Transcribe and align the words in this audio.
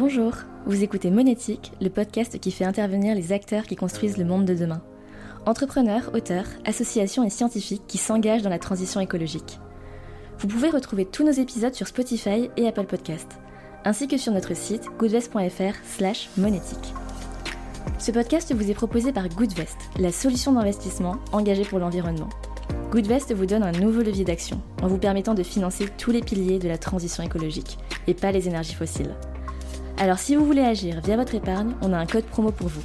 Bonjour, 0.00 0.32
vous 0.64 0.82
écoutez 0.82 1.10
Monétique, 1.10 1.72
le 1.78 1.90
podcast 1.90 2.40
qui 2.40 2.52
fait 2.52 2.64
intervenir 2.64 3.14
les 3.14 3.32
acteurs 3.32 3.64
qui 3.64 3.76
construisent 3.76 4.16
le 4.16 4.24
monde 4.24 4.46
de 4.46 4.54
demain. 4.54 4.80
Entrepreneurs, 5.44 6.10
auteurs, 6.14 6.46
associations 6.64 7.22
et 7.22 7.28
scientifiques 7.28 7.82
qui 7.86 7.98
s'engagent 7.98 8.40
dans 8.40 8.48
la 8.48 8.58
transition 8.58 9.02
écologique. 9.02 9.60
Vous 10.38 10.48
pouvez 10.48 10.70
retrouver 10.70 11.04
tous 11.04 11.22
nos 11.22 11.32
épisodes 11.32 11.74
sur 11.74 11.86
Spotify 11.86 12.48
et 12.56 12.66
Apple 12.66 12.86
Podcast, 12.86 13.28
ainsi 13.84 14.08
que 14.08 14.16
sur 14.16 14.32
notre 14.32 14.56
site 14.56 14.86
goodvest.fr 14.98 15.76
slash 15.84 16.30
monétique. 16.38 16.94
Ce 17.98 18.10
podcast 18.10 18.54
vous 18.54 18.70
est 18.70 18.74
proposé 18.74 19.12
par 19.12 19.28
Goodvest, 19.28 19.76
la 19.98 20.12
solution 20.12 20.52
d'investissement 20.52 21.16
engagée 21.32 21.66
pour 21.66 21.78
l'environnement. 21.78 22.30
Goodvest 22.90 23.34
vous 23.34 23.44
donne 23.44 23.64
un 23.64 23.72
nouveau 23.72 24.00
levier 24.00 24.24
d'action 24.24 24.62
en 24.80 24.88
vous 24.88 24.96
permettant 24.96 25.34
de 25.34 25.42
financer 25.42 25.88
tous 25.98 26.10
les 26.10 26.22
piliers 26.22 26.58
de 26.58 26.68
la 26.68 26.78
transition 26.78 27.22
écologique 27.22 27.76
et 28.06 28.14
pas 28.14 28.32
les 28.32 28.48
énergies 28.48 28.74
fossiles. 28.74 29.14
Alors 30.02 30.18
si 30.18 30.34
vous 30.34 30.46
voulez 30.46 30.62
agir 30.62 31.02
via 31.02 31.14
votre 31.14 31.34
épargne, 31.34 31.74
on 31.82 31.92
a 31.92 31.98
un 31.98 32.06
code 32.06 32.24
promo 32.24 32.50
pour 32.52 32.68
vous. 32.68 32.82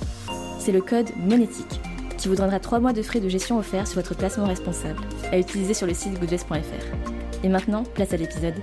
C'est 0.59 0.73
le 0.73 0.81
code 0.81 1.15
monétique 1.15 1.79
qui 2.17 2.27
vous 2.27 2.35
donnera 2.35 2.59
3 2.59 2.81
mois 2.81 2.91
de 2.91 3.01
frais 3.01 3.21
de 3.21 3.29
gestion 3.29 3.57
offerts 3.57 3.87
sur 3.87 4.01
votre 4.01 4.17
placement 4.17 4.47
responsable 4.47 4.99
à 5.31 5.37
utiliser 5.37 5.73
sur 5.73 5.87
le 5.87 5.93
site 5.93 6.19
goodvest.fr. 6.19 7.41
Et 7.41 7.47
maintenant, 7.47 7.83
place 7.83 8.11
à 8.11 8.17
l'épisode. 8.17 8.55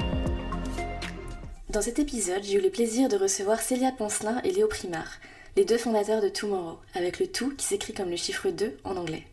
Dans 1.71 1.81
cet 1.81 1.99
épisode, 1.99 2.43
j'ai 2.43 2.59
eu 2.59 2.61
le 2.61 2.69
plaisir 2.69 3.09
de 3.09 3.17
recevoir 3.17 3.59
Célia 3.59 3.91
Poncelin 3.91 4.43
et 4.45 4.51
Léo 4.51 4.69
Primard, 4.69 5.13
les 5.57 5.65
deux 5.65 5.79
fondateurs 5.79 6.21
de 6.21 6.29
Tomorrow, 6.29 6.77
avec 6.95 7.21
le 7.21 7.29
tout 7.29 7.55
qui 7.57 7.65
s'écrit 7.65 7.95
comme 7.95 8.11
le 8.11 8.17
chiffre 8.17 8.51
2 8.51 8.77
en 8.85 8.97
anglais. 8.97 9.25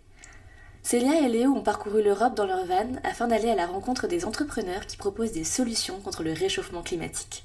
Célia 0.81 1.25
et 1.25 1.27
Léo 1.27 1.51
ont 1.51 1.61
parcouru 1.61 2.01
l'Europe 2.01 2.35
dans 2.35 2.45
leur 2.45 2.65
van 2.65 2.87
afin 3.03 3.27
d'aller 3.27 3.49
à 3.49 3.55
la 3.55 3.65
rencontre 3.65 4.07
des 4.07 4.23
entrepreneurs 4.23 4.85
qui 4.85 4.95
proposent 4.95 5.33
des 5.33 5.43
solutions 5.43 5.99
contre 5.99 6.23
le 6.23 6.31
réchauffement 6.31 6.83
climatique. 6.83 7.43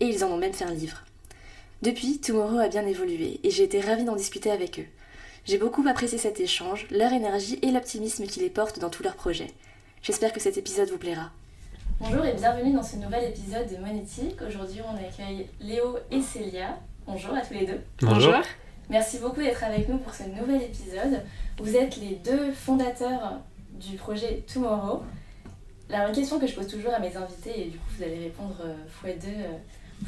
Et 0.00 0.04
ils 0.04 0.22
en 0.22 0.28
ont 0.28 0.36
même 0.36 0.52
fait 0.52 0.66
un 0.66 0.74
livre. 0.74 1.02
Depuis, 1.84 2.18
Tomorrow 2.18 2.60
a 2.60 2.68
bien 2.68 2.86
évolué 2.86 3.40
et 3.42 3.50
j'ai 3.50 3.64
été 3.64 3.78
ravie 3.78 4.04
d'en 4.04 4.16
discuter 4.16 4.50
avec 4.50 4.78
eux. 4.78 4.86
J'ai 5.44 5.58
beaucoup 5.58 5.86
apprécié 5.86 6.16
cet 6.16 6.40
échange, 6.40 6.86
leur 6.90 7.12
énergie 7.12 7.58
et 7.60 7.70
l'optimisme 7.70 8.24
qui 8.24 8.40
les 8.40 8.48
portent 8.48 8.78
dans 8.78 8.88
tous 8.88 9.02
leurs 9.02 9.16
projets. 9.16 9.50
J'espère 10.00 10.32
que 10.32 10.40
cet 10.40 10.56
épisode 10.56 10.88
vous 10.88 10.96
plaira. 10.96 11.30
Bonjour 12.00 12.24
et 12.24 12.32
bienvenue 12.32 12.72
dans 12.72 12.82
ce 12.82 12.96
nouvel 12.96 13.24
épisode 13.24 13.70
de 13.70 13.76
Monétique. 13.76 14.40
Aujourd'hui, 14.48 14.80
on 14.80 14.96
accueille 14.96 15.46
Léo 15.60 15.98
et 16.10 16.22
Célia. 16.22 16.78
Bonjour 17.06 17.34
à 17.34 17.42
tous 17.42 17.52
les 17.52 17.66
deux. 17.66 17.80
Bonjour. 18.00 18.40
Merci 18.88 19.18
beaucoup 19.18 19.42
d'être 19.42 19.62
avec 19.62 19.86
nous 19.86 19.98
pour 19.98 20.14
ce 20.14 20.22
nouvel 20.22 20.62
épisode. 20.62 21.20
Vous 21.58 21.76
êtes 21.76 21.98
les 21.98 22.14
deux 22.14 22.50
fondateurs 22.52 23.40
du 23.72 23.96
projet 23.96 24.42
Tomorrow. 24.50 25.02
La 25.90 26.10
question 26.12 26.38
que 26.38 26.46
je 26.46 26.54
pose 26.54 26.66
toujours 26.66 26.94
à 26.94 26.98
mes 26.98 27.14
invités, 27.14 27.60
et 27.60 27.64
du 27.66 27.76
coup 27.76 27.90
vous 27.98 28.04
allez 28.04 28.20
répondre 28.20 28.56
x2 29.04 29.28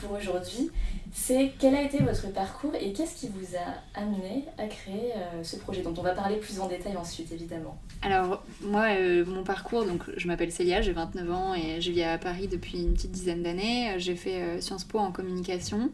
pour 0.00 0.12
aujourd'hui, 0.12 0.70
c'est 1.12 1.52
quel 1.58 1.74
a 1.74 1.82
été 1.82 1.98
votre 1.98 2.32
parcours 2.32 2.74
et 2.74 2.92
qu'est-ce 2.92 3.16
qui 3.16 3.28
vous 3.28 3.56
a 3.56 3.98
amené 3.98 4.44
à 4.58 4.66
créer 4.66 5.12
euh, 5.16 5.42
ce 5.42 5.56
projet 5.56 5.82
dont 5.82 5.94
on 5.96 6.02
va 6.02 6.12
parler 6.12 6.36
plus 6.36 6.60
en 6.60 6.68
détail 6.68 6.96
ensuite 6.96 7.32
évidemment. 7.32 7.78
Alors 8.02 8.44
moi 8.60 8.86
euh, 8.98 9.24
mon 9.24 9.42
parcours 9.42 9.84
donc 9.84 10.02
je 10.16 10.26
m'appelle 10.28 10.52
Célia, 10.52 10.82
j'ai 10.82 10.92
29 10.92 11.30
ans 11.32 11.54
et 11.54 11.80
je 11.80 11.90
vis 11.90 12.02
à 12.02 12.18
Paris 12.18 12.48
depuis 12.48 12.82
une 12.82 12.94
petite 12.94 13.12
dizaine 13.12 13.42
d'années. 13.42 13.94
J'ai 13.98 14.16
fait 14.16 14.42
euh, 14.42 14.60
Sciences 14.60 14.84
Po 14.84 14.98
en 14.98 15.10
communication 15.12 15.90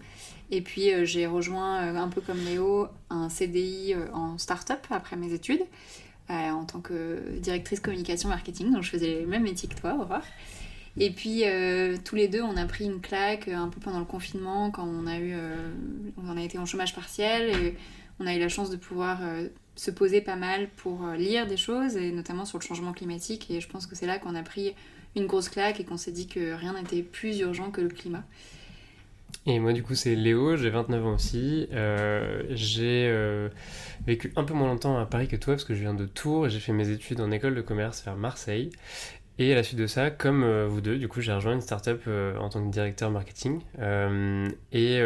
et 0.50 0.60
puis 0.60 0.90
j'ai 1.04 1.26
rejoint 1.26 1.96
un 1.96 2.08
peu 2.08 2.20
comme 2.20 2.38
Léo 2.44 2.88
un 3.08 3.30
CDI 3.30 3.94
en 4.12 4.36
start-up 4.36 4.80
après 4.90 5.16
mes 5.16 5.32
études 5.32 5.62
en 6.28 6.64
tant 6.64 6.80
que 6.80 7.22
directrice 7.38 7.80
communication 7.80 8.28
marketing 8.28 8.70
donc 8.72 8.82
je 8.82 8.90
faisais 8.90 9.20
le 9.22 9.26
même 9.26 9.44
métier 9.44 9.68
que 9.68 9.74
toi 9.74 9.94
Aurore. 9.94 10.24
Et 10.98 11.10
puis 11.10 11.42
euh, 11.44 11.96
tous 12.04 12.16
les 12.16 12.28
deux, 12.28 12.42
on 12.42 12.56
a 12.56 12.66
pris 12.66 12.84
une 12.84 13.00
claque 13.00 13.48
euh, 13.48 13.56
un 13.56 13.68
peu 13.68 13.80
pendant 13.80 13.98
le 13.98 14.04
confinement 14.04 14.70
quand 14.70 14.84
on 14.86 15.06
a 15.06 15.18
eu, 15.18 15.32
euh, 15.32 15.72
on 16.22 16.36
a 16.36 16.42
été 16.42 16.58
en 16.58 16.66
chômage 16.66 16.94
partiel 16.94 17.74
on 18.20 18.26
a 18.26 18.34
eu 18.34 18.38
la 18.38 18.50
chance 18.50 18.70
de 18.70 18.76
pouvoir 18.76 19.18
se 19.74 19.90
poser 19.90 20.20
pas 20.20 20.36
mal 20.36 20.68
pour 20.76 21.04
lire 21.18 21.46
des 21.46 21.56
choses 21.56 21.96
et 21.96 22.12
notamment 22.12 22.44
sur 22.44 22.58
le 22.58 22.62
changement 22.62 22.92
climatique. 22.92 23.50
Et 23.50 23.60
je 23.60 23.68
pense 23.68 23.86
que 23.86 23.96
c'est 23.96 24.06
là 24.06 24.18
qu'on 24.18 24.36
a 24.36 24.42
pris 24.42 24.74
une 25.16 25.26
grosse 25.26 25.48
claque 25.48 25.80
et 25.80 25.84
qu'on 25.84 25.96
s'est 25.96 26.12
dit 26.12 26.28
que 26.28 26.52
rien 26.52 26.74
n'était 26.74 27.02
plus 27.02 27.40
urgent 27.40 27.70
que 27.72 27.80
le 27.80 27.88
climat. 27.88 28.22
Et 29.46 29.58
moi, 29.58 29.72
du 29.72 29.82
coup, 29.82 29.96
c'est 29.96 30.14
Léo, 30.14 30.56
j'ai 30.56 30.70
29 30.70 31.06
ans 31.06 31.14
aussi. 31.14 31.66
j'ai 32.50 33.48
vécu 34.06 34.32
un 34.36 34.44
peu 34.44 34.54
moins 34.54 34.68
longtemps 34.68 34.98
à 34.98 35.06
Paris 35.06 35.26
que 35.26 35.36
toi, 35.36 35.54
parce 35.54 35.64
que 35.64 35.74
je 35.74 35.80
viens 35.80 35.94
de 35.94 36.06
Tours 36.06 36.46
et 36.46 36.50
j'ai 36.50 36.60
fait 36.60 36.72
mes 36.72 36.90
études 36.90 37.20
en 37.20 37.32
école 37.32 37.56
de 37.56 37.62
commerce 37.62 38.04
vers 38.04 38.14
Marseille. 38.14 38.70
Et 39.38 39.52
à 39.52 39.54
la 39.54 39.62
suite 39.62 39.78
de 39.78 39.86
ça, 39.86 40.10
comme 40.10 40.44
euh, 40.44 40.66
vous 40.68 40.80
deux, 40.80 40.98
du 40.98 41.08
coup, 41.08 41.20
j'ai 41.20 41.32
rejoint 41.32 41.54
une 41.54 41.62
startup 41.62 42.02
euh, 42.06 42.36
en 42.36 42.50
tant 42.50 42.64
que 42.64 42.70
directeur 42.70 43.10
marketing. 43.10 43.60
Euh, 43.78 44.48
et, 44.72 44.98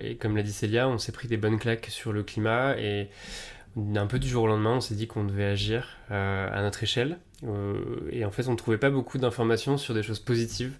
et, 0.00 0.16
comme 0.16 0.36
l'a 0.36 0.42
dit 0.42 0.52
Célia, 0.52 0.88
on 0.88 0.98
s'est 0.98 1.12
pris 1.12 1.28
des 1.28 1.36
bonnes 1.36 1.58
claques 1.58 1.86
sur 1.90 2.12
le 2.12 2.22
climat 2.22 2.78
et 2.78 3.08
un 3.76 4.06
peu 4.06 4.18
du 4.18 4.28
jour 4.28 4.44
au 4.44 4.46
lendemain, 4.46 4.76
on 4.76 4.80
s'est 4.80 4.96
dit 4.96 5.06
qu'on 5.06 5.24
devait 5.24 5.44
agir 5.44 5.98
à 6.08 6.60
notre 6.60 6.82
échelle. 6.82 7.18
et 8.10 8.24
en 8.24 8.32
fait, 8.32 8.48
on 8.48 8.52
ne 8.52 8.56
trouvait 8.56 8.78
pas 8.78 8.90
beaucoup 8.90 9.16
d'informations 9.16 9.76
sur 9.76 9.94
des 9.94 10.02
choses 10.02 10.18
positives. 10.18 10.72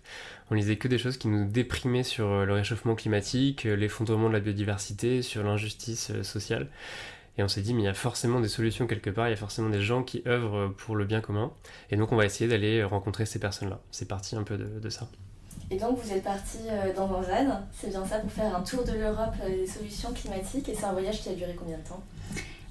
On 0.50 0.54
lisait 0.56 0.74
que 0.74 0.88
des 0.88 0.98
choses 0.98 1.16
qui 1.16 1.28
nous 1.28 1.48
déprimaient 1.48 2.02
sur 2.02 2.44
le 2.44 2.52
réchauffement 2.52 2.96
climatique, 2.96 3.62
l'effondrement 3.62 4.26
de 4.26 4.32
la 4.32 4.40
biodiversité, 4.40 5.22
sur 5.22 5.44
l'injustice 5.44 6.20
sociale. 6.22 6.66
Et 7.40 7.42
on 7.42 7.48
s'est 7.48 7.62
dit, 7.62 7.72
mais 7.72 7.80
il 7.80 7.86
y 7.86 7.88
a 7.88 7.94
forcément 7.94 8.38
des 8.38 8.48
solutions 8.48 8.86
quelque 8.86 9.08
part, 9.08 9.28
il 9.28 9.30
y 9.30 9.32
a 9.32 9.36
forcément 9.36 9.70
des 9.70 9.80
gens 9.80 10.02
qui 10.02 10.22
œuvrent 10.26 10.74
pour 10.76 10.94
le 10.94 11.06
bien 11.06 11.22
commun. 11.22 11.50
Et 11.90 11.96
donc 11.96 12.12
on 12.12 12.16
va 12.16 12.26
essayer 12.26 12.50
d'aller 12.50 12.84
rencontrer 12.84 13.24
ces 13.24 13.38
personnes-là. 13.38 13.80
C'est 13.90 14.06
parti 14.06 14.36
un 14.36 14.42
peu 14.42 14.58
de, 14.58 14.90
ça. 14.90 15.08
Et 15.70 15.78
donc 15.78 15.98
vous 15.98 16.12
êtes 16.12 16.22
parti 16.22 16.58
euh, 16.68 16.94
dans 16.94 17.06
van, 17.06 17.22
c'est 17.72 17.88
bien 17.88 18.04
ça, 18.04 18.18
pour 18.18 18.30
faire 18.30 18.54
un 18.54 18.60
tour 18.60 18.84
de 18.84 18.92
l'Europe 18.92 19.32
euh, 19.42 19.48
des 19.48 19.66
solutions 19.66 20.12
climatiques. 20.12 20.68
Et 20.68 20.74
c'est 20.74 20.84
un 20.84 20.92
voyage 20.92 21.22
qui 21.22 21.30
a 21.30 21.32
duré 21.32 21.54
combien 21.58 21.78
de 21.78 21.82
temps? 21.82 22.02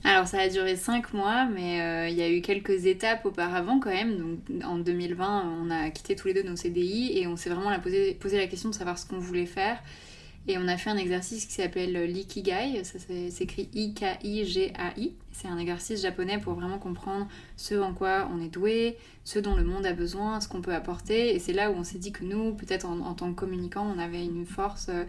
Alors 0.03 0.27
ça 0.27 0.39
a 0.39 0.49
duré 0.49 0.75
5 0.75 1.13
mois, 1.13 1.45
mais 1.45 1.81
euh, 1.81 2.09
il 2.09 2.15
y 2.15 2.21
a 2.21 2.29
eu 2.29 2.41
quelques 2.41 2.85
étapes 2.85 3.25
auparavant 3.25 3.79
quand 3.79 3.89
même. 3.89 4.19
Donc 4.19 4.63
en 4.63 4.77
2020, 4.77 5.63
on 5.63 5.71
a 5.71 5.89
quitté 5.89 6.15
tous 6.15 6.27
les 6.27 6.35
deux 6.35 6.43
nos 6.43 6.55
CDI 6.55 7.17
et 7.17 7.25
on 7.25 7.35
s'est 7.35 7.49
vraiment 7.49 7.71
posé, 7.79 8.13
posé 8.13 8.37
la 8.37 8.45
question 8.45 8.69
de 8.69 8.75
savoir 8.75 8.99
ce 8.99 9.07
qu'on 9.07 9.17
voulait 9.17 9.47
faire. 9.47 9.79
Et 10.47 10.57
on 10.57 10.67
a 10.67 10.77
fait 10.77 10.89
un 10.89 10.97
exercice 10.97 11.45
qui 11.45 11.53
s'appelle 11.53 11.93
l'ikigai, 12.11 12.83
ça 12.83 12.97
s'écrit 13.29 13.69
I-K-I-G-A-I. 13.73 15.13
C'est 15.31 15.47
un 15.47 15.57
exercice 15.57 16.01
japonais 16.01 16.39
pour 16.39 16.53
vraiment 16.53 16.79
comprendre 16.79 17.27
ce 17.55 17.75
en 17.75 17.93
quoi 17.93 18.27
on 18.33 18.41
est 18.41 18.49
doué, 18.49 18.97
ce 19.25 19.37
dont 19.37 19.55
le 19.55 19.63
monde 19.63 19.85
a 19.85 19.93
besoin, 19.93 20.41
ce 20.41 20.47
qu'on 20.47 20.61
peut 20.61 20.73
apporter. 20.73 21.35
Et 21.35 21.39
c'est 21.39 21.53
là 21.53 21.69
où 21.69 21.75
on 21.75 21.83
s'est 21.83 21.99
dit 21.99 22.11
que 22.11 22.23
nous, 22.23 22.53
peut-être 22.53 22.85
en, 22.85 23.13
tant 23.13 23.31
que 23.31 23.39
communicants, 23.39 23.85
on 23.95 23.99
avait 23.99 24.23
une 24.23 24.45
force 24.45 24.87
euh, 24.89 25.03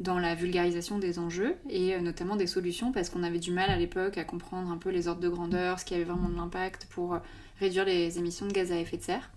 dans 0.00 0.18
la 0.18 0.34
vulgarisation 0.34 0.98
des 0.98 1.18
enjeux 1.18 1.56
et 1.68 1.94
euh, 1.94 2.00
notamment 2.00 2.36
des 2.36 2.46
solutions 2.46 2.90
parce 2.90 3.10
qu'on 3.10 3.22
avait 3.22 3.38
du 3.38 3.52
mal 3.52 3.70
à 3.70 3.76
l'époque 3.76 4.18
à 4.18 4.24
comprendre 4.24 4.70
un 4.70 4.76
peu 4.76 4.90
les 4.90 5.08
ordres 5.08 5.20
de 5.20 5.28
grandeur, 5.28 5.78
ce 5.78 5.84
qui 5.84 5.94
avait 5.94 6.04
vraiment 6.04 6.28
de 6.28 6.36
l'impact 6.36 6.86
pour 6.90 7.14
euh, 7.14 7.18
réduire 7.60 7.84
les 7.84 8.18
émissions 8.18 8.46
de 8.46 8.52
gaz 8.52 8.72
à 8.72 8.76
effet 8.76 8.96
de 8.96 9.02
serre. 9.02 9.30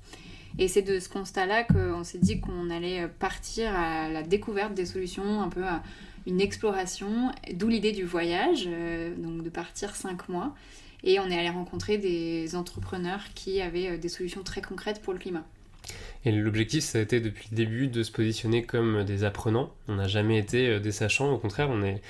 Et 0.60 0.68
c'est 0.68 0.82
de 0.82 1.00
ce 1.00 1.10
constat-là 1.10 1.64
qu'on 1.64 2.04
s'est 2.04 2.20
dit 2.20 2.40
qu'on 2.40 2.70
allait 2.70 3.08
partir 3.08 3.74
à 3.76 4.10
la 4.10 4.22
découverte 4.22 4.74
des 4.74 4.86
solutions, 4.86 5.42
un 5.42 5.50
peu 5.50 5.64
à 5.64 5.82
une 6.26 6.42
exploration, 6.42 7.32
d'où 7.54 7.68
l'idée 7.68 7.92
du 7.92 8.04
voyage, 8.04 8.66
euh, 8.68 9.14
donc 9.16 9.44
de 9.44 9.50
partir 9.50 9.96
cinq 9.96 10.30
mois. 10.30 10.56
Et 11.04 11.20
on 11.20 11.30
est 11.30 11.38
allé 11.38 11.50
rencontrer 11.50 11.98
des 11.98 12.56
entrepreneurs 12.56 13.22
qui 13.36 13.62
avaient 13.62 13.92
euh, 13.92 13.98
des 13.98 14.10
solutions 14.10 14.44
très 14.44 14.62
concrètes 14.62 15.02
pour 15.02 15.14
le 15.14 15.20
climat. 15.20 15.46
Et 16.26 16.32
l'objectif, 16.32 16.84
ça 16.86 17.00
a 17.00 17.02
été 17.02 17.20
depuis 17.20 17.50
le 17.52 17.58
début 17.58 17.88
de 17.88 18.04
se 18.04 18.12
positionner 18.12 18.64
comme 18.64 19.04
des 19.04 19.26
apprenants. 19.26 19.74
On 19.90 19.96
n'a 19.96 20.08
jamais 20.08 20.38
été 20.38 20.70
euh, 20.70 20.80
des 20.80 20.94
sachants, 20.94 21.34
au 21.34 21.38
contraire, 21.38 21.70
on 21.70 21.84
est 21.84 22.02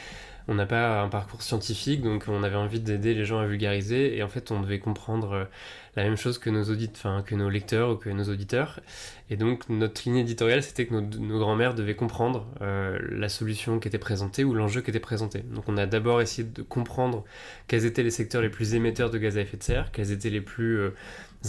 on 0.47 0.55
n'a 0.55 0.65
pas 0.65 1.01
un 1.01 1.09
parcours 1.09 1.41
scientifique, 1.41 2.01
donc 2.01 2.25
on 2.27 2.43
avait 2.43 2.55
envie 2.55 2.79
d'aider 2.79 3.13
les 3.13 3.25
gens 3.25 3.39
à 3.39 3.45
vulgariser, 3.45 4.17
et 4.17 4.23
en 4.23 4.29
fait 4.29 4.51
on 4.51 4.61
devait 4.61 4.79
comprendre 4.79 5.47
la 5.95 6.03
même 6.03 6.17
chose 6.17 6.39
que 6.39 6.49
nos 6.49 6.63
enfin 6.91 7.23
que 7.25 7.35
nos 7.35 7.49
lecteurs 7.49 7.91
ou 7.91 7.95
que 7.95 8.09
nos 8.09 8.23
auditeurs. 8.25 8.79
Et 9.29 9.37
donc 9.37 9.69
notre 9.69 10.01
ligne 10.05 10.17
éditoriale, 10.17 10.63
c'était 10.63 10.85
que 10.85 10.93
nos, 10.93 11.01
nos 11.01 11.39
grands-mères 11.39 11.75
devaient 11.75 11.95
comprendre 11.95 12.47
euh, 12.61 12.97
la 13.11 13.29
solution 13.29 13.79
qui 13.79 13.87
était 13.87 13.97
présentée 13.97 14.43
ou 14.43 14.53
l'enjeu 14.53 14.81
qui 14.81 14.89
était 14.89 14.99
présenté. 14.99 15.39
Donc 15.39 15.65
on 15.67 15.77
a 15.77 15.85
d'abord 15.85 16.21
essayé 16.21 16.47
de 16.47 16.61
comprendre 16.61 17.23
quels 17.67 17.85
étaient 17.85 18.03
les 18.03 18.11
secteurs 18.11 18.41
les 18.41 18.49
plus 18.49 18.73
émetteurs 18.73 19.09
de 19.09 19.17
gaz 19.17 19.37
à 19.37 19.41
effet 19.41 19.57
de 19.57 19.63
serre, 19.63 19.91
quels 19.91 20.11
étaient 20.11 20.29
les 20.29 20.41
plus 20.41 20.79
euh, 20.79 20.89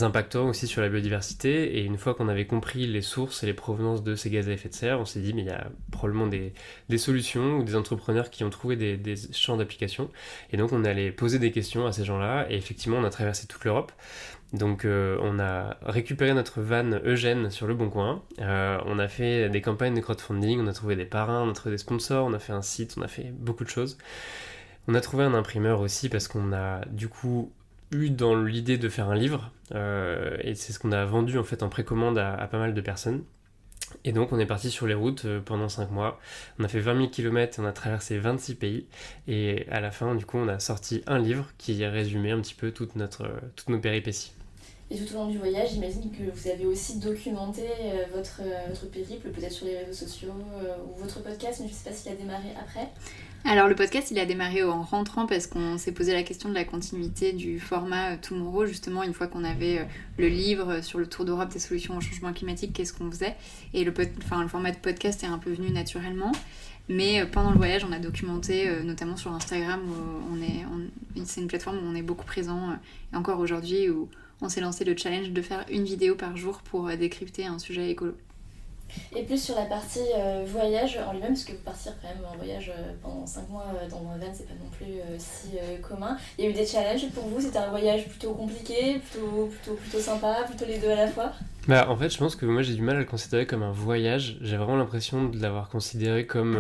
impactants 0.03 0.49
aussi 0.49 0.67
sur 0.67 0.83
la 0.83 0.89
biodiversité. 0.89 1.79
Et 1.79 1.85
une 1.85 1.99
fois 1.99 2.15
qu'on 2.15 2.29
avait 2.29 2.47
compris 2.47 2.87
les 2.87 3.03
sources 3.03 3.43
et 3.43 3.47
les 3.47 3.55
provenances 3.55 4.03
de 4.03 4.15
ces 4.17 4.31
gaz 4.31 4.49
à 4.49 4.53
effet 4.53 4.69
de 4.69 4.75
serre, 4.75 5.01
on 5.01 5.05
s'est 5.05 5.21
dit 5.21 5.33
mais 5.33 5.43
il 5.43 5.49
y 5.49 5.51
a 5.51 5.69
probablement 5.93 6.27
des, 6.27 6.53
des, 6.89 6.99
solutions 6.99 7.59
ou 7.59 7.63
des 7.63 7.77
entrepreneurs 7.77 8.31
qui 8.31 8.45
ont 8.45 8.51
trouvé 8.51 8.77
des, 8.77 8.97
des 8.97 9.15
champs 9.33 9.57
d'application. 9.57 10.11
Et 10.51 10.57
donc 10.57 10.73
on 10.73 10.85
allait 10.85 11.13
poser 11.13 11.39
des 11.39 11.53
questions 11.53 11.87
à 11.87 11.93
ces 11.93 12.05
gens-là. 12.05 12.47
Et 12.51 12.57
effectivement 12.57 12.99
on 12.99 13.05
a 13.05 13.11
traversé 13.11 13.47
toute 13.47 13.65
l'Europe. 13.65 13.93
Donc 14.55 14.85
euh, 14.85 15.19
on 15.21 15.41
a 15.41 15.77
récupéré 15.83 16.33
notre 16.33 16.61
van 16.61 16.89
Eugène 17.05 17.51
sur 17.51 17.67
le 17.67 17.75
Bon 17.75 17.91
Coin, 17.91 18.23
euh, 18.41 18.79
on 18.87 19.01
a 19.01 19.09
fait 19.09 19.49
des 19.49 19.61
campagnes 19.61 19.95
de 19.95 20.01
crowdfunding, 20.01 20.61
on 20.61 20.69
a 20.69 20.73
trouvé 20.73 20.95
des 20.95 21.07
parrains, 21.07 21.43
on 21.43 21.51
a 21.51 21.53
trouvé 21.55 21.75
des 21.75 21.79
sponsors, 21.79 22.25
on 22.25 22.33
a 22.33 22.39
fait 22.39 22.53
un 22.53 22.63
site, 22.63 22.95
on 22.97 23.03
a 23.03 23.09
fait 23.09 23.33
beaucoup 23.33 23.65
de 23.65 23.69
choses. 23.69 23.99
On 24.87 24.95
a 24.95 25.01
trouvé 25.01 25.25
un 25.25 25.35
imprimeur 25.35 25.81
aussi 25.81 26.09
parce 26.09 26.29
qu'on 26.29 26.53
a 26.53 26.85
du 26.87 27.09
coup 27.09 27.51
dans 28.11 28.37
l'idée 28.37 28.79
de 28.79 28.89
faire 28.89 29.09
un 29.11 29.15
livre 29.15 29.51
euh, 29.75 30.37
et 30.43 30.55
c'est 30.55 30.73
ce 30.73 30.79
qu'on 30.79 30.93
a 30.93 31.05
vendu 31.05 31.39
en 31.39 31.45
fait 31.45 31.63
en 31.63 31.69
précommande 31.69 32.19
à, 32.19 32.47
pas 32.51 32.59
mal 32.59 32.75
de 32.75 32.81
personnes. 32.81 33.25
Et 34.05 34.13
donc 34.13 34.33
on 34.33 34.39
est 34.39 34.47
parti 34.47 34.71
sur 34.71 34.87
les 34.87 34.95
routes 34.95 35.25
euh, 35.25 35.41
pendant 35.41 35.69
5 35.69 35.91
mois. 35.91 36.19
On 36.59 36.65
a 36.65 36.69
fait 36.69 36.81
20 36.81 36.97
000 36.97 37.09
km, 37.09 37.61
on 37.61 37.67
a 37.67 37.73
traversé 37.73 38.19
26 38.19 38.55
pays. 38.57 38.87
Et 39.29 39.67
à 39.71 39.81
la 39.81 39.91
fin, 39.91 40.15
du 40.15 40.27
coup, 40.27 40.39
on 40.39 40.49
a 40.49 40.59
sorti 40.59 41.03
un 41.07 41.19
livre 41.19 41.47
qui 41.59 41.85
résumait 41.85 42.33
un 42.33 42.41
petit 42.41 42.55
peu 42.55 42.73
toute 42.73 42.97
notre, 42.97 43.31
toutes 43.57 43.69
nos 43.69 43.79
péripéties. 43.79 44.33
Et 44.91 44.97
tout 44.97 45.15
au 45.15 45.19
long 45.19 45.29
du 45.29 45.39
voyage, 45.39 45.71
j'imagine 45.71 46.11
que 46.11 46.31
vous 46.31 46.49
avez 46.49 46.67
aussi 46.67 46.99
documenté 46.99 47.63
euh, 47.63 48.05
votre, 48.15 48.43
euh, 48.43 48.69
votre 48.69 48.91
périple, 48.91 49.31
peut-être 49.31 49.53
sur 49.53 49.67
les 49.67 49.79
réseaux 49.79 50.07
sociaux 50.07 50.35
ou 50.87 51.01
votre 51.01 51.23
podcast, 51.23 51.61
mais 51.63 51.69
je 51.69 51.73
sais 51.73 51.89
pas 51.89 51.97
s'il 51.97 52.13
a 52.13 52.17
démarré 52.17 52.49
après. 52.61 52.91
Alors 53.47 53.69
le 53.69 53.75
podcast 53.75 54.11
il 54.11 54.19
a 54.19 54.25
démarré 54.25 54.63
en 54.63 54.83
rentrant 54.83 55.27
parce 55.27 55.47
qu'on 55.47 55.77
s'est 55.77 55.93
posé 55.93 56.15
la 56.15 56.23
question 56.23 56.49
de 56.49 56.55
la 56.55 56.65
continuité 56.65 57.35
du 57.35 57.61
format 57.61 58.17
Tomorrow 58.17 58.65
justement 58.65 59.03
une 59.03 59.13
fois 59.13 59.27
qu'on 59.27 59.45
avait 59.45 59.87
le 60.17 60.29
livre 60.29 60.81
sur 60.81 60.99
le 60.99 61.07
tour 61.07 61.27
d'Europe 61.27 61.53
des 61.53 61.59
solutions 61.59 61.95
au 61.95 62.01
changement 62.01 62.33
climatique 62.33 62.73
qu'est-ce 62.73 62.95
qu'on 62.95 63.11
faisait 63.11 63.37
et 63.75 63.85
le 63.85 63.93
format 64.49 64.71
de 64.71 64.79
podcast 64.79 65.23
est 65.25 65.27
un 65.27 65.37
peu 65.37 65.53
venu 65.53 65.69
naturellement 65.69 66.33
mais 66.89 67.27
pendant 67.27 67.51
le 67.51 67.59
voyage 67.59 67.85
on 67.87 67.93
a 67.93 67.99
documenté 67.99 68.67
notamment 68.83 69.19
sur 69.19 69.31
Instagram 69.33 69.81
où 69.91 70.35
on 70.35 70.41
est 70.41 70.65
c'est 71.27 71.43
une 71.43 71.49
plateforme 71.49 71.77
où 71.77 71.87
on 71.87 71.95
est 71.95 72.03
beaucoup 72.03 72.25
présent 72.25 72.71
et 73.13 73.17
encore 73.17 73.41
aujourd'hui 73.41 73.91
où 73.91 74.09
on 74.41 74.49
s'est 74.49 74.63
lancé 74.63 74.85
le 74.85 74.97
challenge 74.97 75.33
de 75.33 75.43
faire 75.43 75.67
une 75.71 75.85
vidéo 75.85 76.15
par 76.15 76.35
jour 76.35 76.63
pour 76.63 76.89
décrypter 76.97 77.45
un 77.45 77.59
sujet 77.59 77.91
écolo. 77.91 78.15
Et 79.17 79.23
plus 79.23 79.43
sur 79.43 79.55
la 79.55 79.67
partie 79.67 80.01
euh, 80.17 80.45
voyage 80.47 80.99
en 81.07 81.13
lui-même, 81.13 81.33
parce 81.33 81.45
que 81.45 81.53
partir 81.53 81.93
quand 82.03 82.09
même 82.09 82.25
en 82.33 82.37
voyage 82.37 82.73
euh, 82.77 82.93
pendant 83.01 83.25
5 83.25 83.49
mois 83.49 83.67
euh, 83.75 83.89
dans 83.89 83.99
un 83.99 84.19
van, 84.19 84.33
c'est 84.33 84.49
pas 84.49 84.55
non 84.55 84.69
plus 84.71 85.01
si 85.19 85.57
commun. 85.83 86.17
Il 86.39 86.45
y 86.45 86.49
a 86.49 86.51
eu 86.51 86.53
des 86.53 86.67
challenges 86.67 87.09
pour 87.11 87.25
vous? 87.25 87.41
C'était 87.41 87.59
un 87.59 87.71
voyage 87.71 88.09
plutôt 88.09 88.33
compliqué, 88.33 88.99
plutôt, 88.99 89.47
plutôt, 89.47 89.75
plutôt 89.75 90.01
sympa, 90.01 90.45
plutôt 90.47 90.65
les 90.67 90.79
deux 90.79 90.91
à 90.91 90.97
la 90.97 91.07
fois? 91.07 91.33
Bah, 91.69 91.87
en 91.89 91.97
fait, 91.97 92.11
je 92.11 92.19
pense 92.19 92.37
que 92.37 92.45
moi 92.45 92.61
j'ai 92.61 92.75
du 92.75 92.83
mal 92.83 92.97
à 92.97 92.99
le 92.99 93.05
considérer 93.07 93.47
comme 93.47 93.63
un 93.63 93.71
voyage. 93.73 94.37
J'ai 94.43 94.57
vraiment 94.57 94.77
l'impression 94.77 95.29
de 95.29 95.41
l'avoir 95.41 95.69
considéré 95.71 96.27
comme 96.27 96.59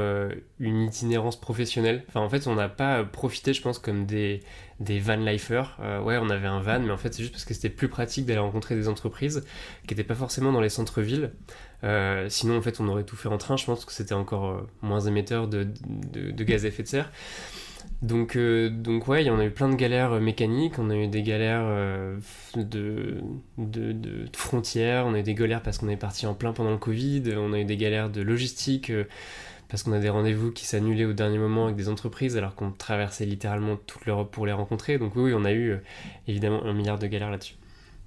une 0.60 0.82
itinérance 0.82 1.38
professionnelle. 1.38 2.04
Enfin, 2.08 2.20
en 2.20 2.28
fait, 2.30 2.46
on 2.46 2.54
n'a 2.54 2.68
pas 2.68 3.04
profité, 3.04 3.52
je 3.52 3.60
pense, 3.60 3.78
comme 3.78 4.06
des, 4.06 4.40
des 4.80 5.00
van 5.00 5.16
lifers. 5.16 5.78
ouais, 6.04 6.18
on 6.18 6.30
avait 6.30 6.46
un 6.46 6.60
van, 6.60 6.80
mais 6.80 6.92
en 6.92 6.96
fait, 6.96 7.12
c'est 7.12 7.22
juste 7.22 7.34
parce 7.34 7.44
que 7.44 7.52
c'était 7.52 7.68
plus 7.68 7.88
pratique 7.88 8.24
d'aller 8.24 8.38
rencontrer 8.38 8.76
des 8.76 8.88
entreprises 8.88 9.44
qui 9.86 9.94
n'étaient 9.94 10.08
pas 10.08 10.14
forcément 10.14 10.52
dans 10.52 10.62
les 10.62 10.70
centres-villes. 10.70 11.32
Euh, 11.84 12.28
sinon, 12.28 12.56
en 12.56 12.62
fait, 12.62 12.80
on 12.80 12.88
aurait 12.88 13.04
tout 13.04 13.16
fait 13.16 13.28
en 13.28 13.38
train. 13.38 13.56
Je 13.56 13.66
pense 13.66 13.84
que 13.84 13.92
c'était 13.92 14.14
encore 14.14 14.46
euh, 14.46 14.68
moins 14.82 15.00
émetteur 15.00 15.48
de, 15.48 15.66
de, 15.86 16.44
gaz 16.44 16.64
à 16.64 16.68
effet 16.68 16.82
de 16.82 16.88
serre. 16.88 17.12
Donc, 18.00 18.36
euh, 18.36 18.70
donc 18.70 19.08
ouais, 19.08 19.28
on 19.30 19.38
a 19.38 19.44
eu 19.44 19.50
plein 19.50 19.68
de 19.68 19.76
galères 19.76 20.20
mécaniques, 20.20 20.78
on 20.78 20.90
a 20.90 20.96
eu 20.96 21.06
des 21.06 21.22
galères 21.22 21.66
de, 22.56 23.20
de, 23.58 24.26
frontières, 24.34 25.06
on 25.06 25.14
a 25.14 25.20
eu 25.20 25.22
des 25.22 25.34
galères 25.34 25.62
parce 25.62 25.78
qu'on 25.78 25.88
est 25.88 25.96
parti 25.96 26.26
en 26.26 26.34
plein 26.34 26.52
pendant 26.52 26.70
le 26.70 26.78
Covid, 26.78 27.22
on 27.36 27.52
a 27.52 27.60
eu 27.60 27.64
des 27.64 27.76
galères 27.76 28.10
de 28.10 28.20
logistique 28.20 28.92
parce 29.68 29.82
qu'on 29.82 29.92
a 29.92 30.00
des 30.00 30.10
rendez-vous 30.10 30.50
qui 30.50 30.66
s'annulaient 30.66 31.04
au 31.04 31.12
dernier 31.12 31.38
moment 31.38 31.64
avec 31.64 31.76
des 31.76 31.88
entreprises 31.88 32.36
alors 32.36 32.54
qu'on 32.54 32.72
traversait 32.72 33.26
littéralement 33.26 33.76
toute 33.76 34.04
l'Europe 34.06 34.30
pour 34.30 34.46
les 34.46 34.52
rencontrer. 34.52 34.98
Donc 34.98 35.16
oui, 35.16 35.32
on 35.34 35.44
a 35.44 35.52
eu 35.52 35.78
évidemment 36.26 36.64
un 36.64 36.72
milliard 36.72 36.98
de 36.98 37.06
galères 37.06 37.30
là-dessus. 37.30 37.54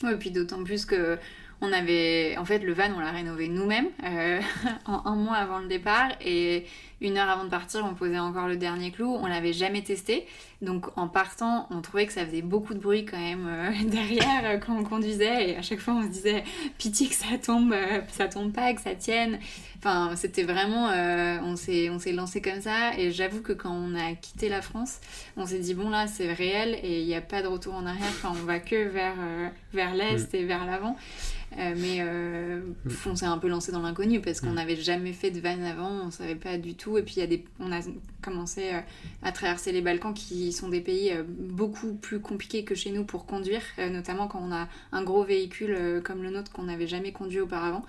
Ouais, 0.04 0.14
et 0.14 0.18
puis 0.18 0.32
d'autant 0.32 0.64
plus 0.64 0.86
que 0.86 1.18
on 1.62 1.72
avait, 1.74 2.36
en 2.38 2.46
fait, 2.46 2.60
le 2.60 2.74
van, 2.74 2.92
on 2.96 3.00
l'a 3.00 3.12
rénové 3.12 3.48
nous-mêmes 3.48 3.90
euh, 4.04 4.40
en 4.86 5.06
un 5.06 5.16
mois 5.16 5.38
avant 5.38 5.60
le 5.60 5.68
départ 5.68 6.10
et 6.22 6.66
une 7.02 7.18
heure 7.18 7.30
avant 7.30 7.46
de 7.46 7.50
partir, 7.50 7.86
on 7.86 7.96
posait 7.96 8.20
encore 8.20 8.48
le 8.48 8.58
dernier 8.58 8.92
clou. 8.92 9.16
On 9.20 9.28
l'avait 9.28 9.54
jamais 9.54 9.82
testé, 9.82 10.28
donc 10.62 10.88
en 10.98 11.08
partant, 11.08 11.68
on 11.70 11.82
trouvait 11.82 12.08
que 12.08 12.14
ça 12.14 12.26
faisait 12.26 12.42
beaucoup 12.42 12.74
de 12.74 12.80
bruit 12.80 13.06
quand 13.06 13.20
même 13.20 13.46
euh, 13.48 13.72
derrière 13.86 14.42
euh, 14.44 14.58
quand 14.58 14.76
on 14.76 14.84
conduisait 14.84 15.52
et 15.52 15.58
à 15.58 15.62
chaque 15.62 15.80
fois 15.80 15.94
on 15.94 16.04
se 16.04 16.08
disait 16.08 16.44
pitié 16.78 17.08
que 17.08 17.14
ça 17.14 17.38
tombe, 17.44 17.76
ça 18.12 18.28
tombe 18.28 18.52
pas, 18.52 18.74
que 18.74 18.82
ça 18.82 18.96
tienne. 18.96 19.40
Enfin, 19.78 20.16
c'était 20.16 20.42
vraiment, 20.42 20.88
on 21.44 21.56
s'est, 21.56 21.92
on 21.92 22.00
s'est 22.00 22.12
lancé 22.12 22.42
comme 22.42 22.62
ça 22.62 22.98
et 22.98 23.12
j'avoue 23.12 23.42
que 23.42 23.54
quand 23.54 23.72
on 23.72 23.94
a 23.94 24.14
quitté 24.16 24.50
la 24.50 24.64
France, 24.64 25.00
on 25.38 25.46
s'est 25.46 25.60
dit 25.60 25.76
bon 25.76 25.92
là 25.92 26.08
c'est 26.08 26.34
réel 26.34 26.80
et 26.82 27.02
il 27.02 27.06
n'y 27.06 27.14
a 27.14 27.22
pas 27.22 27.44
de 27.44 27.48
retour 27.48 27.76
en 27.76 27.86
arrière. 27.86 28.08
Enfin, 28.10 28.30
on 28.32 28.46
va 28.46 28.60
que 28.60 28.88
vers 28.88 29.14
vers 29.74 29.94
l'est 29.94 30.34
et 30.34 30.46
vers 30.46 30.66
l'avant. 30.66 30.98
Euh, 31.58 31.74
mais 31.78 32.00
euh, 32.02 32.60
on 33.06 33.16
s'est 33.16 33.26
un 33.26 33.38
peu 33.38 33.48
lancé 33.48 33.72
dans 33.72 33.82
l'inconnu 33.82 34.20
parce 34.20 34.42
qu'on 34.42 34.54
n'avait 34.54 34.76
jamais 34.76 35.14
fait 35.14 35.32
de 35.32 35.40
van 35.40 35.64
avant, 35.64 35.90
on 36.06 36.12
savait 36.12 36.36
pas 36.36 36.58
du 36.58 36.76
tout. 36.76 36.98
Et 36.98 37.04
puis 37.04 37.16
y 37.18 37.22
a 37.22 37.28
des, 37.28 37.46
on 37.60 37.72
a 37.72 37.80
commencé 38.22 38.74
euh, 38.74 38.80
à 39.24 39.32
traverser 39.32 39.72
les 39.72 39.82
Balkans 39.82 40.14
qui 40.14 40.47
sont 40.54 40.70
des 40.70 40.82
pays 40.82 41.14
beaucoup 41.28 41.94
plus 41.94 42.20
compliqués 42.20 42.64
que 42.64 42.76
chez 42.76 42.92
nous 42.92 43.04
pour 43.04 43.26
conduire, 43.26 43.62
notamment 43.78 44.28
quand 44.28 44.42
on 44.42 44.52
a 44.52 44.68
un 44.92 45.04
gros 45.04 45.24
véhicule 45.24 46.02
comme 46.04 46.24
le 46.24 46.30
nôtre 46.30 46.52
qu'on 46.52 46.64
n'avait 46.64 46.88
jamais 46.88 47.12
conduit 47.12 47.40
auparavant. 47.40 47.84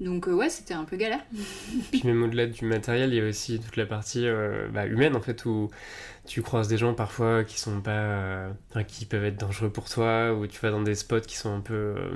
Donc 0.00 0.26
ouais, 0.26 0.50
c'était 0.50 0.74
un 0.74 0.84
peu 0.84 0.96
galère. 0.96 1.24
Puis 1.92 2.02
même 2.04 2.22
au-delà 2.22 2.46
du 2.46 2.64
matériel, 2.64 3.12
il 3.12 3.16
y 3.16 3.20
a 3.20 3.28
aussi 3.28 3.60
toute 3.60 3.76
la 3.76 3.86
partie 3.86 4.26
bah, 4.72 4.86
humaine 4.86 5.16
en 5.16 5.20
fait 5.20 5.44
où 5.44 5.70
tu 6.26 6.42
croises 6.42 6.68
des 6.68 6.78
gens 6.78 6.94
parfois 6.94 7.44
qui 7.44 7.60
sont 7.60 7.80
pas 7.80 7.90
euh, 7.90 8.50
qui 8.88 9.04
peuvent 9.04 9.24
être 9.24 9.38
dangereux 9.38 9.70
pour 9.70 9.88
toi 9.88 10.32
ou 10.32 10.46
tu 10.46 10.58
vas 10.60 10.70
dans 10.70 10.82
des 10.82 10.94
spots 10.94 11.20
qui 11.20 11.36
sont 11.36 11.54
un 11.54 11.60
peu 11.60 11.74
euh, 11.74 12.10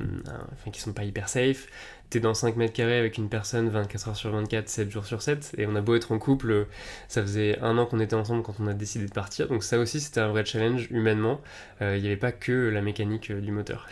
enfin 0.53 0.71
qui 0.71 0.81
sont 0.81 0.93
pas 0.93 1.05
hyper 1.05 1.29
safe 1.29 1.67
t'es 2.11 2.21
dans 2.21 2.35
5 2.35 2.57
mètres 2.57 2.73
carrés 2.73 2.99
avec 2.99 3.19
une 3.19 3.29
personne 3.29 3.69
24 3.69 4.09
heures 4.09 4.17
sur 4.17 4.31
24 4.31 4.69
7 4.69 4.91
jours 4.91 5.05
sur 5.05 5.23
7 5.23 5.55
et 5.59 5.67
on 5.67 5.75
a 5.75 5.81
beau 5.81 5.95
être 5.95 6.13
en 6.13 6.19
couple 6.19 6.67
ça 7.09 7.23
faisait 7.23 7.59
un 7.61 7.77
an 7.79 7.87
qu'on 7.87 8.01
était 8.01 8.15
ensemble 8.15 8.43
quand 8.43 8.57
on 8.61 8.67
a 8.67 8.75
décidé 8.75 9.07
de 9.07 9.13
partir 9.13 9.49
donc 9.49 9.63
ça 9.63 9.79
aussi 9.79 10.01
c'était 10.01 10.21
un 10.21 10.29
vrai 10.29 10.45
challenge 10.45 10.89
humainement 10.91 11.41
euh, 11.83 11.97
il 11.97 12.03
n'y 12.03 12.09
avait 12.09 12.17
pas 12.17 12.33
que 12.33 12.69
la 12.69 12.81
mécanique 12.81 13.33
du 13.33 13.53
moteur 13.53 13.87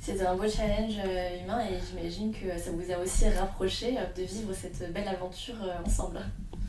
c'était 0.00 0.24
un 0.24 0.34
beau 0.34 0.48
challenge 0.48 0.94
humain 1.42 1.60
et 1.60 1.74
j'imagine 1.86 2.32
que 2.32 2.58
ça 2.58 2.70
vous 2.70 2.90
a 2.90 2.98
aussi 2.98 3.28
rapproché 3.28 3.96
de 4.16 4.22
vivre 4.22 4.52
cette 4.54 4.92
belle 4.94 5.08
aventure 5.08 5.56
ensemble. 5.84 6.20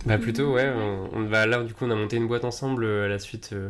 Bah 0.05 0.17
plutôt, 0.17 0.53
ouais. 0.53 0.71
On, 1.13 1.23
va 1.25 1.45
là, 1.45 1.63
du 1.63 1.73
coup, 1.73 1.85
on 1.85 1.91
a 1.91 1.95
monté 1.95 2.17
une 2.17 2.27
boîte 2.27 2.45
ensemble 2.45 2.83
euh, 2.83 3.05
à 3.05 3.07
la 3.07 3.19
suite 3.19 3.51
euh, 3.53 3.69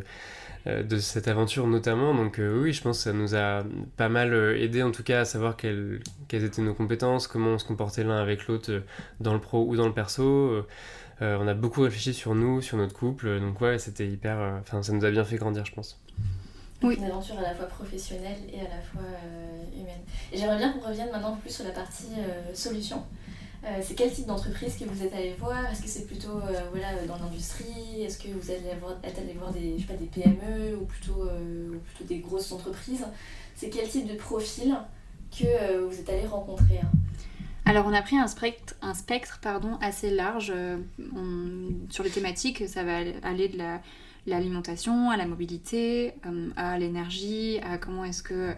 de 0.66 0.98
cette 0.98 1.28
aventure 1.28 1.66
notamment. 1.66 2.14
Donc 2.14 2.40
oui, 2.40 2.72
je 2.72 2.82
pense 2.82 2.98
que 2.98 3.04
ça 3.04 3.12
nous 3.12 3.34
a 3.34 3.64
pas 3.96 4.08
mal 4.08 4.32
aidé 4.56 4.82
en 4.82 4.92
tout 4.92 5.02
cas 5.02 5.20
à 5.20 5.24
savoir 5.24 5.56
quelles, 5.56 6.00
quelles 6.28 6.44
étaient 6.44 6.62
nos 6.62 6.74
compétences, 6.74 7.26
comment 7.26 7.50
on 7.50 7.58
se 7.58 7.64
comportait 7.64 8.04
l'un 8.04 8.16
avec 8.16 8.46
l'autre 8.46 8.82
dans 9.20 9.34
le 9.34 9.40
pro 9.40 9.64
ou 9.66 9.76
dans 9.76 9.86
le 9.86 9.94
perso. 9.94 10.64
on 11.20 11.48
a 11.48 11.54
beaucoup 11.54 11.82
réfléchi 11.82 12.14
sur 12.14 12.34
nous, 12.34 12.60
sur 12.60 12.76
notre 12.76 12.94
couple. 12.94 13.40
Donc 13.40 13.60
ouais, 13.60 13.78
c'était 13.78 14.06
hyper... 14.06 14.60
Enfin, 14.60 14.82
ça 14.82 14.92
nous 14.92 15.04
a 15.04 15.10
bien 15.10 15.24
fait 15.24 15.36
grandir, 15.36 15.64
je 15.64 15.72
pense. 15.72 16.00
Oui. 16.82 16.96
Une 16.96 17.04
aventure 17.04 17.38
à 17.38 17.42
la 17.42 17.54
fois 17.54 17.66
professionnelle 17.66 18.38
et 18.52 18.60
à 18.60 18.64
la 18.64 18.82
fois 18.82 19.02
humaine. 19.72 20.02
Et 20.32 20.38
j'aimerais 20.38 20.58
bien 20.58 20.72
qu'on 20.72 20.88
revienne 20.88 21.10
maintenant 21.10 21.36
plus 21.36 21.50
sur 21.50 21.64
la 21.64 21.70
partie 21.70 22.08
solution. 22.54 23.04
Euh, 23.64 23.78
c'est 23.80 23.94
quel 23.94 24.12
type 24.12 24.26
d'entreprise 24.26 24.76
que 24.76 24.84
vous 24.84 25.04
êtes 25.04 25.14
allé 25.14 25.34
voir? 25.38 25.70
Est-ce 25.70 25.82
que 25.82 25.88
c'est 25.88 26.06
plutôt 26.06 26.38
euh, 26.38 26.60
voilà, 26.72 26.94
dans 27.06 27.16
l'industrie? 27.16 28.02
Est-ce 28.02 28.18
que 28.18 28.28
vous 28.28 28.50
êtes 28.50 28.66
allé 29.18 29.34
voir 29.34 29.52
des, 29.52 29.78
je 29.78 29.82
sais 29.82 29.92
pas, 29.92 29.98
des 29.98 30.06
PME 30.06 30.76
ou 30.80 30.84
plutôt, 30.84 31.22
euh, 31.22 31.76
ou 31.76 31.78
plutôt 31.78 32.04
des 32.04 32.18
grosses 32.18 32.50
entreprises? 32.50 33.06
C'est 33.54 33.70
quel 33.70 33.88
type 33.88 34.08
de 34.08 34.16
profil 34.16 34.76
que 35.30 35.78
vous 35.78 35.98
êtes 35.98 36.08
allé 36.08 36.26
rencontrer 36.26 36.80
hein? 36.82 36.90
Alors 37.64 37.86
on 37.86 37.92
a 37.92 38.02
pris 38.02 38.18
un 38.18 38.26
spectre, 38.26 38.74
un 38.82 38.92
spectre 38.92 39.38
pardon, 39.40 39.78
assez 39.80 40.10
large 40.10 40.52
sur 41.90 42.02
les 42.02 42.10
thématiques. 42.10 42.68
Ça 42.68 42.82
va 42.82 42.96
aller 43.22 43.48
de 43.48 43.62
l'alimentation 44.26 45.10
à 45.10 45.16
la 45.16 45.26
mobilité, 45.26 46.14
à 46.56 46.76
l'énergie, 46.76 47.60
à 47.62 47.78
comment 47.78 48.04
est-ce 48.04 48.24
que 48.24 48.52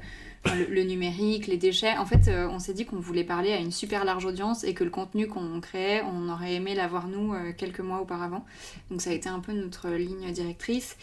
le, 0.53 0.83
numérique, 0.83 1.47
les 1.47 1.57
déchets. 1.57 1.97
En 1.97 2.07
fait, 2.07 2.29
euh, 2.29 2.49
on 2.49 2.59
s'est 2.59 2.75
dit 2.75 2.85
qu'on 2.85 2.99
voulait 2.99 3.25
parler 3.25 3.53
à 3.53 3.59
une 3.59 3.73
super 3.73 4.05
large 4.05 4.25
audience 4.25 4.65
et 4.65 4.75
que 4.75 4.85
le 4.85 4.91
contenu 4.91 5.27
qu'on 5.27 5.61
créait, 5.61 6.03
on 6.03 6.29
aurait 6.29 6.55
aimé 6.55 6.75
l'avoir 6.75 7.09
nous 7.09 7.35
euh, 7.35 7.53
quelques 7.57 7.81
mois 7.81 8.01
auparavant. 8.01 8.45
Donc 8.91 9.03
ça 9.03 9.11
a 9.11 9.13
été 9.13 9.29
un 9.29 9.41
peu 9.41 9.53
notre 9.53 9.91
ligne 9.91 10.31
directrice. 10.33 10.97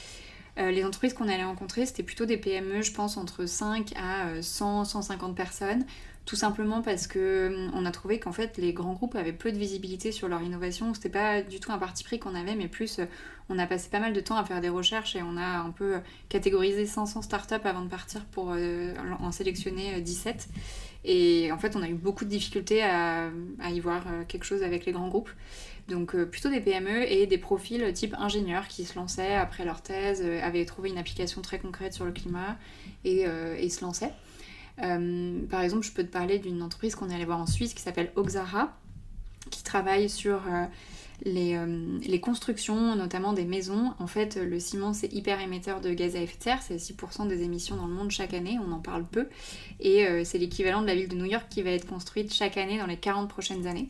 Euh, 0.59 0.71
les 0.71 0.83
entreprises 0.83 1.13
qu'on 1.13 1.29
allait 1.29 1.43
rencontrer, 1.43 1.85
c'était 1.85 2.03
plutôt 2.03 2.25
des 2.25 2.37
PME, 2.37 2.81
je 2.81 2.91
pense, 2.91 3.17
entre 3.17 3.45
5 3.45 3.93
à 3.95 4.41
100, 4.41 4.85
150 4.85 5.35
personnes. 5.35 5.85
Tout 6.25 6.35
simplement 6.35 6.83
parce 6.83 7.07
que 7.07 7.67
on 7.73 7.83
a 7.83 7.91
trouvé 7.91 8.19
qu'en 8.19 8.31
fait 8.31 8.57
les 8.57 8.73
grands 8.73 8.93
groupes 8.93 9.15
avaient 9.15 9.33
peu 9.33 9.51
de 9.51 9.57
visibilité 9.57 10.11
sur 10.11 10.27
leur 10.27 10.43
innovation. 10.43 10.93
C'était 10.93 11.09
pas 11.09 11.41
du 11.41 11.59
tout 11.59 11.71
un 11.71 11.79
parti 11.79 12.03
pris 12.03 12.19
qu'on 12.19 12.35
avait, 12.35 12.55
mais 12.55 12.67
plus 12.67 12.99
on 13.51 13.59
a 13.59 13.67
passé 13.67 13.89
pas 13.89 13.99
mal 13.99 14.13
de 14.13 14.21
temps 14.21 14.37
à 14.37 14.45
faire 14.45 14.61
des 14.61 14.69
recherches 14.69 15.15
et 15.15 15.21
on 15.21 15.37
a 15.37 15.59
un 15.59 15.71
peu 15.71 15.99
catégorisé 16.29 16.85
500 16.85 17.21
startups 17.21 17.55
avant 17.65 17.81
de 17.81 17.89
partir 17.89 18.23
pour 18.25 18.53
euh, 18.55 18.93
en 19.19 19.31
sélectionner 19.31 19.99
17. 19.99 20.47
Euh, 20.49 20.59
et 21.03 21.51
en 21.51 21.57
fait, 21.57 21.75
on 21.75 21.81
a 21.81 21.89
eu 21.89 21.95
beaucoup 21.95 22.25
de 22.25 22.29
difficultés 22.29 22.83
à, 22.83 23.29
y 23.69 23.79
voir 23.79 24.03
euh, 24.07 24.23
quelque 24.27 24.45
chose 24.45 24.63
avec 24.63 24.85
les 24.85 24.91
grands 24.91 25.09
groupes. 25.09 25.31
Donc 25.89 26.15
plutôt 26.25 26.49
des 26.49 26.61
PME 26.61 27.11
et 27.11 27.27
des 27.27 27.39
profils 27.39 27.91
type 27.91 28.15
ingénieurs 28.17 28.67
qui 28.67 28.85
se 28.85 28.95
lançaient 28.95 29.33
après 29.33 29.65
leur 29.65 29.81
thèse, 29.81 30.23
avaient 30.41 30.63
trouvé 30.63 30.89
une 30.89 30.97
application 30.97 31.41
très 31.41 31.59
concrète 31.59 31.93
sur 31.93 32.05
le 32.05 32.11
climat 32.11 32.55
et, 33.03 33.25
et 33.57 33.69
se 33.69 33.83
lançaient. 33.83 34.13
par 34.77 35.61
exemple, 35.61 35.83
je 35.83 35.91
peux 35.91 36.03
te 36.03 36.11
parler 36.11 36.39
d'une 36.39 36.61
entreprise 36.61 36.95
qu'on 36.95 37.09
est 37.09 37.15
allé 37.15 37.25
voir 37.25 37.39
en 37.39 37.47
Suisse 37.47 37.73
qui 37.73 37.81
s'appelle 37.81 38.13
Oxara, 38.15 38.77
qui 39.49 39.63
travaille 39.63 40.07
sur 40.07 40.43
les, 41.23 41.57
les, 42.05 42.19
constructions, 42.19 42.95
notamment 42.95 43.33
des 43.33 43.45
maisons. 43.45 43.93
En 43.99 44.07
fait, 44.07 44.35
le 44.37 44.59
ciment, 44.59 44.93
c'est 44.93 45.11
hyper 45.13 45.39
émetteur 45.39 45.81
de 45.81 45.93
gaz 45.93 46.15
à 46.15 46.21
effet 46.21 46.37
de 46.37 46.43
serre, 46.43 46.61
c'est 46.61 46.77
6% 46.77 47.27
des 47.27 47.43
émissions 47.43 47.75
dans 47.75 47.87
le 47.87 47.93
monde 47.93 48.11
chaque 48.11 48.33
année, 48.33 48.57
on 48.65 48.71
en 48.71 48.79
parle 48.79 49.05
peu. 49.05 49.27
Et 49.79 50.05
c'est 50.23 50.37
l'équivalent 50.37 50.81
de 50.81 50.87
la 50.87 50.95
ville 50.95 51.07
de 51.07 51.15
New 51.15 51.25
York 51.25 51.45
qui 51.49 51.61
va 51.61 51.71
être 51.71 51.87
construite 51.87 52.33
chaque 52.33 52.57
année 52.57 52.77
dans 52.77 52.87
les 52.87 52.97
40 52.97 53.29
prochaines 53.29 53.67
années. 53.67 53.89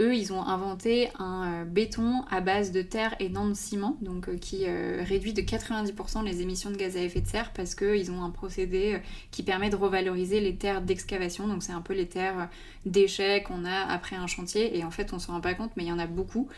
Eux, 0.00 0.16
ils 0.16 0.32
ont 0.32 0.42
inventé 0.42 1.10
un 1.18 1.44
euh, 1.44 1.64
béton 1.64 2.24
à 2.30 2.40
base 2.40 2.72
de 2.72 2.80
terre 2.80 3.14
et 3.20 3.28
non 3.28 3.46
de 3.46 3.52
ciment, 3.52 3.98
donc 4.00 4.30
euh, 4.30 4.38
qui 4.38 4.64
euh, 4.66 5.04
réduit 5.06 5.34
de 5.34 5.42
90% 5.42 6.24
les 6.24 6.40
émissions 6.40 6.70
de 6.70 6.76
gaz 6.76 6.96
à 6.96 7.00
effet 7.00 7.20
de 7.20 7.26
serre 7.26 7.52
parce 7.52 7.74
qu'ils 7.74 8.10
ont 8.10 8.24
un 8.24 8.30
procédé 8.30 8.98
qui 9.30 9.42
permet 9.42 9.68
de 9.68 9.76
revaloriser 9.76 10.40
les 10.40 10.56
terres 10.56 10.80
d'excavation. 10.80 11.46
Donc 11.48 11.62
c'est 11.62 11.72
un 11.72 11.82
peu 11.82 11.92
les 11.92 12.06
terres 12.06 12.48
déchets 12.86 13.42
qu'on 13.42 13.66
a 13.66 13.92
après 13.92 14.16
un 14.16 14.26
chantier 14.26 14.78
et 14.78 14.84
en 14.84 14.90
fait 14.90 15.12
on 15.12 15.18
s'en 15.18 15.34
rend 15.34 15.42
pas 15.42 15.52
compte 15.52 15.72
mais 15.76 15.84
il 15.84 15.88
y 15.88 15.92
en 15.92 15.98
a 15.98 16.06
beaucoup. 16.06 16.48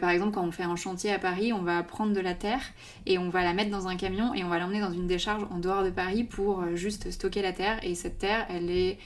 par 0.00 0.08
exemple 0.08 0.32
quand 0.32 0.46
on 0.46 0.52
fait 0.52 0.62
un 0.62 0.76
chantier 0.76 1.12
à 1.12 1.18
Paris, 1.18 1.52
on 1.52 1.62
va 1.62 1.82
prendre 1.82 2.14
de 2.14 2.20
la 2.20 2.32
terre 2.34 2.62
et 3.04 3.18
on 3.18 3.28
va 3.28 3.42
la 3.42 3.52
mettre 3.52 3.70
dans 3.70 3.88
un 3.88 3.96
camion 3.96 4.32
et 4.32 4.42
on 4.42 4.48
va 4.48 4.58
l'emmener 4.58 4.80
dans 4.80 4.92
une 4.92 5.06
décharge 5.06 5.42
en 5.50 5.58
dehors 5.58 5.84
de 5.84 5.90
Paris 5.90 6.24
pour 6.24 6.64
juste 6.76 7.10
stocker 7.10 7.42
la 7.42 7.52
terre 7.52 7.78
et 7.82 7.94
cette 7.94 8.18
terre 8.18 8.46
elle 8.48 8.70
est 8.70 8.98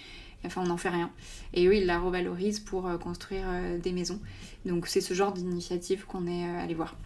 Enfin, 0.44 0.62
on 0.62 0.66
n'en 0.66 0.76
fait 0.76 0.90
rien. 0.90 1.10
Et 1.52 1.66
eux, 1.66 1.76
ils 1.76 1.86
la 1.86 1.98
revalorisent 1.98 2.60
pour 2.60 2.86
euh, 2.86 2.98
construire 2.98 3.44
euh, 3.46 3.78
des 3.78 3.92
maisons. 3.92 4.20
Donc, 4.64 4.86
c'est 4.86 5.00
ce 5.00 5.14
genre 5.14 5.32
d'initiative 5.32 6.04
qu'on 6.06 6.26
est 6.26 6.46
euh, 6.46 6.62
allé 6.62 6.74
voir. 6.74 6.96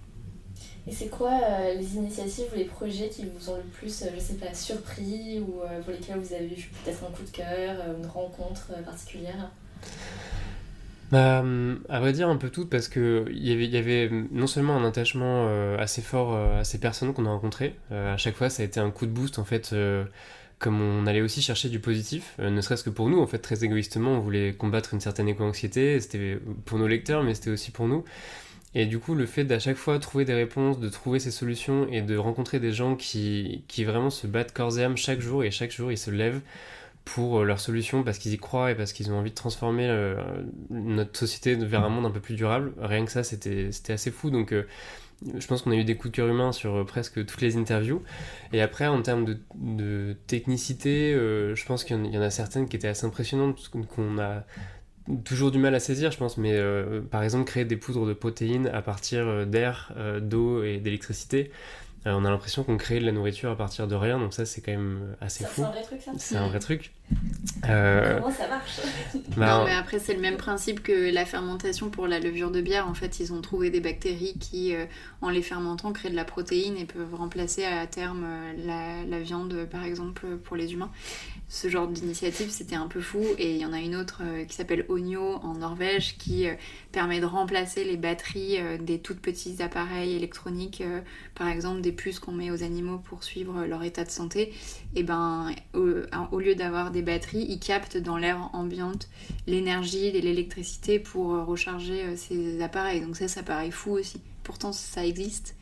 Et 0.87 0.93
c'est 0.93 1.09
quoi 1.09 1.33
les 1.77 1.97
initiatives 1.97 2.47
ou 2.55 2.57
les 2.57 2.65
projets 2.65 3.11
qui 3.11 3.27
vous 3.27 3.51
ont 3.51 3.57
le 3.57 3.63
plus, 3.63 4.05
je 4.15 4.19
sais 4.19 4.35
pas, 4.35 4.55
surpris 4.55 5.39
ou 5.39 5.61
pour 5.85 5.93
lesquels 5.93 6.19
vous 6.19 6.33
avez 6.33 6.47
eu 6.47 6.71
peut-être 6.83 7.05
un 7.05 7.11
coup 7.11 7.25
de 7.25 7.31
cœur, 7.31 7.77
une 7.99 8.07
rencontre 8.07 8.73
particulière? 8.83 9.51
Bah, 11.13 11.45
à 11.91 12.01
vrai 12.01 12.13
dire 12.13 12.31
un 12.31 12.37
peu 12.37 12.49
tout 12.49 12.65
parce 12.65 12.89
que 12.89 13.27
y 13.31 13.53
avait, 13.53 13.67
y 13.67 13.77
avait 13.77 14.11
non 14.31 14.47
seulement 14.47 14.79
un 14.79 14.85
attachement 14.87 15.47
assez 15.79 16.01
fort 16.01 16.35
à 16.35 16.65
ces 16.65 16.79
personnes 16.79 17.13
qu'on 17.13 17.27
a 17.27 17.31
rencontrées, 17.31 17.77
à 17.91 18.17
chaque 18.17 18.37
fois 18.37 18.49
ça 18.49 18.63
a 18.63 18.65
été 18.65 18.81
un 18.81 18.91
coup 18.91 19.05
de 19.05 19.13
boost 19.13 19.39
en 19.39 19.45
fait 19.45 19.75
comme 20.59 20.81
on 20.81 21.07
allait 21.07 21.21
aussi 21.21 21.43
chercher 21.43 21.69
du 21.69 21.79
positif, 21.79 22.35
euh, 22.41 22.51
ne 22.51 22.61
serait-ce 22.61 22.83
que 22.85 22.91
pour 22.91 23.09
nous, 23.09 23.21
en 23.21 23.27
fait, 23.27 23.39
très 23.39 23.65
égoïstement, 23.65 24.13
on 24.15 24.21
voulait 24.21 24.53
combattre 24.53 24.95
une 24.95 25.01
certaine 25.01 25.29
éco-anxiété, 25.29 26.01
c'était 26.01 26.39
pour 26.65 26.79
nos 26.79 26.89
lecteurs, 26.89 27.23
mais 27.23 27.35
c'était 27.35 27.51
aussi 27.51 27.71
pour 27.71 27.87
nous. 27.87 28.05
Et 28.75 28.87
du 28.87 28.99
coup, 28.99 29.15
le 29.15 29.27
fait 29.27 29.45
d'à 29.45 29.59
chaque 29.59 29.77
fois 29.77 29.99
trouver 29.99 30.25
des 30.25 30.35
réponses, 30.35 30.79
de 30.79 30.89
trouver 30.89 31.21
ces 31.21 31.31
solutions 31.31 31.89
et 31.91 32.03
de 32.03 32.17
rencontrer 32.17 32.61
des 32.61 32.73
gens 32.73 32.97
qui, 32.97 33.65
qui 33.69 33.85
vraiment 33.85 34.11
se 34.11 34.27
battent 34.27 34.53
corps 34.53 34.79
et 34.79 34.85
âme 34.85 34.97
chaque 34.97 35.21
jour 35.21 35.43
et 35.43 35.51
chaque 35.51 35.71
jour 35.73 35.91
ils 35.91 35.97
se 35.99 36.11
lèvent 36.11 36.41
pour 37.05 37.41
euh, 37.41 37.45
leurs 37.45 37.61
solutions 37.61 38.03
parce 38.03 38.19
qu'ils 38.19 38.35
y 38.35 38.39
croient 38.39 38.71
et 38.71 38.75
parce 38.75 38.93
qu'ils 38.93 39.11
ont 39.11 39.19
envie 39.19 39.31
de 39.31 39.35
transformer 39.35 39.89
euh, 39.89 40.17
notre 40.71 41.19
société 41.19 41.55
vers 41.55 41.83
un 41.83 41.89
monde 41.89 42.05
un 42.05 42.11
peu 42.11 42.21
plus 42.21 42.35
durable, 42.35 42.73
rien 42.79 43.05
que 43.07 43.11
ça, 43.11 43.25
c'était 43.25 43.71
assez 43.89 44.11
fou. 44.11 44.31
Donc, 44.31 44.53
je 45.23 45.47
pense 45.47 45.63
qu'on 45.63 45.73
a 45.73 45.77
eu 45.77 45.85
des 45.85 45.97
coups 45.97 46.13
de 46.13 46.17
cœur 46.17 46.29
humains 46.29 46.53
sur 46.53 46.75
euh, 46.77 46.85
presque 46.85 47.25
toutes 47.27 47.41
les 47.41 47.57
interviews. 47.57 48.03
Et 48.53 48.61
après, 48.61 48.87
en 48.87 49.03
termes 49.03 49.37
de, 49.55 50.17
technicité, 50.27 51.13
euh, 51.13 51.55
je 51.55 51.67
pense 51.67 51.85
qu'il 51.85 52.07
y 52.07 52.19
en 52.19 52.23
a 52.23 52.31
certaines 52.31 52.69
qui 52.69 52.77
étaient 52.77 52.89
assez 52.89 53.07
impressionnantes, 53.07 53.71
qu'on 53.95 54.19
a 54.19 54.45
toujours 55.25 55.51
du 55.51 55.59
mal 55.59 55.75
à 55.75 55.81
saisir, 55.81 56.13
je 56.13 56.19
pense. 56.19 56.37
Mais 56.37 56.53
euh, 56.55 57.01
par 57.01 57.23
exemple, 57.23 57.45
créer 57.45 57.65
des 57.65 57.77
poudres 57.77 58.07
de 58.07 58.13
protéines 58.13 58.69
à 58.69 58.83
partir 58.83 59.47
d'air, 59.47 59.93
d'eau 60.21 60.63
et 60.63 60.79
d'électricité. 60.79 61.51
on 62.05 62.25
a 62.25 62.31
l'impression 62.31 62.63
qu'on 62.63 62.77
crée 62.77 63.01
de 63.01 63.07
la 63.07 63.13
nourriture 63.13 63.51
à 63.51 63.57
partir 63.57 63.89
de 63.89 63.95
rien, 63.97 64.19
donc 64.19 64.35
ça 64.35 64.47
c'est 64.47 64.61
quand 64.61 64.73
même 64.73 65.17
assez 65.21 65.45
fou. 65.45 65.63
C'est 65.63 65.67
un 65.67 65.71
vrai 65.71 65.83
truc 65.83 66.01
ça 66.01 66.13
C'est 66.17 66.37
un 66.37 66.49
vrai 66.49 66.59
truc. 66.61 66.93
Comment 67.63 68.31
ça 68.31 68.49
marche 68.49 68.81
bah, 69.37 69.59
Non 69.59 69.65
mais 69.65 69.75
après 69.75 69.99
c'est 69.99 70.15
le 70.15 70.21
même 70.21 70.37
principe 70.37 70.83
que 70.83 71.13
la 71.13 71.25
fermentation 71.25 71.91
pour 71.91 72.07
la 72.07 72.21
levure 72.21 72.51
de 72.51 72.61
bière. 72.61 72.89
En 72.89 72.95
fait 72.95 73.21
ils 73.21 73.33
ont 73.33 73.41
trouvé 73.41 73.71
des 73.71 73.81
bactéries 73.81 74.37
qui 74.39 74.75
en 75.23 75.31
les 75.31 75.43
fermentant 75.43 75.93
créent 75.93 76.11
de 76.11 76.17
la 76.17 76.25
protéine 76.25 76.77
et 76.77 76.85
peuvent 76.85 77.15
remplacer 77.15 77.65
à 77.65 77.87
terme 77.87 78.27
la, 78.65 79.05
la 79.05 79.21
viande 79.21 79.67
par 79.71 79.85
exemple 79.85 80.27
pour 80.45 80.57
les 80.57 80.73
humains 80.73 80.91
ce 81.51 81.69
genre 81.69 81.89
d'initiative, 81.89 82.51
c'était 82.51 82.77
un 82.77 82.89
peu 82.89 83.01
fou. 83.01 83.25
Et 83.39 83.55
il 83.55 83.57
y 83.59 83.65
en 83.65 83.73
a 83.73 83.81
une 83.81 83.97
autre 83.97 84.21
euh, 84.23 84.45
qui 84.45 84.55
s'appelle 84.55 84.85
Onio 84.89 85.37
en 85.43 85.55
Norvège 85.55 86.19
qui 86.19 86.47
euh, 86.47 86.55
permet 86.93 87.21
de 87.21 87.25
remplacer 87.25 87.85
les 87.85 87.97
batteries 87.97 88.59
euh, 88.59 88.77
des 88.77 88.99
toutes 88.99 89.21
petits 89.21 89.63
appareils 89.63 90.15
électroniques, 90.15 90.83
par 91.35 91.49
exemple 91.49 91.81
des 91.81 91.93
puces 91.93 92.19
qu'on 92.19 92.33
met 92.33 92.51
aux 92.51 92.63
animaux 92.63 92.99
pour 92.99 93.25
suivre 93.25 93.65
leur 93.65 93.83
état 93.83 94.05
de 94.05 94.11
santé. 94.11 94.53
Et 94.95 95.03
ben, 95.03 95.51
au, 95.75 96.39
lieu 96.39 96.55
d'avoir 96.55 96.91
des 96.91 96.98
batteries, 97.03 97.47
ils 97.49 97.61
captent 97.61 97.97
dans 97.97 98.17
l'air 98.17 98.51
ambiante 98.53 99.09
l'énergie 99.47 100.07
et 100.07 100.21
l'électricité 100.21 100.99
pour 100.99 101.47
recharger 101.47 102.17
ces 102.17 102.63
appareils. 102.63 103.01
Donc 103.01 103.17
ça, 103.17 103.29
ça 103.29 103.43
paraît 103.43 103.71
fou 103.71 103.93
aussi. 103.93 104.21
Pourtant, 104.43 104.73
ça 104.73 105.05
existe. 105.05 105.55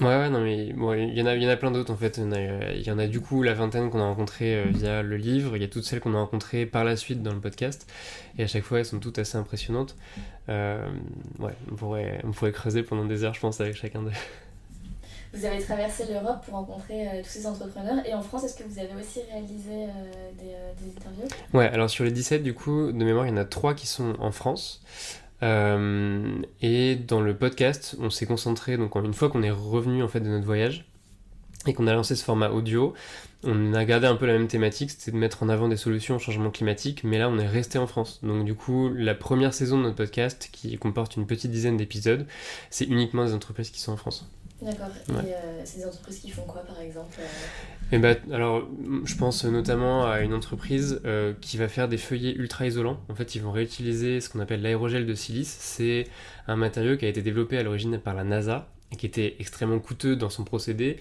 Ouais, 0.00 0.06
ouais, 0.06 0.30
non, 0.30 0.40
mais 0.40 0.68
il 0.68 1.18
y, 1.18 1.22
en 1.22 1.26
a, 1.26 1.36
y 1.36 1.46
en 1.46 1.50
a 1.50 1.56
plein 1.56 1.70
d'autres 1.70 1.92
en 1.92 1.96
fait. 1.96 2.16
Il 2.16 2.24
y, 2.24 2.88
euh, 2.88 2.94
en 2.94 2.98
a 2.98 3.06
du 3.06 3.20
coup 3.20 3.42
la 3.42 3.52
vingtaine 3.52 3.90
qu'on 3.90 4.00
a 4.00 4.06
rencontrées 4.06 4.56
euh, 4.56 4.64
via 4.70 5.02
le 5.02 5.16
livre, 5.18 5.56
il 5.56 5.60
y 5.60 5.64
a 5.64 5.68
toutes 5.68 5.84
celles 5.84 6.00
qu'on 6.00 6.14
a 6.14 6.18
rencontrées 6.18 6.64
par 6.64 6.84
la 6.84 6.96
suite 6.96 7.22
dans 7.22 7.34
le 7.34 7.40
podcast, 7.40 7.86
et 8.38 8.44
à 8.44 8.46
chaque 8.46 8.62
fois 8.62 8.78
elles 8.78 8.86
sont 8.86 8.98
toutes 8.98 9.18
assez 9.18 9.36
impressionnantes. 9.36 9.96
Euh, 10.48 10.88
ouais, 11.38 11.52
on 11.70 11.74
pourrait, 11.74 12.20
on 12.24 12.30
pourrait 12.30 12.52
creuser 12.52 12.82
pendant 12.82 13.04
des 13.04 13.24
heures, 13.24 13.34
je 13.34 13.40
pense, 13.40 13.60
avec 13.60 13.76
chacun 13.76 14.02
d'eux. 14.02 14.12
Vous 15.32 15.44
avez 15.44 15.62
traversé 15.62 16.04
l'Europe 16.10 16.44
pour 16.44 16.54
rencontrer 16.54 17.22
tous 17.22 17.28
ces 17.28 17.46
entrepreneurs, 17.46 18.04
et 18.06 18.14
en 18.14 18.22
France, 18.22 18.44
est-ce 18.44 18.56
que 18.56 18.64
vous 18.64 18.78
avez 18.78 18.94
aussi 19.00 19.20
réalisé 19.30 19.86
des, 20.38 20.84
des, 20.84 20.96
interviews? 20.96 21.28
Ouais, 21.54 21.66
alors 21.68 21.88
sur 21.88 22.04
les 22.04 22.10
17, 22.10 22.42
du 22.42 22.52
coup, 22.52 22.90
de 22.90 23.04
mémoire, 23.04 23.26
il 23.26 23.30
y 23.30 23.32
en 23.32 23.36
a 23.36 23.44
3 23.44 23.74
qui 23.74 23.86
sont 23.86 24.14
en 24.18 24.32
France. 24.32 24.82
Euh, 25.42 26.42
et 26.60 26.96
dans 26.96 27.20
le 27.20 27.34
podcast, 27.34 27.96
on 27.98 28.10
s'est 28.10 28.26
concentré, 28.26 28.76
donc 28.76 28.94
une 28.96 29.14
fois 29.14 29.30
qu'on 29.30 29.42
est 29.42 29.50
revenu 29.50 30.02
en 30.02 30.08
fait 30.08 30.20
de 30.20 30.28
notre 30.28 30.44
voyage 30.44 30.86
et 31.66 31.74
qu'on 31.74 31.86
a 31.86 31.94
lancé 31.94 32.16
ce 32.16 32.24
format 32.24 32.50
audio, 32.50 32.94
on 33.42 33.74
a 33.74 33.84
gardé 33.84 34.06
un 34.06 34.16
peu 34.16 34.26
la 34.26 34.34
même 34.34 34.48
thématique, 34.48 34.90
c'était 34.90 35.12
de 35.12 35.16
mettre 35.16 35.42
en 35.42 35.48
avant 35.48 35.68
des 35.68 35.76
solutions 35.76 36.16
au 36.16 36.18
changement 36.18 36.50
climatique, 36.50 37.04
mais 37.04 37.18
là 37.18 37.28
on 37.28 37.38
est 37.38 37.46
resté 37.46 37.78
en 37.78 37.86
France. 37.86 38.20
Donc 38.22 38.44
du 38.44 38.54
coup, 38.54 38.90
la 38.94 39.14
première 39.14 39.54
saison 39.54 39.78
de 39.78 39.84
notre 39.84 39.96
podcast, 39.96 40.48
qui 40.52 40.76
comporte 40.78 41.16
une 41.16 41.26
petite 41.26 41.50
dizaine 41.50 41.76
d'épisodes, 41.76 42.26
c'est 42.70 42.86
uniquement 42.86 43.24
des 43.24 43.34
entreprises 43.34 43.70
qui 43.70 43.80
sont 43.80 43.92
en 43.92 43.96
France. 43.96 44.26
D'accord. 44.62 44.88
Et 45.08 45.12
euh, 45.32 45.62
c'est 45.64 45.78
des 45.78 45.86
entreprises 45.86 46.20
qui 46.20 46.30
font 46.30 46.42
quoi 46.42 46.62
par 46.62 46.80
exemple 46.80 47.16
euh 47.18 47.24
eh 47.92 47.98
ben, 47.98 48.16
alors, 48.30 48.68
je 49.04 49.16
pense 49.16 49.44
notamment 49.44 50.06
à 50.06 50.20
une 50.20 50.32
entreprise 50.32 51.00
euh, 51.04 51.34
qui 51.40 51.56
va 51.56 51.66
faire 51.66 51.88
des 51.88 51.96
feuillets 51.96 52.34
ultra 52.34 52.66
isolants. 52.66 53.00
En 53.08 53.16
fait, 53.16 53.34
ils 53.34 53.42
vont 53.42 53.50
réutiliser 53.50 54.20
ce 54.20 54.28
qu'on 54.28 54.38
appelle 54.38 54.62
l'aérogel 54.62 55.06
de 55.06 55.14
silice. 55.14 55.56
C'est 55.58 56.04
un 56.46 56.54
matériau 56.54 56.96
qui 56.96 57.04
a 57.04 57.08
été 57.08 57.20
développé 57.20 57.58
à 57.58 57.64
l'origine 57.64 57.98
par 57.98 58.14
la 58.14 58.22
NASA 58.22 58.68
et 58.92 58.96
qui 58.96 59.06
était 59.06 59.34
extrêmement 59.40 59.80
coûteux 59.80 60.14
dans 60.14 60.30
son 60.30 60.44
procédé 60.44 60.98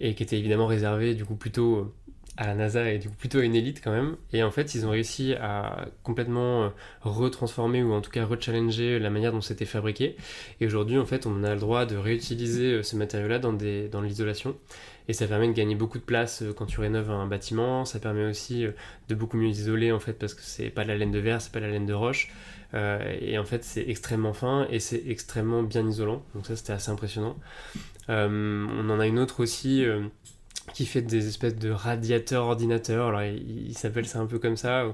et 0.00 0.14
qui 0.14 0.22
était 0.24 0.38
évidemment 0.38 0.66
réservé 0.66 1.14
du 1.14 1.24
coup 1.24 1.36
plutôt 1.36 1.92
à 2.36 2.46
la 2.46 2.54
NASA 2.54 2.90
et 2.90 2.98
du 2.98 3.08
coup 3.08 3.14
plutôt 3.16 3.38
à 3.38 3.44
une 3.44 3.54
élite 3.54 3.82
quand 3.82 3.92
même. 3.92 4.16
Et 4.32 4.42
en 4.42 4.50
fait, 4.50 4.74
ils 4.74 4.86
ont 4.86 4.90
réussi 4.90 5.34
à 5.34 5.86
complètement 6.02 6.64
euh, 6.64 6.68
retransformer 7.02 7.82
ou 7.82 7.92
en 7.92 8.00
tout 8.00 8.10
cas 8.10 8.24
rechallenger 8.24 8.98
la 8.98 9.10
manière 9.10 9.32
dont 9.32 9.40
c'était 9.40 9.66
fabriqué. 9.66 10.16
Et 10.60 10.66
aujourd'hui, 10.66 10.98
en 10.98 11.04
fait, 11.04 11.26
on 11.26 11.44
a 11.44 11.54
le 11.54 11.60
droit 11.60 11.84
de 11.84 11.96
réutiliser 11.96 12.72
euh, 12.72 12.82
ce 12.82 12.96
matériau-là 12.96 13.38
dans, 13.38 13.52
dans 13.52 14.00
l'isolation. 14.00 14.56
Et 15.08 15.12
ça 15.12 15.26
permet 15.26 15.48
de 15.48 15.52
gagner 15.52 15.74
beaucoup 15.74 15.98
de 15.98 16.04
place 16.04 16.42
euh, 16.42 16.54
quand 16.54 16.66
tu 16.66 16.80
rénoves 16.80 17.10
un 17.10 17.26
bâtiment. 17.26 17.84
Ça 17.84 17.98
permet 17.98 18.24
aussi 18.24 18.66
de 19.08 19.14
beaucoup 19.14 19.36
mieux 19.36 19.48
isoler 19.48 19.92
en 19.92 20.00
fait 20.00 20.14
parce 20.14 20.32
que 20.34 20.42
c'est 20.42 20.70
pas 20.70 20.84
de 20.84 20.88
la 20.88 20.96
laine 20.96 21.12
de 21.12 21.18
verre, 21.18 21.42
c'est 21.42 21.52
pas 21.52 21.60
de 21.60 21.66
la 21.66 21.72
laine 21.72 21.86
de 21.86 21.94
roche. 21.94 22.30
et 22.74 23.38
en 23.38 23.44
fait, 23.44 23.64
c'est 23.64 23.86
extrêmement 23.86 24.32
fin 24.32 24.66
et 24.70 24.80
c'est 24.80 25.02
extrêmement 25.06 25.62
bien 25.62 25.86
isolant. 25.86 26.22
Donc 26.34 26.46
ça, 26.46 26.56
c'était 26.56 26.72
assez 26.72 26.90
impressionnant. 26.90 27.36
on 28.08 28.88
en 28.90 29.00
a 29.00 29.06
une 29.06 29.18
autre 29.18 29.42
aussi 29.42 29.84
qui 30.72 30.86
fait 30.86 31.02
des 31.02 31.28
espèces 31.28 31.56
de 31.56 31.70
radiateurs 31.70 32.46
ordinateurs. 32.46 33.08
Alors, 33.08 33.22
il, 33.22 33.76
s'appelle 33.76 34.06
ça 34.06 34.18
un 34.18 34.26
peu 34.26 34.38
comme 34.38 34.56
ça. 34.56 34.86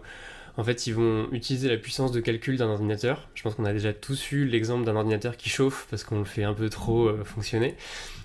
En 0.56 0.64
fait, 0.64 0.86
ils 0.86 0.94
vont 0.94 1.28
utiliser 1.32 1.68
la 1.68 1.76
puissance 1.76 2.10
de 2.10 2.20
calcul 2.20 2.56
d'un 2.56 2.66
ordinateur. 2.66 3.28
Je 3.34 3.42
pense 3.42 3.54
qu'on 3.54 3.64
a 3.64 3.72
déjà 3.72 3.92
tous 3.92 4.32
eu 4.32 4.44
l'exemple 4.44 4.84
d'un 4.84 4.96
ordinateur 4.96 5.36
qui 5.36 5.48
chauffe 5.48 5.86
parce 5.88 6.02
qu'on 6.02 6.18
le 6.18 6.24
fait 6.24 6.42
un 6.42 6.54
peu 6.54 6.68
trop 6.68 7.06
euh, 7.06 7.24
fonctionner. 7.24 7.76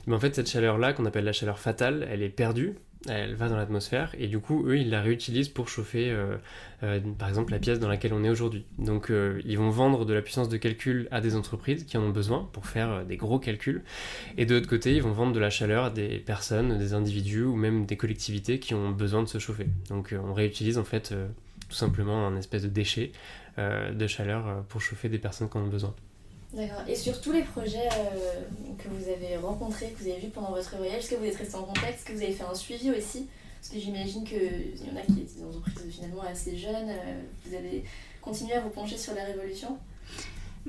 Mais 0.08 0.16
en 0.16 0.20
fait, 0.20 0.34
cette 0.34 0.50
chaleur-là, 0.50 0.94
qu'on 0.94 1.06
appelle 1.06 1.26
la 1.26 1.34
chaleur 1.34 1.60
fatale, 1.60 2.08
elle 2.10 2.24
est 2.24 2.30
perdue 2.30 2.76
elle 3.10 3.36
va 3.36 3.50
dans 3.50 3.58
l'atmosphère 3.58 4.14
et 4.18 4.28
du 4.28 4.40
coup 4.40 4.68
eux 4.68 4.78
ils 4.78 4.90
la 4.90 5.02
réutilisent 5.02 5.50
pour 5.50 5.68
chauffer 5.70 6.10
euh, 6.10 6.38
euh, 6.84 7.00
par 7.18 7.30
exemple 7.30 7.52
la 7.52 7.60
pièce 7.60 7.80
dans 7.80 7.88
laquelle 7.88 8.14
on 8.14 8.24
est 8.24 8.30
aujourd'hui. 8.30 8.66
Donc 8.78 9.10
euh, 9.10 9.42
ils 9.46 9.58
vont 9.58 9.70
vendre 9.70 10.06
de 10.06 10.14
la 10.14 10.22
puissance 10.22 10.50
de 10.50 10.58
calcul 10.58 11.08
à 11.12 11.22
des 11.22 11.36
entreprises 11.36 11.86
qui 11.86 11.98
en 11.98 12.04
ont 12.04 12.10
besoin 12.10 12.50
pour 12.54 12.66
faire 12.68 13.06
des 13.06 13.18
gros 13.18 13.40
calculs 13.40 13.84
et 14.38 14.46
de 14.46 14.56
l'autre 14.56 14.70
côté 14.70 14.96
ils 14.96 15.02
vont 15.02 15.12
vendre 15.12 15.34
de 15.34 15.40
la 15.40 15.50
chaleur 15.50 15.86
à 15.86 15.90
des 15.90 16.20
personnes, 16.20 16.78
des 16.78 16.94
individus 16.94 17.44
ou 17.44 17.56
même 17.56 17.86
des 17.86 17.98
collectivités 17.98 18.60
qui 18.60 18.74
ont 18.74 18.92
besoin 18.92 19.24
de 19.24 19.28
se 19.28 19.40
chauffer. 19.40 19.68
Donc 19.90 20.16
on 20.18 20.34
réutilise 20.34 20.78
en 20.78 20.84
fait 20.84 21.14
tout 21.70 21.76
simplement 21.76 22.28
un 22.28 22.38
espèce 22.38 22.64
de 22.64 22.70
déchet 22.70 23.12
de 23.58 24.08
chaleur 24.08 24.64
pour 24.70 24.82
chauffer 24.82 25.10
des 25.10 25.20
personnes 25.20 25.50
qui 25.50 25.58
en 25.58 25.62
ont 25.62 25.68
besoin. 25.68 25.94
D'accord. 26.54 26.84
Et 26.88 26.96
sur 26.96 27.20
tous 27.20 27.32
les 27.32 27.42
projets 27.42 27.90
euh, 27.98 28.42
que 28.78 28.88
vous 28.88 29.10
avez 29.10 29.38
rencontrés, 29.38 29.90
que 29.90 30.04
vous 30.04 30.10
avez 30.10 30.20
vus 30.20 30.30
pendant 30.30 30.52
votre 30.52 30.76
voyage, 30.78 31.00
est-ce 31.00 31.10
que 31.10 31.16
vous 31.16 31.26
êtes 31.26 31.36
resté 31.36 31.56
en 31.56 31.64
contact? 31.64 31.96
Est-ce 31.96 32.06
que 32.06 32.14
vous 32.14 32.22
avez 32.22 32.34
fait 32.34 32.44
un 32.44 32.54
suivi 32.54 32.92
aussi? 32.92 33.28
Parce 33.60 33.74
que 33.74 33.80
j'imagine 33.80 34.24
qu'il 34.24 34.38
y 34.38 34.92
en 34.92 34.98
a 34.98 35.02
qui 35.02 35.22
étaient 35.22 35.40
des 35.40 35.44
entreprises 35.44 35.96
finalement 35.96 36.22
assez 36.22 36.58
jeunes. 36.58 36.90
Euh, 36.90 37.22
vous 37.46 37.56
avez 37.56 37.84
continué 38.22 38.54
à 38.54 38.60
vous 38.60 38.70
pencher 38.70 38.98
sur 38.98 39.16
la 39.16 39.24
révolution? 39.24 39.78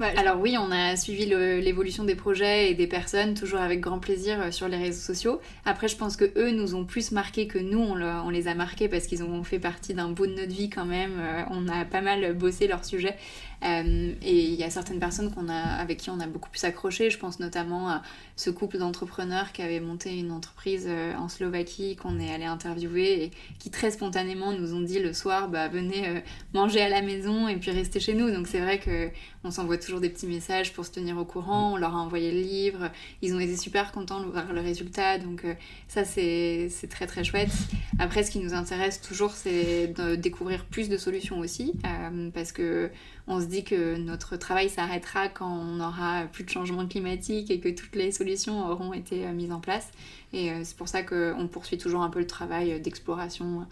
Alors 0.01 0.41
oui, 0.41 0.57
on 0.59 0.73
a 0.73 0.97
suivi 0.97 1.25
l'évolution 1.25 2.03
des 2.03 2.17
projets 2.17 2.71
et 2.71 2.75
des 2.75 2.89
personnes, 2.89 3.35
toujours 3.35 3.61
avec 3.61 3.81
grand 3.81 4.01
plaisir 4.01 4.41
euh, 4.41 4.51
sur 4.51 4.67
les 4.67 4.77
réseaux 4.77 5.01
sociaux. 5.01 5.41
Après, 5.65 5.87
je 5.87 5.97
pense 5.97 6.17
que 6.17 6.33
eux 6.37 6.51
nous 6.51 6.75
ont 6.75 6.85
plus 6.85 7.13
marqué 7.13 7.47
que 7.47 7.61
nous, 7.61 7.79
on, 7.79 8.31
les 8.31 8.49
a 8.49 8.55
marqués 8.57 8.89
parce 8.89 9.07
qu'ils 9.07 9.23
ont 9.23 9.45
fait 9.45 9.61
partie 9.61 9.95
d'un 9.95 10.09
bout 10.09 10.27
de 10.27 10.35
notre 10.35 10.53
vie 10.53 10.69
quand 10.69 10.85
même. 10.85 11.21
Euh, 11.21 11.43
on 11.51 11.69
a 11.69 11.85
pas 11.85 12.01
mal 12.01 12.35
bossé 12.35 12.67
leur 12.67 12.85
sujet. 12.85 13.17
Euh, 13.65 14.13
et 14.21 14.41
il 14.41 14.55
y 14.55 14.65
a 14.65 14.69
certaines 14.69 14.99
personnes 14.99 15.33
qu'on 15.33 15.49
a, 15.49 15.55
avec 15.55 15.99
qui 15.99 16.11
on 16.11 16.19
a 16.19 16.27
beaucoup 16.27 16.51
plus 16.51 16.65
accroché. 16.65 17.09
Je 17.09 17.19
pense 17.19 17.39
notamment 17.39 17.89
à 17.89 18.03
ce 18.35 18.51
couple 18.51 18.79
d'entrepreneurs 18.79 19.53
qui 19.53 19.63
avait 19.63 19.81
monté 19.81 20.19
une 20.19 20.33
entreprise 20.33 20.89
en 21.17 21.29
Slovaquie 21.29 21.95
qu'on 21.95 22.19
est 22.19 22.35
allé 22.35 22.45
interviewer 22.45 23.23
et 23.23 23.31
qui 23.61 23.71
très 23.71 23.93
spontanément 23.93 24.53
nous 24.53 24.75
ont 24.75 24.81
dit 24.81 24.99
le 24.99 25.13
soir 25.15 25.49
bah, 25.49 25.69
venez 25.69 26.23
manger 26.53 26.83
à 26.83 26.89
la 26.89 27.01
maison 27.01 27.49
et 27.49 27.57
puis 27.57 27.71
rester 27.71 28.01
chez 28.01 28.15
nous. 28.15 28.31
Donc 28.31 28.49
c'est 28.49 28.61
vrai 28.61 28.81
qu'on 28.81 29.51
s'envoie 29.51 29.79
toujours 29.85 30.01
des 30.01 30.09
petits 30.09 30.27
messages 30.27 30.73
pour 30.73 30.85
se 30.85 30.91
tenir 30.91 31.19
au 31.19 31.25
courant. 31.25 31.75
On 31.75 31.77
leur 31.77 31.95
a 31.95 31.99
envoyé 31.99 32.33
le 32.33 32.41
livre. 32.41 32.91
Ils 33.23 33.35
ont 33.35 33.41
été 33.41 33.57
super 33.57 33.93
contents 33.93 34.21
de 34.21 34.27
voir 34.27 34.53
le 34.53 34.61
résultat. 34.61 35.19
Donc 35.19 35.45
euh, 35.45 35.55
ça, 35.89 36.05
c'est 36.05 36.71
très 36.91 37.07
très 37.07 37.25
chouette. 37.25 37.53
Après, 37.99 38.23
ce 38.23 38.31
qui 38.31 38.39
nous 38.39 38.55
intéresse 38.55 39.01
toujours, 39.01 39.33
c'est 39.33 39.89
de 39.89 40.15
découvrir 40.15 40.65
plus 40.65 40.89
de 40.89 40.97
solutions 40.97 41.39
aussi. 41.39 41.75
Euh, 41.87 42.31
parce 42.33 42.53
que 42.53 42.91
on 43.27 43.41
se 43.41 43.47
dit 43.47 43.65
que 43.65 43.97
notre 43.97 44.37
travail 44.37 44.69
s'arrêtera 44.69 45.29
quand 45.29 45.49
on 45.49 45.81
aura 45.81 46.25
plus 46.33 46.45
de 46.45 46.51
changement 46.51 46.87
climatique 46.87 47.51
et 47.51 47.59
que 47.59 47.71
toutes 47.71 47.97
les 47.97 48.13
solutions 48.13 48.69
auront 48.69 48.93
été 48.93 49.27
euh, 49.27 49.33
mises 49.33 49.53
en 49.53 49.61
place. 49.61 49.91
Et 50.33 50.51
c'est 50.65 50.77
pour 50.77 50.89
ça 50.89 51.05
qu'on 51.05 51.47
poursuit 51.47 51.79
toujours 51.79 52.03
un 52.03 52.11
peu 52.11 52.19
le 52.19 52.27
travail 52.27 52.81
d'exploration 52.81 53.69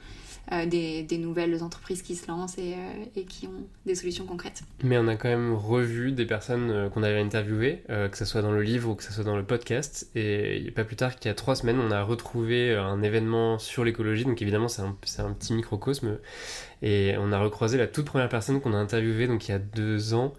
euh, 0.50 0.66
des, 0.66 1.18
nouvelles 1.18 1.62
entreprises 1.62 2.02
qui 2.02 2.16
se 2.16 2.26
lancent 2.26 2.58
et, 2.58 2.74
euh, 2.74 3.04
et, 3.14 3.24
qui 3.24 3.46
ont 3.46 3.64
des 3.86 3.94
solutions 3.94 4.26
concrètes. 4.26 4.64
Mais 4.82 4.98
on 4.98 5.06
a 5.06 5.14
quand 5.14 5.28
même 5.28 5.54
revu 5.54 6.10
des 6.10 6.26
personnes 6.26 6.70
euh, 6.70 6.88
qu'on 6.88 7.04
avait 7.04 7.20
interviewées, 7.20 7.84
que 7.88 8.16
ce 8.16 8.24
soit 8.24 8.42
dans 8.42 8.50
le 8.50 8.60
livre 8.60 8.90
ou 8.90 8.94
que 8.96 9.04
ce 9.04 9.12
soit 9.12 9.22
dans 9.22 9.36
le 9.36 9.44
podcast. 9.44 10.10
Et 10.16 10.72
pas 10.74 10.82
plus 10.82 10.96
tard 10.96 11.14
qu'il 11.14 11.28
y 11.28 11.30
a 11.32 11.34
trois 11.34 11.54
semaines, 11.54 11.78
on 11.78 11.92
a 11.92 12.02
retrouvé 12.02 12.74
un 12.74 13.02
événement 13.02 13.58
sur 13.58 13.84
l'écologie. 13.84 14.24
Donc 14.24 14.42
évidemment, 14.42 14.68
c'est 14.68 14.82
un, 14.82 14.96
un, 15.18 15.32
petit 15.32 15.54
microcosme. 15.54 16.18
Et 16.84 17.14
on 17.16 17.30
a 17.30 17.38
recroisé 17.38 17.78
la 17.78 17.86
toute 17.86 18.06
première 18.06 18.28
personne 18.28 18.60
qu'on 18.60 18.74
a 18.74 18.76
interviewée 18.76 19.28
donc 19.28 19.46
il 19.46 19.52
y 19.52 19.54
a 19.54 19.60
deux 19.60 20.14
ans. 20.14 20.34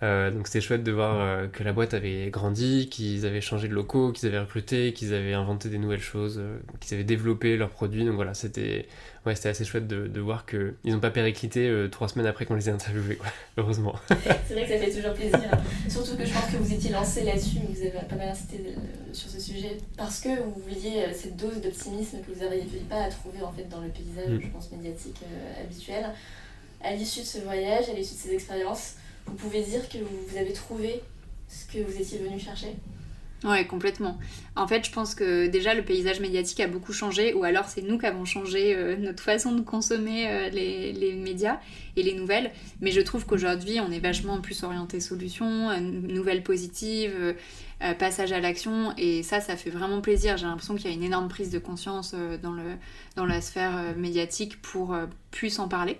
donc 0.00 0.46
c'était 0.46 0.60
chouette 0.60 0.84
de 0.84 0.92
voir 0.92 1.50
que 1.50 1.64
la 1.64 1.72
boîte 1.72 1.94
avait 1.94 2.30
grandi, 2.30 2.88
qu'ils 2.88 3.26
avaient 3.26 3.40
changé 3.40 3.66
de 3.66 3.74
locaux, 3.74 4.12
qu'ils 4.12 4.28
avaient 4.28 4.38
recruté, 4.38 4.92
qu'ils 4.92 5.14
avaient 5.14 5.32
inventé 5.32 5.68
des 5.68 5.78
nouvelles 5.78 5.98
choses, 5.98 6.40
qu'ils 6.78 6.94
avaient 6.94 7.02
développé 7.02 7.56
leurs 7.56 7.70
produits. 7.70 8.04
Donc 8.04 8.14
voilà, 8.14 8.34
c'était 8.34 8.86
ouais, 9.26 9.34
c'était 9.34 9.50
assez 9.50 9.64
chouette 9.64 9.86
de, 9.86 10.06
de 10.06 10.20
voir 10.20 10.46
qu'ils 10.46 10.74
n'ont 10.84 11.00
pas 11.00 11.10
périclité 11.10 11.68
euh, 11.68 11.88
trois 11.88 12.08
semaines 12.08 12.26
après 12.26 12.46
qu'on 12.46 12.54
les 12.54 12.68
ait 12.68 12.72
interviewés, 12.72 13.18
heureusement. 13.56 13.94
c'est 14.08 14.54
vrai 14.54 14.64
que 14.64 14.72
ça 14.72 14.78
fait 14.78 14.92
toujours 14.92 15.14
plaisir. 15.14 15.50
Surtout 15.88 16.16
que 16.16 16.24
je 16.24 16.32
pense 16.32 16.46
que 16.46 16.56
vous 16.56 16.72
étiez 16.72 16.90
lancé 16.90 17.24
là-dessus, 17.24 17.58
mais 17.60 17.74
vous 17.74 17.80
avez 17.80 18.06
pas 18.06 18.16
mal 18.16 18.28
insisté 18.28 18.60
euh, 18.66 19.12
sur 19.12 19.30
ce 19.30 19.40
sujet, 19.40 19.78
parce 19.96 20.20
que 20.20 20.28
vous 20.28 20.62
vouliez 20.66 21.04
euh, 21.04 21.12
cette 21.14 21.36
dose 21.36 21.60
d'optimisme 21.60 22.18
que 22.26 22.32
vous 22.32 22.42
n'arriviez 22.42 22.80
pas 22.88 23.02
à 23.04 23.08
trouver 23.08 23.42
en 23.42 23.52
fait, 23.52 23.68
dans 23.68 23.80
le 23.80 23.88
paysage, 23.88 24.28
mm. 24.28 24.40
je 24.42 24.48
pense, 24.48 24.70
médiatique 24.72 25.20
habituel. 25.62 26.06
À 26.82 26.94
l'issue 26.94 27.20
de 27.20 27.26
ce 27.26 27.38
voyage, 27.38 27.90
à 27.90 27.92
l'issue 27.92 28.14
de 28.14 28.20
ces 28.20 28.34
expériences, 28.34 28.94
vous 29.26 29.34
pouvez 29.34 29.62
dire 29.62 29.86
que 29.88 29.98
vous 29.98 30.36
avez 30.38 30.52
trouvé 30.52 31.02
ce 31.48 31.66
que 31.66 31.82
vous 31.84 32.00
étiez 32.00 32.18
venu 32.18 32.38
chercher? 32.38 32.74
Ouais, 33.42 33.66
complètement. 33.66 34.18
En 34.54 34.68
fait, 34.68 34.84
je 34.84 34.92
pense 34.92 35.14
que 35.14 35.46
déjà 35.46 35.72
le 35.72 35.82
paysage 35.82 36.20
médiatique 36.20 36.60
a 36.60 36.66
beaucoup 36.66 36.92
changé, 36.92 37.32
ou 37.32 37.42
alors 37.42 37.68
c'est 37.68 37.80
nous 37.80 37.98
qui 37.98 38.04
avons 38.04 38.26
changé 38.26 38.74
euh, 38.74 38.96
notre 38.96 39.22
façon 39.22 39.52
de 39.52 39.62
consommer 39.62 40.28
euh, 40.28 40.50
les, 40.50 41.14
médias 41.14 41.58
et 41.96 42.02
les 42.02 42.12
nouvelles. 42.12 42.50
Mais 42.82 42.90
je 42.90 43.00
trouve 43.00 43.24
qu'aujourd'hui, 43.24 43.80
on 43.80 43.90
est 43.90 43.98
vachement 43.98 44.42
plus 44.42 44.62
orienté 44.62 45.00
solutions, 45.00 45.70
euh, 45.70 45.80
nouvelles 45.80 46.42
positives, 46.42 47.34
passage 47.98 48.30
à 48.30 48.40
l'action, 48.40 48.92
et 48.98 49.22
ça, 49.22 49.40
ça 49.40 49.56
fait 49.56 49.70
vraiment 49.70 50.02
plaisir. 50.02 50.36
J'ai 50.36 50.44
l'impression 50.44 50.74
qu'il 50.74 50.90
y 50.90 50.92
a 50.92 50.94
une 50.94 51.02
énorme 51.02 51.28
prise 51.28 51.48
de 51.48 51.58
conscience 51.58 52.14
dans, 52.42 52.52
le, 52.52 52.74
dans 53.16 53.24
la 53.24 53.40
sphère 53.40 53.96
médiatique 53.96 54.60
pour 54.60 54.94
plus 55.30 55.58
en 55.60 55.66
parler. 55.66 55.96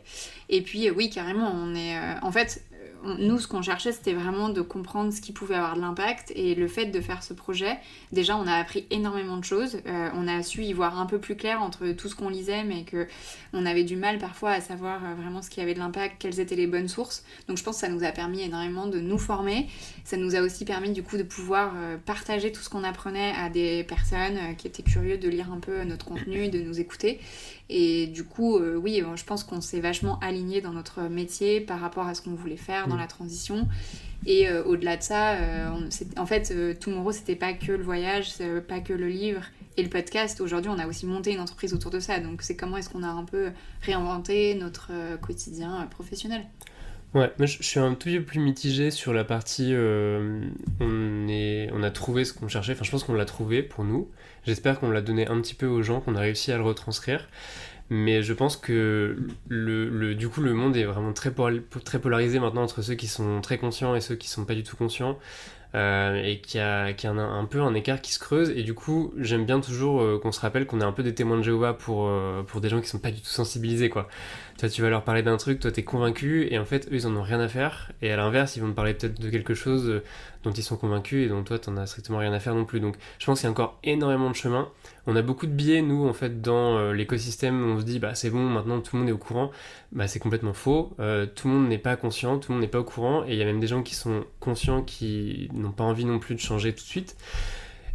Et 0.51 0.61
puis, 0.61 0.91
oui, 0.91 1.09
carrément, 1.09 1.51
on 1.51 1.75
est. 1.75 1.97
en 2.21 2.31
fait, 2.33 2.63
nous, 3.05 3.39
ce 3.39 3.49
qu'on 3.49 3.63
cherchait, 3.63 3.93
c'était 3.93 4.13
vraiment 4.13 4.49
de 4.49 4.61
comprendre 4.61 5.13
ce 5.13 5.21
qui 5.21 5.33
pouvait 5.33 5.55
avoir 5.55 5.77
de 5.77 5.81
l'impact. 5.81 6.33
Et 6.35 6.55
le 6.55 6.69
fait 6.69 6.87
de 6.87 7.01
faire 7.01 7.23
ce 7.23 7.33
projet, 7.33 7.79
déjà, 8.13 8.37
on 8.37 8.47
a 8.47 8.55
appris 8.55 8.87
énormément 8.91 9.37
de 9.37 9.45
choses. 9.45 9.79
Euh, 9.87 10.09
on 10.15 10.29
a 10.29 10.43
su 10.43 10.63
y 10.63 10.73
voir 10.73 10.99
un 11.01 11.07
peu 11.07 11.19
plus 11.19 11.37
clair 11.37 11.63
entre 11.63 11.93
tout 11.93 12.09
ce 12.09 12.15
qu'on 12.15 12.29
lisait, 12.29 12.65
mais 12.65 12.85
que 12.85 13.07
on 13.53 13.67
avait 13.67 13.85
du 13.85 13.97
mal 13.97 14.19
parfois 14.19 14.51
à 14.51 14.61
savoir 14.61 15.01
euh, 15.05 15.15
vraiment 15.15 15.43
ce 15.43 15.51
qui 15.51 15.61
avait 15.61 15.75
de 15.75 15.79
l'impact, 15.79 16.17
quelles 16.19 16.41
étaient 16.41 16.57
les 16.57 16.67
bonnes 16.67 16.89
sources. 16.89 17.25
Donc, 17.49 17.57
je 17.57 17.65
pense 17.65 17.77
que 17.77 17.81
ça 17.81 17.89
nous 17.89 18.05
a 18.05 18.13
permis 18.13 18.43
énormément 18.43 18.87
de 18.87 19.01
nous 19.01 19.19
former. 19.19 19.69
Ça 20.05 20.17
nous 20.17 20.37
a 20.37 20.41
aussi 20.41 20.65
permis, 20.65 20.93
du 20.93 21.03
coup, 21.03 21.17
de 21.17 21.23
pouvoir 21.23 21.73
euh, 21.77 21.97
partager 21.97 22.53
tout 22.53 22.61
ce 22.61 22.69
qu'on 22.69 22.85
apprenait 22.85 23.33
à 23.37 23.49
des 23.49 23.85
personnes 23.85 24.57
qui 24.57 24.67
étaient 24.67 24.83
curieux 24.83 25.19
de 25.19 25.29
lire 25.29 25.53
un 25.53 25.59
peu 25.59 25.85
notre 25.85 26.05
contenu, 26.05 26.49
de 26.49 26.61
nous 26.61 26.81
écouter. 26.81 27.21
Et 27.73 28.09
du 28.09 28.25
coup, 28.25 28.59
euh, 28.59 28.75
oui, 28.75 29.01
je 29.15 29.25
pense 29.25 29.45
qu'on 29.45 29.61
s'est 29.61 29.79
vachement 29.79 30.19
aligné 30.19 30.61
dans 30.61 30.73
notre 30.73 31.03
métier 31.03 31.61
par 31.61 31.79
rapport 31.79 32.09
à 32.09 32.15
ce 32.15 32.21
qu'on 32.21 32.35
voulait 32.35 32.57
faire 32.57 32.89
dans 32.89 32.97
la 32.97 33.07
transition. 33.07 33.69
Et 34.27 34.49
euh, 34.49 34.65
au-delà 34.65 34.97
de 34.97 35.03
ça, 35.03 35.35
euh, 35.35 35.89
en 36.17 36.27
fait, 36.27 36.53
Tomorrow, 36.81 37.13
c'était 37.13 37.37
pas 37.37 37.53
que 37.53 37.71
le 37.71 37.85
voyage, 37.85 38.33
pas 38.67 38.81
que 38.81 38.93
le 38.93 39.07
livre 39.07 39.43
et 39.77 39.85
le 39.85 39.89
podcast. 39.89 40.41
Aujourd'hui, 40.41 40.69
on 40.75 40.81
a 40.81 40.89
aussi 40.89 41.07
monté 41.07 41.33
une 41.33 41.39
entreprise 41.39 41.73
autour 41.73 41.93
de 41.93 42.01
ça. 42.01 42.19
Donc, 42.19 42.43
c'est 42.43 42.57
comment 42.57 42.77
est-ce 42.77 42.91
qu'on 42.91 43.05
a 43.05 43.09
un 43.09 43.25
peu 43.25 43.51
réinventé 43.83 44.57
notre 44.57 44.91
quotidien 45.21 45.87
professionnel. 45.93 46.43
Ouais, 47.15 47.33
moi 47.39 47.47
je 47.47 47.61
suis 47.61 47.81
un 47.81 47.95
tout 47.95 48.09
peu 48.09 48.23
plus 48.23 48.39
mitigé 48.39 48.93
sur 48.93 49.13
la 49.13 49.25
partie 49.25 49.75
on, 49.75 51.27
est, 51.29 51.69
on 51.73 51.83
a 51.83 51.91
trouvé 51.91 52.25
ce 52.25 52.33
qu'on 52.33 52.47
cherchait, 52.47 52.73
enfin 52.73 52.85
je 52.85 52.91
pense 52.91 53.03
qu'on 53.03 53.15
l'a 53.15 53.25
trouvé 53.25 53.63
pour 53.65 53.85
nous. 53.85 54.09
J'espère 54.47 54.79
qu'on 54.79 54.91
l'a 54.91 55.03
donné 55.03 55.27
un 55.27 55.41
petit 55.41 55.55
peu 55.55 55.67
aux 55.67 55.83
gens, 55.83 56.01
qu'on 56.01 56.15
a 56.15 56.21
réussi 56.21 56.53
à 56.53 56.57
le 56.57 56.63
retranscrire. 56.63 57.29
Mais 57.93 58.23
je 58.23 58.33
pense 58.33 58.57
que 58.57 59.19
le, 59.49 60.15
du 60.15 60.29
coup, 60.29 60.41
le 60.41 60.55
monde 60.55 60.77
est 60.77 60.85
vraiment 60.85 61.13
très, 61.13 61.33
très 61.85 61.99
polarisé 61.99 62.39
maintenant 62.39 62.63
entre 62.63 62.83
ceux 62.83 62.95
qui 62.95 63.09
sont 63.09 63.41
très 63.41 63.59
conscients 63.59 63.97
et 63.97 64.01
ceux 64.01 64.15
qui 64.15 64.29
sont 64.29 64.45
pas 64.45 64.55
du 64.55 64.63
tout 64.63 64.77
conscients. 64.77 65.19
Euh, 65.77 66.21
et 66.25 66.41
qui 66.41 66.59
a, 66.59 66.93
qui 66.95 67.07
a 67.07 67.13
un, 67.13 67.45
peu 67.45 67.61
un 67.61 67.75
écart 67.75 68.01
qui 68.01 68.13
se 68.13 68.19
creuse. 68.19 68.51
Et 68.51 68.65
du 68.65 68.75
coup, 68.75 69.13
j'aime 69.17 69.47
bien 69.47 69.61
toujours 69.61 70.01
euh, 70.01 70.19
qu'on 70.21 70.33
se 70.33 70.41
rappelle 70.41 70.67
qu'on 70.67 70.81
est 70.81 70.85
un 70.85 70.91
peu 70.91 71.05
des 71.05 71.15
témoins 71.15 71.37
de 71.37 71.43
Jéhovah 71.43 71.75
pour, 71.75 72.09
euh, 72.09 72.43
pour 72.43 72.61
des 72.61 72.69
gens 72.69 72.81
qui 72.81 72.89
sont 72.89 72.99
pas 72.99 73.13
du 73.13 73.21
tout 73.21 73.29
sensibilisés, 73.29 73.89
quoi. 73.89 74.09
Toi, 74.61 74.69
tu 74.69 74.83
vas 74.83 74.91
leur 74.91 75.05
parler 75.05 75.23
d'un 75.23 75.39
truc, 75.39 75.59
toi, 75.59 75.73
t'es 75.73 75.85
convaincu, 75.85 76.47
et 76.51 76.59
en 76.59 76.67
fait, 76.67 76.87
eux, 76.89 76.97
ils 76.97 77.07
en 77.07 77.17
ont 77.17 77.23
rien 77.23 77.41
à 77.41 77.49
faire. 77.49 77.93
Et 78.03 78.13
à 78.13 78.17
l'inverse, 78.19 78.57
ils 78.57 78.61
vont 78.61 78.69
te 78.69 78.75
parler 78.75 78.93
peut-être 78.93 79.19
de 79.19 79.31
quelque 79.31 79.55
chose 79.55 80.03
dont 80.43 80.51
ils 80.51 80.63
sont 80.63 80.77
convaincus 80.77 81.25
et 81.25 81.31
dont 81.31 81.43
toi, 81.43 81.59
t'en 81.59 81.79
as 81.79 81.87
strictement 81.87 82.19
rien 82.19 82.35
à 82.35 82.41
faire 82.41 82.55
non 82.55 82.67
plus. 82.67 82.79
Donc, 82.79 82.97
je 83.19 83.25
pense 83.25 83.41
qu'il 83.41 83.47
y 83.47 83.49
a 83.49 83.53
encore 83.53 83.79
énormément 83.85 84.29
de 84.29 84.35
chemin. 84.35 84.69
On 85.07 85.17
a 85.17 85.23
beaucoup 85.23 85.47
de 85.47 85.53
biais, 85.53 85.81
nous, 85.81 86.07
en 86.07 86.13
fait, 86.13 86.43
dans 86.43 86.93
l'écosystème. 86.93 87.65
On 87.65 87.81
se 87.81 87.87
dit, 87.87 88.01
bah, 88.01 88.15
c'est 88.15 88.29
bon, 88.29 88.51
maintenant, 88.51 88.83
tout 88.83 88.97
le 88.97 89.01
monde 89.01 89.09
est 89.09 89.13
au 89.13 89.17
courant. 89.17 89.51
Bah, 89.93 90.09
c'est 90.09 90.19
complètement 90.19 90.53
faux. 90.53 90.95
tout 90.99 91.49
le 91.49 91.55
monde 91.55 91.67
n'est 91.67 91.79
pas 91.79 91.97
conscient, 91.97 92.39
tout 92.39 92.53
le 92.53 92.57
monde 92.57 92.63
n'est 92.63 92.71
pas 92.71 92.81
au 92.81 92.85
courant. 92.85 93.25
Et 93.25 93.33
il 93.33 93.39
y 93.39 93.43
a 93.43 93.47
même 93.47 93.61
des 93.61 93.67
gens 93.67 93.83
qui 93.83 93.95
sont 93.95 94.27
conscients 94.41 94.83
qui 94.83 95.49
n'ont 95.55 95.73
pas 95.73 95.85
envie 95.85 96.05
non 96.05 96.19
plus 96.19 96.35
de 96.35 96.41
changer 96.41 96.75
tout 96.75 96.83
de 96.83 96.89
suite. 96.89 97.17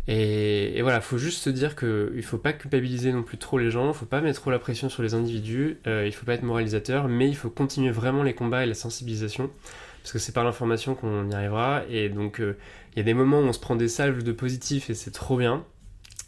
Et, 0.07 0.81
voilà, 0.81 0.97
il 0.97 1.03
faut 1.03 1.17
juste 1.17 1.41
se 1.41 1.49
dire 1.49 1.75
qu'il 1.75 2.11
ne 2.15 2.21
faut 2.21 2.37
pas 2.37 2.53
culpabiliser 2.53 3.11
non 3.11 3.23
plus 3.23 3.37
trop 3.37 3.57
les 3.57 3.71
gens, 3.71 3.87
il 3.87 3.93
faut 3.95 4.05
pas 4.05 4.21
mettre 4.21 4.39
trop 4.39 4.51
la 4.51 4.59
pression 4.59 4.87
sur 4.87 5.01
les 5.01 5.15
individus, 5.15 5.79
euh, 5.87 6.05
il 6.05 6.11
faut 6.11 6.25
pas 6.25 6.35
être 6.35 6.43
moralisateur, 6.43 7.07
mais 7.07 7.27
il 7.27 7.35
faut 7.35 7.49
continuer 7.49 7.89
vraiment 7.89 8.21
les 8.21 8.35
combats 8.35 8.63
et 8.63 8.67
la 8.67 8.75
sensibilisation, 8.75 9.49
parce 10.03 10.13
que 10.13 10.19
c'est 10.19 10.31
par 10.31 10.43
l'information 10.43 10.93
qu'on 10.93 11.31
y 11.31 11.33
arrivera. 11.33 11.83
Et 11.89 12.09
donc, 12.09 12.39
euh, 12.39 12.55
il 12.93 12.99
y 12.99 13.01
a 13.01 13.03
des 13.03 13.15
moments 13.15 13.39
où 13.39 13.43
on 13.43 13.53
se 13.53 13.59
prend 13.59 13.75
des 13.75 13.87
salves 13.87 14.21
de 14.21 14.31
positif 14.31 14.89
et 14.89 14.93
c'est 14.93 15.11
trop 15.11 15.37
bien. 15.37 15.65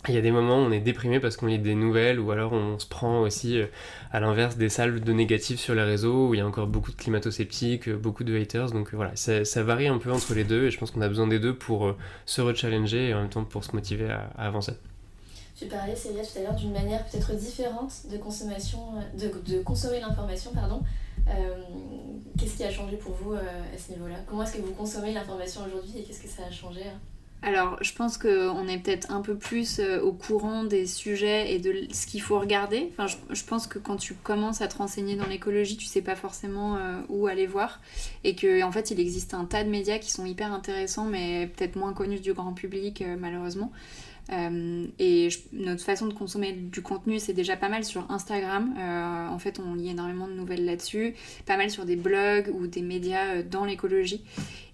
Il 0.10 0.16
y 0.16 0.18
a 0.18 0.22
des 0.22 0.32
moments 0.32 0.60
où 0.60 0.62
on 0.62 0.72
est 0.72 0.80
déprimé 0.80 1.20
parce 1.20 1.36
qu'on 1.36 1.48
lit 1.48 1.60
des 1.60 1.76
nouvelles 1.76 2.20
ou 2.20 2.32
alors 2.32 2.54
on 2.54 2.80
se 2.80 2.88
prend 2.88 3.22
aussi 3.22 3.60
euh, 3.60 3.68
à 4.12 4.22
l'inverse 4.22 4.56
des 4.56 4.70
salves 4.70 5.02
de 5.02 5.12
négatifs 5.14 5.60
sur 5.60 5.76
les 5.76 5.84
réseaux 5.84 6.30
où 6.30 6.34
il 6.34 6.38
y 6.38 6.42
a 6.42 6.48
encore 6.48 6.68
beaucoup 6.68 6.92
de 6.92 6.96
climato-sceptiques, 6.96 7.90
euh, 7.90 7.98
beaucoup 7.98 8.24
de 8.24 8.40
haters. 8.40 8.72
Donc 8.72 8.94
voilà, 8.94 9.12
ça, 9.16 9.64
varie 9.64 9.88
un 9.88 9.98
peu 9.98 10.12
entre 10.12 10.34
les 10.34 10.46
deux 10.46 10.66
et 10.66 10.72
je 10.72 10.80
pense 10.80 10.92
qu'on 10.92 11.02
a 11.02 11.10
besoin 11.10 11.28
des 11.28 11.40
deux 11.40 11.54
pour 11.54 11.88
euh, 11.88 11.98
se 12.26 12.40
rechallenger 12.40 13.10
et 13.10 13.14
en 13.14 13.22
même 13.22 13.30
temps 13.30 13.44
pour 13.44 13.66
se 13.66 13.74
motiver 13.74 14.10
à, 14.10 14.30
avancer. 14.38 14.74
Tu 15.58 15.66
parlais, 15.66 15.96
Célia, 15.96 16.22
tout 16.24 16.38
à 16.40 16.42
l'heure 16.44 16.56
d'une 16.56 16.72
manière 16.72 17.04
peut-être 17.06 17.34
différente 17.36 17.92
de, 18.10 18.18
consommation, 18.18 18.80
de 19.18 19.62
consommer 19.64 20.00
l'information. 20.00 20.52
pardon. 20.54 20.84
qu'est-ce 22.38 22.56
qui 22.58 22.64
a 22.64 22.72
changé 22.72 22.96
pour 22.96 23.14
vous 23.14 23.34
à 23.34 23.78
ce 23.78 23.92
niveau-là? 23.92 24.18
Comment 24.28 24.44
est-ce 24.44 24.54
que 24.54 24.62
vous 24.62 24.74
consommez 24.74 25.14
l'information 25.14 25.62
aujourd'hui 25.66 25.98
et 25.98 26.04
qu'est-ce 26.04 26.22
que 26.22 26.30
ça 26.30 26.44
a 26.48 26.52
changé 26.52 26.84
hein? 26.84 27.00
Alors, 27.44 27.78
je 27.82 27.94
pense 27.94 28.18
qu'on 28.18 28.68
est 28.68 28.80
peut-être 28.80 29.12
un 29.12 29.22
peu 29.22 29.36
plus 29.36 29.80
euh, 29.80 30.02
au 30.02 30.12
courant 30.12 30.64
des 30.64 30.88
sujets 30.88 31.54
et 31.54 31.60
de 31.60 31.88
ce 31.94 32.08
qu'il 32.08 32.22
faut 32.22 32.40
regarder. 32.40 32.90
Enfin, 32.92 33.06
je, 33.30 33.44
pense 33.44 33.68
que 33.68 33.78
quand 33.78 33.96
tu 33.96 34.16
commences 34.16 34.62
à 34.62 34.68
te 34.68 34.78
renseigner 34.78 35.16
dans 35.16 35.28
l'écologie, 35.28 35.78
tu 35.78 35.86
sais 35.86 36.02
pas 36.02 36.16
forcément 36.16 36.78
euh, 36.78 37.00
où 37.10 37.28
aller 37.28 37.46
voir. 37.46 37.80
Et 38.24 38.36
qu'en 38.36 38.68
en 38.68 38.72
fait, 38.72 38.90
il 38.90 39.00
existe 39.00 39.36
un 39.36 39.46
tas 39.46 39.64
de 39.64 39.70
médias 39.70 40.00
qui 40.00 40.10
sont 40.10 40.26
hyper 40.26 40.52
intéressants, 40.52 41.06
mais 41.06 41.48
peut-être 41.56 41.76
moins 41.76 41.94
connus 41.94 42.20
du 42.20 42.34
grand 42.34 42.54
public, 42.54 43.04
euh, 44.32 44.86
et 45.00 45.30
notre 45.54 45.84
façon 45.84 46.08
de 46.08 46.14
consommer 46.14 46.54
du 46.54 46.82
contenu, 46.82 47.20
c'est 47.20 47.34
déjà 47.34 47.56
pas 47.56 47.70
mal 47.70 47.84
sur 47.84 48.10
Instagram. 48.12 48.74
en 48.78 49.40
fait, 49.40 49.60
on 49.60 49.76
lit 49.76 49.90
énormément 49.90 50.28
de 50.28 50.34
nouvelles 50.34 50.66
là-dessus, 50.66 51.16
pas 51.46 51.58
mal 51.58 51.70
sur 51.70 51.86
des 51.86 51.96
blogs 51.96 52.50
ou 52.54 52.68
des 52.68 52.82
médias 52.82 53.42
dans 53.44 53.66
l'écologie. 53.66 54.24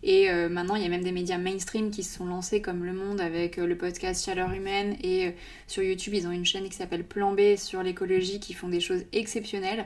Et 0.03 0.29
euh, 0.29 0.49
maintenant, 0.49 0.75
il 0.75 0.83
y 0.83 0.85
a 0.85 0.89
même 0.89 1.03
des 1.03 1.13
médias 1.13 1.37
mainstream 1.37 1.89
qui 1.89 2.03
se 2.03 2.17
sont 2.17 2.25
lancés 2.25 2.61
comme 2.61 2.83
Le 2.83 2.91
Monde 2.91 3.21
avec 3.21 3.57
euh, 3.57 3.65
le 3.65 3.77
podcast 3.77 4.23
Chaleur 4.25 4.51
Humaine. 4.51 4.97
Et 5.01 5.27
euh, 5.27 5.31
sur 5.67 5.81
YouTube, 5.81 6.13
ils 6.13 6.27
ont 6.27 6.31
une 6.31 6.45
chaîne 6.45 6.67
qui 6.67 6.75
s'appelle 6.75 7.05
Plan 7.05 7.31
B 7.31 7.55
sur 7.55 7.81
l'écologie 7.81 8.41
qui 8.41 8.53
font 8.53 8.67
des 8.67 8.81
choses 8.81 9.05
exceptionnelles. 9.13 9.85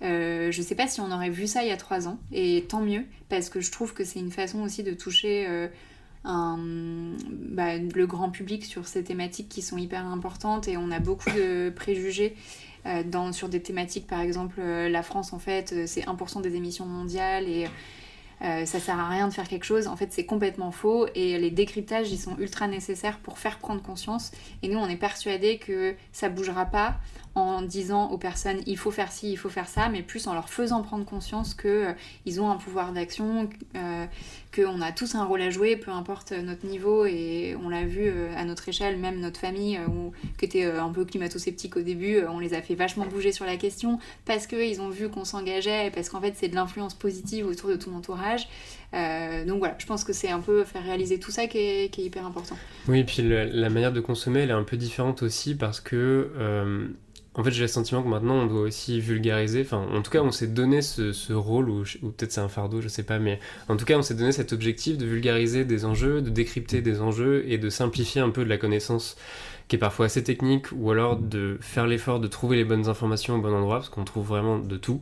je 0.00 0.62
sais 0.62 0.74
pas 0.74 0.86
si 0.86 1.00
on 1.00 1.12
aurait 1.12 1.28
vu 1.28 1.46
ça 1.46 1.62
il 1.62 1.68
y 1.68 1.72
a 1.72 1.76
trois 1.76 2.08
ans. 2.08 2.18
Et 2.32 2.64
tant 2.66 2.80
mieux, 2.80 3.04
parce 3.28 3.50
que 3.50 3.60
je 3.60 3.70
trouve 3.70 3.92
que 3.92 4.04
c'est 4.04 4.20
une 4.20 4.32
façon 4.32 4.62
aussi 4.62 4.82
de 4.82 4.94
toucher 4.94 5.68
bah, 6.28 7.76
le 7.78 8.06
grand 8.06 8.30
public 8.30 8.64
sur 8.64 8.86
ces 8.86 9.02
thématiques 9.02 9.48
qui 9.48 9.62
sont 9.62 9.78
hyper 9.78 10.04
importantes. 10.06 10.68
Et 10.68 10.76
on 10.76 10.90
a 10.90 11.00
beaucoup 11.00 11.30
de 11.30 11.70
préjugés. 11.70 12.36
Dans, 13.06 13.32
sur 13.32 13.50
des 13.50 13.60
thématiques, 13.60 14.06
par 14.06 14.20
exemple, 14.20 14.62
la 14.62 15.02
France, 15.02 15.34
en 15.34 15.38
fait, 15.38 15.86
c'est 15.86 16.02
1% 16.02 16.40
des 16.40 16.54
émissions 16.54 16.86
mondiales 16.86 17.46
et 17.46 17.66
euh, 18.42 18.64
ça 18.66 18.78
sert 18.78 18.98
à 18.98 19.08
rien 19.08 19.28
de 19.28 19.32
faire 19.32 19.48
quelque 19.48 19.64
chose. 19.64 19.86
En 19.88 19.96
fait, 19.96 20.12
c'est 20.12 20.26
complètement 20.26 20.70
faux 20.70 21.06
et 21.14 21.38
les 21.38 21.50
décryptages, 21.50 22.10
ils 22.10 22.18
sont 22.18 22.36
ultra 22.38 22.68
nécessaires 22.68 23.18
pour 23.18 23.38
faire 23.38 23.58
prendre 23.58 23.82
conscience. 23.82 24.30
Et 24.62 24.68
nous, 24.68 24.78
on 24.78 24.88
est 24.88 24.96
persuadés 24.96 25.58
que 25.58 25.94
ça 26.12 26.28
bougera 26.28 26.66
pas 26.66 26.96
en 27.38 27.62
disant 27.62 28.10
aux 28.10 28.18
personnes 28.18 28.60
il 28.66 28.76
faut 28.76 28.90
faire 28.90 29.12
ci, 29.12 29.30
il 29.30 29.36
faut 29.36 29.48
faire 29.48 29.68
ça, 29.68 29.88
mais 29.88 30.02
plus 30.02 30.26
en 30.26 30.34
leur 30.34 30.48
faisant 30.48 30.82
prendre 30.82 31.04
conscience 31.04 31.54
qu'ils 31.54 31.70
euh, 31.70 32.40
ont 32.40 32.50
un 32.50 32.56
pouvoir 32.56 32.92
d'action, 32.92 33.48
euh, 33.76 34.06
qu'on 34.54 34.80
a 34.80 34.92
tous 34.92 35.14
un 35.14 35.24
rôle 35.24 35.42
à 35.42 35.50
jouer, 35.50 35.76
peu 35.76 35.90
importe 35.90 36.32
notre 36.32 36.66
niveau, 36.66 37.06
et 37.06 37.56
on 37.62 37.68
l'a 37.68 37.84
vu 37.84 38.02
euh, 38.06 38.34
à 38.36 38.44
notre 38.44 38.68
échelle, 38.68 38.98
même 38.98 39.20
notre 39.20 39.38
famille, 39.38 39.78
qui 40.38 40.44
était 40.44 40.64
un 40.64 40.90
peu 40.90 41.04
climato-sceptique 41.04 41.76
au 41.76 41.82
début, 41.82 42.22
on 42.28 42.38
les 42.38 42.54
a 42.54 42.62
fait 42.62 42.74
vachement 42.74 43.06
bouger 43.06 43.32
sur 43.32 43.44
la 43.44 43.56
question, 43.56 43.98
parce 44.24 44.46
qu'ils 44.46 44.80
ont 44.80 44.90
vu 44.90 45.08
qu'on 45.08 45.24
s'engageait, 45.24 45.90
parce 45.94 46.08
qu'en 46.08 46.20
fait 46.20 46.34
c'est 46.36 46.48
de 46.48 46.54
l'influence 46.54 46.94
positive 46.94 47.46
autour 47.46 47.70
de 47.70 47.76
tout 47.76 47.90
l'entourage. 47.90 48.48
donc 48.92 49.58
voilà, 49.58 49.76
je 49.78 49.86
pense 49.86 50.04
que 50.04 50.12
c'est 50.12 50.30
un 50.30 50.40
peu 50.40 50.64
faire 50.64 50.82
réaliser 50.82 51.18
tout 51.20 51.30
ça 51.30 51.46
qui 51.46 51.58
est, 51.58 51.98
hyper 51.98 52.26
important. 52.26 52.56
Oui, 52.88 53.00
et 53.00 53.04
puis 53.04 53.22
la 53.22 53.70
manière 53.70 53.92
de 53.92 54.00
consommer, 54.00 54.40
elle 54.40 54.50
est 54.50 54.54
un 54.54 54.64
peu 54.64 54.76
différente 54.76 55.22
aussi 55.22 55.54
parce 55.54 55.80
que 55.80 56.30
en 57.38 57.44
fait, 57.44 57.52
j'ai 57.52 57.62
le 57.62 57.68
sentiment 57.68 58.02
que 58.02 58.08
maintenant, 58.08 58.34
on 58.34 58.46
doit 58.46 58.62
aussi 58.62 59.00
vulgariser. 59.00 59.62
Enfin, 59.62 59.86
en 59.94 60.02
tout 60.02 60.10
cas, 60.10 60.22
on 60.22 60.32
s'est 60.32 60.48
donné 60.48 60.82
ce, 60.82 61.32
rôle, 61.32 61.70
ou, 61.70 61.84
peut-être 61.84 62.32
c'est 62.32 62.40
un 62.40 62.48
fardeau, 62.48 62.80
je 62.80 62.88
sais 62.88 63.04
pas, 63.04 63.20
mais 63.20 63.38
en 63.68 63.76
tout 63.76 63.84
cas, 63.84 63.96
on 63.96 64.02
s'est 64.02 64.14
donné 64.14 64.32
cet 64.32 64.52
objectif 64.52 64.98
de 64.98 65.06
vulgariser 65.06 65.64
des 65.64 65.84
enjeux, 65.84 66.20
de 66.20 66.30
décrypter 66.30 66.82
des 66.82 67.00
enjeux 67.00 67.44
et 67.46 67.56
de 67.56 67.70
simplifier 67.70 68.20
un 68.20 68.30
peu 68.30 68.42
de 68.42 68.48
la 68.48 68.58
connaissance 68.58 69.16
qui 69.68 69.76
est 69.76 69.78
parfois 69.78 70.06
assez 70.06 70.24
technique, 70.24 70.66
ou 70.72 70.90
alors 70.90 71.16
de 71.16 71.58
faire 71.60 71.86
l'effort 71.86 72.18
de 72.18 72.26
trouver 72.26 72.56
les 72.56 72.64
bonnes 72.64 72.88
informations 72.88 73.36
au 73.36 73.40
bon 73.40 73.54
endroit, 73.54 73.76
parce 73.76 73.88
qu'on 73.88 74.04
trouve 74.04 74.26
vraiment 74.26 74.58
de 74.58 74.76
tout. 74.76 75.00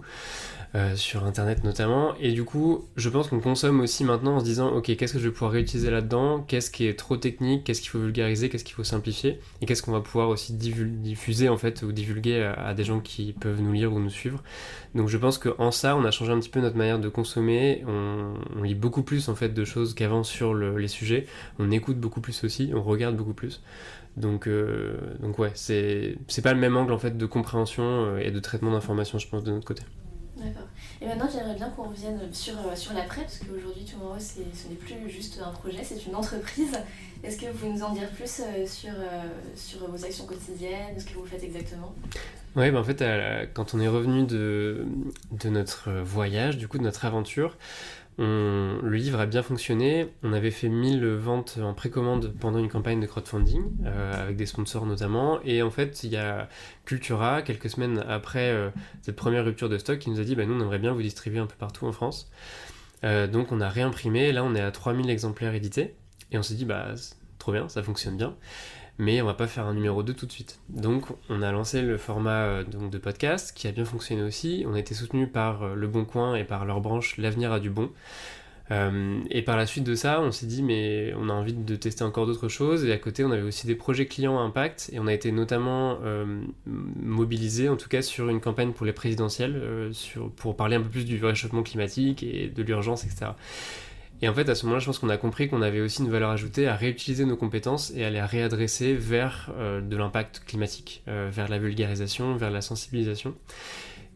Euh, 0.76 0.94
sur 0.94 1.24
internet 1.24 1.64
notamment. 1.64 2.14
Et 2.20 2.32
du 2.32 2.44
coup, 2.44 2.84
je 2.96 3.08
pense 3.08 3.28
qu'on 3.28 3.40
consomme 3.40 3.80
aussi 3.80 4.04
maintenant 4.04 4.36
en 4.36 4.40
se 4.40 4.44
disant 4.44 4.68
ok, 4.68 4.94
qu'est-ce 4.94 5.14
que 5.14 5.18
je 5.18 5.24
vais 5.24 5.32
pouvoir 5.32 5.52
réutiliser 5.52 5.90
là-dedans? 5.90 6.44
Qu'est-ce 6.46 6.70
qui 6.70 6.86
est 6.86 6.98
trop 6.98 7.16
technique? 7.16 7.64
Qu'est-ce 7.64 7.80
qu'il 7.80 7.88
faut 7.88 7.98
vulgariser? 7.98 8.50
Qu'est-ce 8.50 8.64
qu'il 8.64 8.74
faut 8.74 8.84
simplifier? 8.84 9.40
Et 9.62 9.66
qu'est-ce 9.66 9.82
qu'on 9.82 9.92
va 9.92 10.02
pouvoir 10.02 10.28
aussi 10.28 10.52
diffuser 10.52 11.48
en 11.48 11.56
fait 11.56 11.82
ou 11.82 11.92
divulguer 11.92 12.42
à, 12.42 12.74
des 12.74 12.84
gens 12.84 13.00
qui 13.00 13.32
peuvent 13.32 13.62
nous 13.62 13.72
lire 13.72 13.90
ou 13.94 14.00
nous 14.00 14.10
suivre. 14.10 14.42
Donc 14.94 15.08
je 15.08 15.16
pense 15.16 15.38
qu'en 15.38 15.70
ça, 15.70 15.96
on 15.96 16.04
a 16.04 16.10
changé 16.10 16.32
un 16.32 16.40
petit 16.40 16.50
peu 16.50 16.60
notre 16.60 16.76
manière 16.76 16.98
de 16.98 17.08
consommer. 17.08 17.82
On, 17.86 18.62
lit 18.62 18.74
beaucoup 18.74 19.02
plus 19.02 19.30
en 19.30 19.34
fait 19.34 19.54
de 19.54 19.64
choses 19.64 19.94
qu'avant 19.94 20.24
sur 20.24 20.52
les 20.52 20.88
sujets. 20.88 21.24
On 21.58 21.70
écoute 21.70 21.98
beaucoup 21.98 22.20
plus 22.20 22.44
aussi. 22.44 22.72
On 22.74 22.82
regarde 22.82 23.16
beaucoup 23.16 23.34
plus. 23.34 23.62
Donc, 24.18 24.46
euh, 24.46 24.98
donc 25.20 25.38
ouais, 25.38 25.52
c'est 25.54 26.18
pas 26.42 26.52
le 26.52 26.60
même 26.60 26.76
angle 26.76 26.92
en 26.92 26.98
fait 26.98 27.16
de 27.16 27.26
compréhension 27.26 27.84
euh, 27.84 28.18
et 28.18 28.30
de 28.30 28.40
traitement 28.40 28.72
d'informations, 28.72 29.18
je 29.18 29.28
pense, 29.28 29.42
de 29.42 29.52
notre 29.52 29.66
côté. 29.66 29.82
D'accord. 30.36 30.68
Et 31.00 31.06
maintenant, 31.06 31.28
j'aimerais 31.32 31.54
bien 31.54 31.70
qu'on 31.70 31.84
revienne 31.84 32.20
sur, 32.32 32.54
euh, 32.58 32.76
sur 32.76 32.92
l'après, 32.92 33.22
parce 33.22 33.38
qu'aujourd'hui, 33.38 33.84
Tomorrow, 33.84 34.18
ce 34.18 34.40
n'est 34.68 34.74
plus 34.74 35.10
juste 35.10 35.40
un 35.42 35.50
projet, 35.50 35.82
c'est 35.82 36.04
une 36.06 36.14
entreprise. 36.14 36.72
Est-ce 37.24 37.38
que 37.38 37.46
vous 37.46 37.58
pouvez 37.58 37.72
nous 37.72 37.82
en 37.82 37.94
dire 37.94 38.10
plus 38.10 38.40
euh, 38.40 38.66
sur, 38.66 38.90
euh, 38.90 39.22
sur 39.54 39.90
vos 39.90 40.04
actions 40.04 40.26
quotidiennes, 40.26 40.98
ce 40.98 41.06
que 41.06 41.14
vous 41.14 41.24
faites 41.24 41.42
exactement? 41.42 41.94
Oui, 42.54 42.70
ben 42.70 42.78
en 42.78 42.84
fait, 42.84 43.02
quand 43.52 43.74
on 43.74 43.80
est 43.80 43.88
revenu 43.88 44.24
de, 44.24 44.86
de 45.30 45.48
notre 45.50 45.90
voyage, 45.92 46.56
du 46.56 46.68
coup, 46.68 46.78
de 46.78 46.84
notre 46.84 47.04
aventure, 47.04 47.58
le 48.18 48.96
livre 48.96 49.20
a 49.20 49.26
bien 49.26 49.42
fonctionné. 49.42 50.08
On 50.22 50.32
avait 50.32 50.50
fait 50.50 50.68
1000 50.68 51.04
ventes 51.06 51.58
en 51.62 51.74
précommande 51.74 52.34
pendant 52.40 52.58
une 52.58 52.68
campagne 52.68 53.00
de 53.00 53.06
crowdfunding, 53.06 53.62
euh, 53.84 54.22
avec 54.22 54.36
des 54.36 54.46
sponsors 54.46 54.86
notamment. 54.86 55.40
Et 55.44 55.62
en 55.62 55.70
fait, 55.70 56.02
il 56.02 56.10
y 56.10 56.16
a 56.16 56.48
Cultura, 56.84 57.42
quelques 57.42 57.68
semaines 57.68 58.04
après 58.08 58.50
euh, 58.50 58.70
cette 59.02 59.16
première 59.16 59.44
rupture 59.44 59.68
de 59.68 59.78
stock, 59.78 59.98
qui 59.98 60.10
nous 60.10 60.20
a 60.20 60.24
dit 60.24 60.34
bah, 60.34 60.46
Nous, 60.46 60.54
on 60.54 60.60
aimerait 60.60 60.78
bien 60.78 60.92
vous 60.92 61.02
distribuer 61.02 61.40
un 61.40 61.46
peu 61.46 61.56
partout 61.58 61.86
en 61.86 61.92
France. 61.92 62.30
Euh, 63.04 63.26
donc, 63.26 63.52
on 63.52 63.60
a 63.60 63.68
réimprimé. 63.68 64.32
Là, 64.32 64.44
on 64.44 64.54
est 64.54 64.60
à 64.60 64.70
3000 64.70 65.10
exemplaires 65.10 65.54
édités. 65.54 65.94
Et 66.32 66.38
on 66.38 66.42
s'est 66.42 66.54
dit 66.54 66.64
Bah, 66.64 66.94
trop 67.38 67.52
bien, 67.52 67.68
ça 67.68 67.82
fonctionne 67.82 68.16
bien 68.16 68.34
mais 68.98 69.20
on 69.20 69.26
va 69.26 69.34
pas 69.34 69.46
faire 69.46 69.66
un 69.66 69.74
numéro 69.74 70.02
2 70.02 70.14
tout 70.14 70.26
de 70.26 70.32
suite. 70.32 70.58
Donc 70.68 71.06
on 71.28 71.42
a 71.42 71.52
lancé 71.52 71.82
le 71.82 71.98
format 71.98 72.44
euh, 72.44 72.64
donc, 72.64 72.90
de 72.90 72.98
podcast 72.98 73.52
qui 73.54 73.68
a 73.68 73.72
bien 73.72 73.84
fonctionné 73.84 74.22
aussi. 74.22 74.64
On 74.66 74.74
a 74.74 74.78
été 74.78 74.94
soutenu 74.94 75.26
par 75.26 75.62
euh, 75.62 75.74
Le 75.74 75.86
Bon 75.86 76.04
Coin 76.04 76.34
et 76.34 76.44
par 76.44 76.64
leur 76.64 76.80
branche 76.80 77.16
L'avenir 77.18 77.52
a 77.52 77.60
du 77.60 77.70
bon. 77.70 77.90
Euh, 78.72 79.20
et 79.30 79.42
par 79.42 79.56
la 79.56 79.64
suite 79.64 79.84
de 79.84 79.94
ça, 79.94 80.20
on 80.20 80.32
s'est 80.32 80.46
dit 80.46 80.62
mais 80.62 81.14
on 81.16 81.28
a 81.28 81.32
envie 81.32 81.52
de 81.52 81.76
tester 81.76 82.02
encore 82.02 82.26
d'autres 82.26 82.48
choses 82.48 82.84
et 82.84 82.90
à 82.90 82.98
côté 82.98 83.24
on 83.24 83.30
avait 83.30 83.42
aussi 83.42 83.66
des 83.68 83.76
projets 83.76 84.06
clients 84.06 84.40
impact 84.40 84.90
et 84.92 84.98
on 84.98 85.06
a 85.06 85.14
été 85.14 85.30
notamment 85.30 86.00
mobilisé 86.64 87.68
en 87.68 87.76
tout 87.76 87.88
cas 87.88 88.02
sur 88.02 88.28
une 88.28 88.40
campagne 88.40 88.72
pour 88.72 88.84
les 88.84 88.92
présidentielles 88.92 89.90
sur, 89.92 90.32
pour 90.32 90.56
parler 90.56 90.74
un 90.74 90.80
peu 90.80 90.88
plus 90.88 91.04
du 91.04 91.24
réchauffement 91.24 91.62
climatique 91.62 92.24
et 92.24 92.48
de 92.48 92.62
l'urgence 92.64 93.04
etc. 93.04 93.26
Et 94.22 94.28
en 94.28 94.34
fait, 94.34 94.48
à 94.48 94.54
ce 94.54 94.64
moment-là, 94.64 94.80
je 94.80 94.86
pense 94.86 94.98
qu'on 94.98 95.10
a 95.10 95.18
compris 95.18 95.48
qu'on 95.48 95.62
avait 95.62 95.80
aussi 95.80 96.02
une 96.02 96.10
valeur 96.10 96.30
ajoutée 96.30 96.66
à 96.66 96.74
réutiliser 96.74 97.24
nos 97.26 97.36
compétences 97.36 97.92
et 97.94 98.04
à 98.04 98.10
les 98.10 98.22
réadresser 98.22 98.94
vers 98.94 99.50
euh, 99.58 99.80
de 99.80 99.96
l'impact 99.96 100.42
climatique, 100.46 101.02
euh, 101.08 101.28
vers 101.30 101.48
la 101.48 101.58
vulgarisation, 101.58 102.34
vers 102.36 102.50
la 102.50 102.62
sensibilisation. 102.62 103.34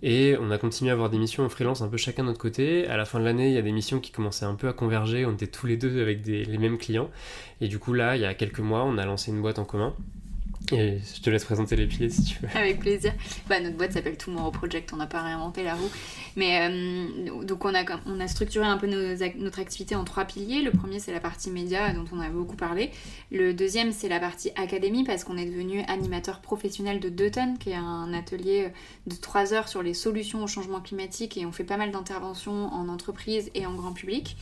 Et 0.03 0.37
on 0.41 0.51
a 0.51 0.57
continué 0.57 0.91
à 0.91 0.95
avoir 0.95 1.11
des 1.11 1.19
missions 1.19 1.45
en 1.45 1.51
freelance 1.51 1.83
un 1.83 1.89
peu 1.89 1.99
chacun 1.99 2.23
de 2.23 2.29
notre 2.29 2.41
côté. 2.41 2.87
À 2.87 2.97
la 2.97 3.05
fin 3.05 3.21
de 3.21 3.25
l'année, 3.25 3.49
il 3.49 3.55
y 3.55 3.59
a 3.59 3.63
des 3.63 3.73
missions 3.73 4.01
qui 4.01 4.11
commençaient 4.11 4.47
un 4.47 4.55
peu 4.55 4.69
à 4.69 4.73
converger. 4.73 5.27
On 5.27 5.33
était 5.33 5.47
tous 5.47 5.67
les 5.67 5.77
deux 5.77 6.01
avec 6.01 6.27
les 6.27 6.59
mêmes 6.59 6.79
clients. 6.79 7.11
Et 7.61 7.69
du 7.69 7.79
coup, 7.79 7.93
là, 7.93 8.17
il 8.17 8.23
y 8.23 8.25
a 8.25 8.33
quelques 8.33 8.61
mois, 8.61 8.85
on 8.85 8.97
a 8.97 9.05
lancé 9.05 9.31
une 9.31 9.43
boîte 9.43 9.59
en 9.59 9.67
commun 9.67 9.95
je 10.69 11.21
te 11.21 11.31
laisse 11.31 11.45
présenter 11.45 11.77
les 11.77 11.87
piliers 11.87 12.11
si 12.11 12.23
tu 12.23 12.39
veux. 12.41 12.49
Avec 12.55 12.81
plaisir. 12.81 13.13
Bah, 13.49 13.61
notre 13.61 13.77
boîte 13.77 13.93
s'appelle 13.93 14.17
Tomorrow 14.17 14.51
Project, 14.51 14.93
on 14.93 14.97
n'a 14.97 15.07
pas 15.07 15.23
réinventé 15.23 15.65
la 15.65 15.75
roue. 15.75 15.91
Mais 16.37 16.69
euh, 16.69 17.45
donc 17.45 17.65
on 17.65 17.75
a, 17.75 18.29
structuré 18.29 18.67
un 18.67 18.77
peu 18.77 18.87
notre 18.87 19.59
activité 19.59 19.97
en 19.97 20.05
trois 20.05 20.25
piliers. 20.25 20.63
Le 20.63 20.71
premier 20.71 21.01
c'est 21.01 21.13
la 21.13 21.21
partie 21.21 21.51
média 21.51 21.93
dont 21.93 22.05
on 22.13 22.21
a 22.21 22.29
beaucoup 22.29 22.57
parlé. 22.57 22.91
Le 23.33 23.53
deuxième 23.53 23.93
c'est 23.93 24.09
la 24.09 24.21
partie 24.21 24.51
académie 24.57 25.05
parce 25.05 25.25
qu'on 25.25 25.37
est 25.37 25.47
devenu 25.47 25.83
animateur 25.89 26.41
professionnel 26.41 27.01
de 27.01 27.09
Deuton 27.09 27.57
qui 27.59 27.71
est 27.71 27.75
un 27.75 28.13
atelier 28.13 28.69
de 29.07 29.15
trois 29.17 29.53
heures 29.53 29.69
sur 29.69 29.83
les 29.83 29.95
solutions 29.95 30.45
au 30.45 30.47
changement 30.47 30.81
climatique 30.81 31.37
et 31.37 31.47
on 31.47 31.53
fait 31.53 31.65
pas 31.65 31.77
mal 31.77 31.91
d'interventions 31.91 32.73
en 32.73 32.89
entreprise 32.89 33.51
et 33.55 33.67
en 33.67 33.75
grand 33.75 33.93
public. 33.93 34.37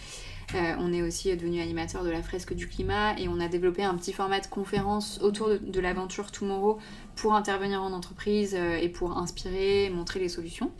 Euh, 0.55 0.75
on 0.79 0.93
est 0.93 1.03
aussi 1.03 1.35
devenu 1.37 1.61
animateur 1.61 2.05
de 2.05 2.11
la 2.11 2.23
fresque 2.23 2.55
du 2.55 2.69
climat 2.69 3.19
et 3.19 3.29
on 3.29 3.39
a 3.39 3.49
développé 3.49 3.85
un 3.85 3.95
petit 3.97 4.13
format 4.13 4.41
de 4.41 4.47
conférence 4.47 5.19
autour 5.23 5.51
de, 5.61 5.81
l'aventure 5.81 6.33
Tomorrow 6.33 6.79
pour 7.17 7.35
intervenir 7.35 7.83
en 7.83 7.93
entreprise 7.93 8.57
euh, 8.59 8.77
et 8.77 8.89
pour 8.89 9.19
inspirer, 9.19 9.91
montrer 9.91 10.21
les 10.21 10.29
solutions. 10.29 10.71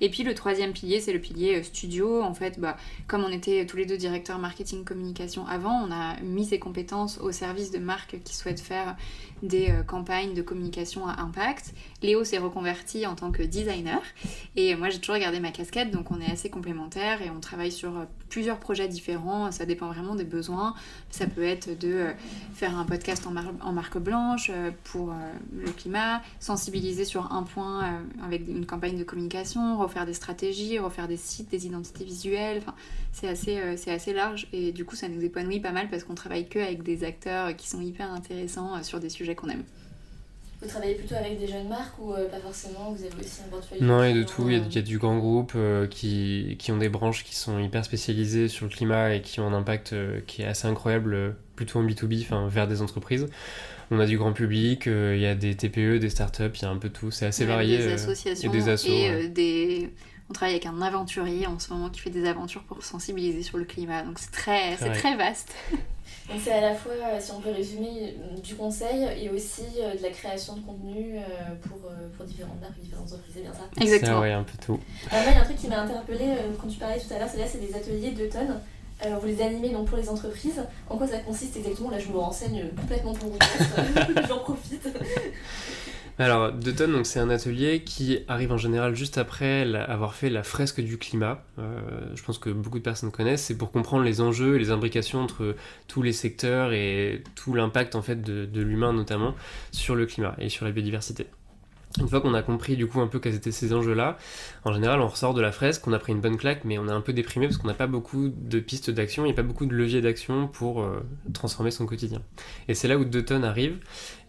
Et 0.00 0.08
puis 0.08 0.22
le 0.22 0.34
troisième 0.34 0.72
pilier, 0.72 1.00
c'est 1.00 1.12
le 1.12 1.18
pilier 1.18 1.56
euh, 1.56 1.62
studio. 1.62 2.22
En 2.22 2.34
fait, 2.34 2.58
bah, 2.58 2.76
comme 3.06 3.24
on 3.24 3.30
était 3.30 3.66
tous 3.66 3.76
les 3.76 3.86
deux 3.86 3.96
directeurs 3.96 4.38
marketing 4.38 4.84
communication 4.84 5.46
avant, 5.46 5.86
on 5.86 5.92
a 5.92 6.18
mis 6.20 6.46
ces 6.46 6.58
compétences 6.58 7.18
au 7.18 7.32
service 7.32 7.70
de 7.70 7.78
marques 7.78 8.16
qui 8.24 8.34
souhaitent 8.34 8.60
faire 8.60 8.96
des 9.42 9.70
euh, 9.70 9.82
campagnes 9.82 10.34
de 10.34 10.42
communication 10.42 11.06
à 11.06 11.20
impact. 11.20 11.74
Léo 12.02 12.24
s'est 12.24 12.38
reconverti 12.38 13.06
en 13.06 13.14
tant 13.14 13.30
que 13.30 13.42
designer 13.42 14.00
et 14.56 14.74
moi 14.74 14.90
j'ai 14.90 14.98
toujours 14.98 15.18
gardé 15.18 15.40
ma 15.40 15.50
casquette 15.50 15.90
donc 15.90 16.10
on 16.10 16.20
est 16.20 16.30
assez 16.30 16.50
complémentaires 16.50 17.22
et 17.22 17.30
on 17.30 17.40
travaille 17.40 17.72
sur 17.72 17.96
euh, 17.96 18.04
plusieurs 18.28 18.58
projets 18.58 18.88
différents, 18.88 19.50
ça 19.50 19.66
dépend 19.66 19.88
vraiment 19.88 20.14
des 20.14 20.24
besoins. 20.24 20.74
Ça 21.10 21.26
peut 21.26 21.42
être 21.42 21.78
de 21.78 22.06
faire 22.54 22.78
un 22.78 22.84
podcast 22.84 23.26
en, 23.26 23.34
en 23.36 23.72
marque 23.72 23.98
blanche 23.98 24.50
pour 24.84 25.12
le 25.52 25.70
climat, 25.72 26.22
sensibiliser 26.38 27.04
sur 27.04 27.32
un 27.32 27.42
point 27.42 28.02
avec 28.24 28.46
une 28.48 28.66
campagne 28.66 28.96
de 28.96 29.02
communication, 29.02 29.78
refaire 29.90 30.06
des 30.06 30.14
stratégies, 30.14 30.78
refaire 30.78 31.08
des 31.08 31.16
sites, 31.16 31.50
des 31.50 31.66
identités 31.66 32.04
visuelles, 32.04 32.58
enfin, 32.58 32.74
c'est 33.12 33.28
assez, 33.28 33.76
c'est 33.76 33.90
assez 33.90 34.12
large 34.12 34.46
et 34.52 34.72
du 34.72 34.84
coup 34.84 34.96
ça 34.96 35.08
nous 35.08 35.22
épanouit 35.22 35.60
pas 35.60 35.72
mal 35.72 35.88
parce 35.88 36.04
qu'on 36.04 36.14
travaille 36.14 36.48
que 36.48 36.58
avec 36.58 36.82
des 36.82 37.04
acteurs 37.04 37.56
qui 37.56 37.68
sont 37.68 37.80
hyper 37.80 38.10
intéressants 38.12 38.82
sur 38.82 39.00
des 39.00 39.08
sujets 39.08 39.34
qu'on 39.34 39.48
aime. 39.48 39.64
Vous 40.62 40.68
travaillez 40.68 40.94
plutôt 40.94 41.14
avec 41.14 41.38
des 41.38 41.46
jeunes 41.46 41.68
marques 41.68 41.98
ou 41.98 42.12
pas 42.12 42.38
forcément? 42.38 42.92
Vous 42.92 43.02
avez 43.02 43.14
aussi 43.18 43.40
un 43.46 43.48
portefeuille 43.48 43.78
Non, 43.80 44.04
il 44.04 44.08
y 44.08 44.12
a 44.12 44.14
de 44.14 44.22
tout. 44.24 44.48
Il 44.48 44.74
y 44.74 44.78
a, 44.78 44.82
du 44.82 44.98
grand 44.98 45.18
groupe 45.18 45.56
qui, 45.88 46.56
qui, 46.58 46.70
ont 46.70 46.76
des 46.76 46.90
branches 46.90 47.24
qui 47.24 47.34
sont 47.34 47.58
hyper 47.58 47.84
spécialisées 47.84 48.48
sur 48.48 48.66
le 48.66 48.70
climat 48.70 49.14
et 49.14 49.22
qui 49.22 49.40
ont 49.40 49.46
un 49.46 49.54
impact 49.54 49.94
qui 50.26 50.42
est 50.42 50.46
assez 50.46 50.68
incroyable, 50.68 51.34
plutôt 51.56 51.78
en 51.78 51.84
B2B, 51.84 52.48
vers 52.48 52.68
des 52.68 52.82
entreprises. 52.82 53.26
On 53.90 53.98
a 53.98 54.06
du 54.06 54.18
grand 54.18 54.32
public, 54.32 54.86
il 54.86 55.18
y 55.18 55.26
a 55.26 55.34
des 55.34 55.56
TPE, 55.56 55.98
des 55.98 56.10
startups, 56.10 56.52
il 56.54 56.62
y 56.62 56.64
a 56.64 56.70
un 56.70 56.76
peu 56.76 56.90
tout. 56.90 57.10
C'est 57.10 57.26
assez 57.26 57.44
varié. 57.44 57.78
Des 57.78 57.92
associations 57.92 58.52
et 58.52 59.28
des, 59.28 59.28
des 59.28 59.90
on 60.30 60.32
travaille 60.32 60.54
avec 60.54 60.66
un 60.66 60.80
aventurier 60.80 61.48
en 61.48 61.58
ce 61.58 61.72
moment 61.72 61.90
qui 61.90 62.00
fait 62.00 62.10
des 62.10 62.28
aventures 62.28 62.62
pour 62.62 62.84
sensibiliser 62.84 63.42
sur 63.42 63.58
le 63.58 63.64
climat. 63.64 64.04
Donc 64.04 64.20
c'est 64.20 64.30
très, 64.30 64.76
c'est 64.76 64.92
très 64.92 65.16
vaste. 65.16 65.52
Donc 66.28 66.38
c'est 66.40 66.52
à 66.52 66.60
la 66.60 66.74
fois, 66.74 66.92
euh, 66.92 67.18
si 67.18 67.32
on 67.32 67.40
peut 67.40 67.50
résumer, 67.50 68.14
du 68.42 68.54
conseil 68.54 69.08
et 69.20 69.28
aussi 69.30 69.64
euh, 69.80 69.96
de 69.96 70.02
la 70.02 70.10
création 70.10 70.54
de 70.54 70.60
contenu 70.60 71.16
euh, 71.16 71.20
pour, 71.62 71.78
pour 72.16 72.24
différentes 72.24 72.60
marques, 72.60 72.78
différentes 72.78 73.12
entreprises, 73.12 73.34
c'est 73.34 73.42
bien 73.42 73.52
ça? 73.52 73.68
Exactement. 73.80 74.22
Ça, 74.22 74.36
un 74.36 74.42
peu 74.44 74.58
tout. 74.64 74.78
il 75.10 75.32
y 75.32 75.36
a 75.36 75.40
un 75.40 75.44
truc 75.44 75.56
qui 75.56 75.66
m'a 75.66 75.80
interpellé 75.80 76.36
quand 76.60 76.68
tu 76.68 76.78
parlais 76.78 77.00
tout 77.00 77.12
à 77.12 77.18
l'heure, 77.18 77.28
c'est 77.28 77.38
là, 77.38 77.46
c'est 77.48 77.58
des 77.60 77.74
ateliers 77.74 78.12
d'automne. 78.12 78.60
Vous 79.20 79.26
les 79.26 79.42
animez 79.42 79.70
donc 79.70 79.88
pour 79.88 79.98
les 79.98 80.08
entreprises. 80.08 80.62
En 80.88 80.96
quoi 80.96 81.06
ça 81.06 81.18
consiste 81.18 81.56
exactement? 81.56 81.90
Là, 81.90 81.98
je 81.98 82.08
me 82.08 82.18
renseigne 82.18 82.70
complètement 82.76 83.14
pour 83.14 83.30
vous. 83.30 83.38
J'en 84.28 84.38
profite. 84.38 84.88
Alors, 86.20 86.52
Deuton, 86.52 86.88
donc 86.88 87.06
c'est 87.06 87.18
un 87.18 87.30
atelier 87.30 87.82
qui 87.82 88.18
arrive 88.28 88.52
en 88.52 88.58
général 88.58 88.94
juste 88.94 89.16
après 89.16 89.62
avoir 89.74 90.14
fait 90.14 90.28
la 90.28 90.42
fresque 90.42 90.82
du 90.82 90.98
climat. 90.98 91.42
Euh, 91.58 91.80
je 92.14 92.22
pense 92.22 92.38
que 92.38 92.50
beaucoup 92.50 92.78
de 92.78 92.84
personnes 92.84 93.10
connaissent. 93.10 93.44
C'est 93.44 93.56
pour 93.56 93.72
comprendre 93.72 94.04
les 94.04 94.20
enjeux 94.20 94.56
et 94.56 94.58
les 94.58 94.70
imbrications 94.70 95.20
entre 95.20 95.56
tous 95.88 96.02
les 96.02 96.12
secteurs 96.12 96.74
et 96.74 97.24
tout 97.36 97.54
l'impact 97.54 97.94
en 97.94 98.02
fait 98.02 98.20
de 98.20 98.60
l'humain 98.60 98.92
notamment 98.92 99.34
sur 99.72 99.94
le 99.94 100.04
climat 100.04 100.34
et 100.38 100.50
sur 100.50 100.66
la 100.66 100.72
biodiversité. 100.72 101.26
Une 101.98 102.08
fois 102.08 102.20
qu'on 102.20 102.34
a 102.34 102.42
compris 102.42 102.76
du 102.76 102.86
coup 102.86 103.00
un 103.00 103.08
peu 103.08 103.18
quels 103.18 103.34
étaient 103.34 103.50
ces 103.50 103.74
enjeux-là, 103.74 104.16
en 104.64 104.72
général 104.72 105.00
on 105.00 105.08
ressort 105.08 105.34
de 105.34 105.40
la 105.40 105.50
fresque, 105.50 105.88
on 105.88 105.92
a 105.92 105.98
pris 105.98 106.12
une 106.12 106.20
bonne 106.20 106.36
claque, 106.36 106.64
mais 106.64 106.78
on 106.78 106.86
est 106.86 106.92
un 106.92 107.00
peu 107.00 107.12
déprimé 107.12 107.48
parce 107.48 107.58
qu'on 107.58 107.66
n'a 107.66 107.74
pas 107.74 107.88
beaucoup 107.88 108.28
de 108.28 108.60
pistes 108.60 108.90
d'action, 108.90 109.24
il 109.24 109.26
n'y 109.26 109.32
a 109.32 109.36
pas 109.36 109.42
beaucoup 109.42 109.66
de 109.66 109.74
leviers 109.74 110.00
d'action 110.00 110.46
pour 110.46 110.82
euh, 110.82 111.04
transformer 111.32 111.72
son 111.72 111.86
quotidien. 111.86 112.22
Et 112.68 112.74
c'est 112.74 112.86
là 112.86 112.96
où 112.96 113.04
Deuton 113.04 113.42
arrive 113.42 113.78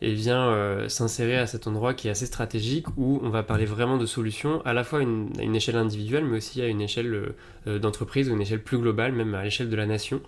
et 0.02 0.14
vient 0.14 0.48
euh, 0.48 0.90
s'insérer 0.90 1.38
à 1.38 1.46
cet 1.46 1.68
endroit 1.68 1.94
qui 1.94 2.08
est 2.08 2.12
assez 2.12 2.26
stratégique 2.26 2.88
où 2.98 3.20
on 3.22 3.30
va 3.30 3.44
parler 3.44 3.66
vraiment 3.66 3.98
de 3.98 4.08
solutions 4.08 4.64
à 4.66 4.74
la 4.74 4.84
fois 4.84 5.00
à 5.00 5.02
une 5.04 5.56
échelle 5.56 5.76
individuelle 5.76 6.26
mais 6.26 6.38
aussi 6.38 6.64
à 6.64 6.68
une 6.68 6.82
échelle 6.82 7.36
euh, 7.68 7.78
d'entreprise 7.78 8.28
ou 8.28 8.34
une 8.34 8.42
échelle 8.42 8.64
plus 8.64 8.80
globale, 8.80 9.12
même 9.12 9.36
à 9.36 9.44
l'échelle 9.44 9.70
de 9.70 9.76
la 9.76 9.86
nation. 9.86 10.20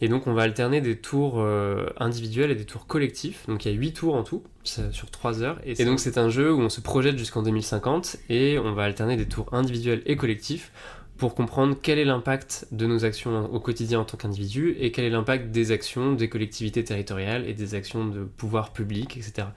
Et 0.00 0.08
donc 0.08 0.26
on 0.26 0.34
va 0.34 0.42
alterner 0.42 0.80
des 0.80 0.96
tours 0.96 1.40
euh, 1.40 1.86
individuels 1.98 2.50
et 2.50 2.54
des 2.54 2.64
tours 2.64 2.86
collectifs. 2.86 3.46
Donc 3.46 3.64
il 3.64 3.72
y 3.72 3.74
a 3.74 3.78
8 3.78 3.92
tours 3.92 4.14
en 4.14 4.22
tout, 4.22 4.42
sur 4.64 5.10
3 5.10 5.42
heures. 5.42 5.60
Et, 5.64 5.84
donc 5.84 6.00
c'est 6.00 6.18
un 6.18 6.28
jeu 6.28 6.52
où 6.52 6.60
on 6.60 6.68
se 6.68 6.80
projette 6.80 7.18
jusqu'en 7.18 7.42
2050 7.42 8.16
et 8.28 8.58
on 8.58 8.72
va 8.72 8.84
alterner 8.84 9.16
des 9.16 9.26
tours 9.26 9.46
individuels 9.52 10.02
et 10.06 10.16
collectifs 10.16 10.72
pour 11.16 11.34
comprendre 11.34 11.76
quel 11.80 11.98
est 11.98 12.04
l'impact 12.04 12.66
de 12.72 12.86
nos 12.86 13.04
actions 13.04 13.44
au 13.52 13.60
quotidien 13.60 14.00
en 14.00 14.04
tant 14.04 14.16
qu'individu 14.16 14.76
et 14.80 14.90
quel 14.90 15.04
est 15.04 15.10
l'impact 15.10 15.50
des 15.52 15.70
actions 15.70 16.12
des 16.12 16.28
collectivités 16.28 16.82
territoriales 16.82 17.48
et 17.48 17.54
des 17.54 17.74
actions 17.74 18.06
de 18.06 18.24
pouvoir 18.24 18.72
public, 18.72 19.16
etc. 19.16 19.48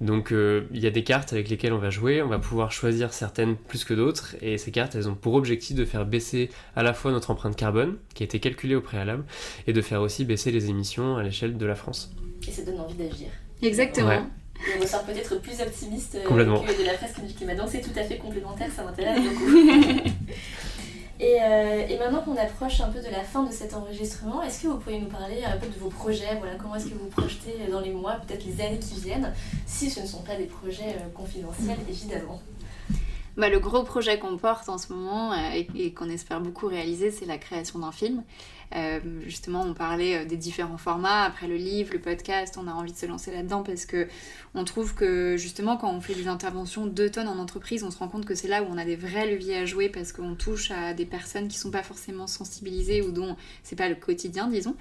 Donc 0.00 0.32
euh, 0.32 0.66
il 0.72 0.80
y 0.80 0.86
a 0.86 0.90
des 0.90 1.02
cartes 1.02 1.32
avec 1.32 1.48
lesquelles 1.48 1.72
on 1.72 1.78
va 1.78 1.90
jouer, 1.90 2.22
on 2.22 2.28
va 2.28 2.38
pouvoir 2.38 2.70
choisir 2.70 3.12
certaines 3.12 3.56
plus 3.56 3.84
que 3.84 3.92
d'autres, 3.92 4.36
et 4.40 4.56
ces 4.56 4.70
cartes, 4.70 4.94
elles 4.94 5.08
ont 5.08 5.16
pour 5.16 5.34
objectif 5.34 5.76
de 5.76 5.84
faire 5.84 6.06
baisser 6.06 6.48
à 6.76 6.82
la 6.82 6.94
fois 6.94 7.10
notre 7.10 7.30
empreinte 7.30 7.56
carbone, 7.56 7.96
qui 8.14 8.22
a 8.22 8.26
été 8.26 8.38
calculée 8.38 8.76
au 8.76 8.80
préalable, 8.80 9.24
et 9.66 9.72
de 9.72 9.82
faire 9.82 10.00
aussi 10.00 10.24
baisser 10.24 10.52
les 10.52 10.70
émissions 10.70 11.16
à 11.16 11.22
l'échelle 11.22 11.58
de 11.58 11.66
la 11.66 11.74
France. 11.74 12.14
Et 12.46 12.52
ça 12.52 12.62
donne 12.62 12.80
envie 12.80 12.94
d'agir. 12.94 13.28
Exactement. 13.62 14.12
Et 14.12 14.78
on 14.78 14.82
ressort 14.82 15.04
peut-être 15.04 15.40
plus 15.40 15.60
optimiste 15.60 16.16
euh, 16.16 16.28
que 16.28 16.80
de 16.80 16.86
la 16.86 16.94
fresque 16.94 17.24
du 17.24 17.32
climat. 17.32 17.54
Donc 17.54 17.68
c'est 17.70 17.80
tout 17.80 17.98
à 17.98 18.04
fait 18.04 18.18
complémentaire, 18.18 18.70
ça 18.70 18.84
m'intéresse 18.84 19.20
beaucoup. 19.22 19.70
Euh, 21.22 21.86
et, 21.86 21.98
maintenant 21.98 22.22
qu'on 22.22 22.36
approche 22.36 22.80
un 22.80 22.88
peu 22.88 23.00
de 23.00 23.10
la 23.10 23.22
fin 23.22 23.42
de 23.42 23.52
cet 23.52 23.74
enregistrement, 23.74 24.42
est-ce 24.42 24.62
que 24.62 24.68
vous 24.68 24.78
pourriez 24.78 25.00
nous 25.00 25.08
parler 25.08 25.44
un 25.44 25.58
peu 25.58 25.66
de 25.66 25.78
vos 25.78 25.90
projets? 25.90 26.36
Voilà, 26.38 26.54
Comment 26.56 26.76
est-ce 26.76 26.86
que 26.86 26.94
vous 26.94 27.04
vous 27.04 27.10
projetez 27.10 27.56
dans 27.70 27.80
les 27.80 27.90
mois, 27.90 28.14
peut-être 28.26 28.44
les 28.44 28.64
années 28.64 28.78
qui 28.78 29.00
viennent, 29.00 29.32
si 29.66 29.90
ce 29.90 30.00
ne 30.00 30.06
sont 30.06 30.22
pas 30.22 30.36
des 30.36 30.46
projets 30.46 30.96
euh, 30.96 31.10
confidentiels, 31.14 31.78
évidemment? 31.88 32.40
Bah, 33.36 33.48
le 33.48 33.58
gros 33.58 33.84
projet 33.84 34.18
qu'on 34.18 34.38
porte 34.38 34.68
en 34.68 34.78
ce 34.78 34.92
moment 34.92 35.32
euh, 35.32 35.62
et, 35.74 35.92
qu'on 35.92 36.08
espère 36.08 36.40
beaucoup 36.40 36.66
réaliser, 36.66 37.10
c'est 37.10 37.26
la 37.26 37.38
création 37.38 37.78
d'un 37.78 37.92
film. 37.92 38.22
Euh, 38.76 39.00
justement, 39.26 39.62
on 39.62 39.74
parlait 39.74 40.18
euh, 40.18 40.24
des 40.24 40.36
différents 40.36 40.78
formats. 40.78 41.24
Après 41.24 41.48
le 41.48 41.56
livre, 41.56 41.92
le 41.92 41.98
podcast, 41.98 42.56
on 42.56 42.68
a 42.68 42.72
envie 42.72 42.92
de 42.92 42.96
se 42.96 43.06
lancer 43.06 43.32
là-dedans 43.32 43.62
parce 43.62 43.84
que 43.84 44.06
on 44.54 44.64
trouve 44.64 44.94
que 44.94 45.36
justement, 45.36 45.76
quand 45.76 45.92
on 45.92 46.00
fait 46.00 46.14
des 46.14 46.28
interventions 46.28 46.86
deux 46.86 47.10
tonnes 47.10 47.28
en 47.28 47.38
entreprise, 47.38 47.82
on 47.82 47.90
se 47.90 47.98
rend 47.98 48.08
compte 48.08 48.24
que 48.24 48.34
c'est 48.34 48.48
là 48.48 48.62
où 48.62 48.66
on 48.70 48.78
a 48.78 48.84
des 48.84 48.96
vrais 48.96 49.30
leviers 49.30 49.56
à 49.56 49.66
jouer 49.66 49.88
parce 49.88 50.12
qu'on 50.12 50.34
touche 50.34 50.70
à 50.70 50.94
des 50.94 51.06
personnes 51.06 51.48
qui 51.48 51.58
sont 51.58 51.70
pas 51.70 51.82
forcément 51.82 52.26
sensibilisées 52.26 53.02
ou 53.02 53.10
dont 53.10 53.36
c'est 53.64 53.76
pas 53.76 53.88
le 53.88 53.96
quotidien, 53.96 54.46
disons. 54.48 54.76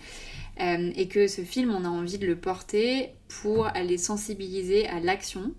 et 0.60 1.08
que 1.08 1.28
ce 1.28 1.42
film, 1.42 1.72
on 1.72 1.86
a 1.86 1.90
envie 1.90 2.18
de 2.18 2.28
le 2.28 2.36
porter 2.36 3.10
pour 3.42 3.68
aller 3.68 3.98
sensibiliser 3.98 4.88
à 4.88 5.00
l'action. 5.00 5.54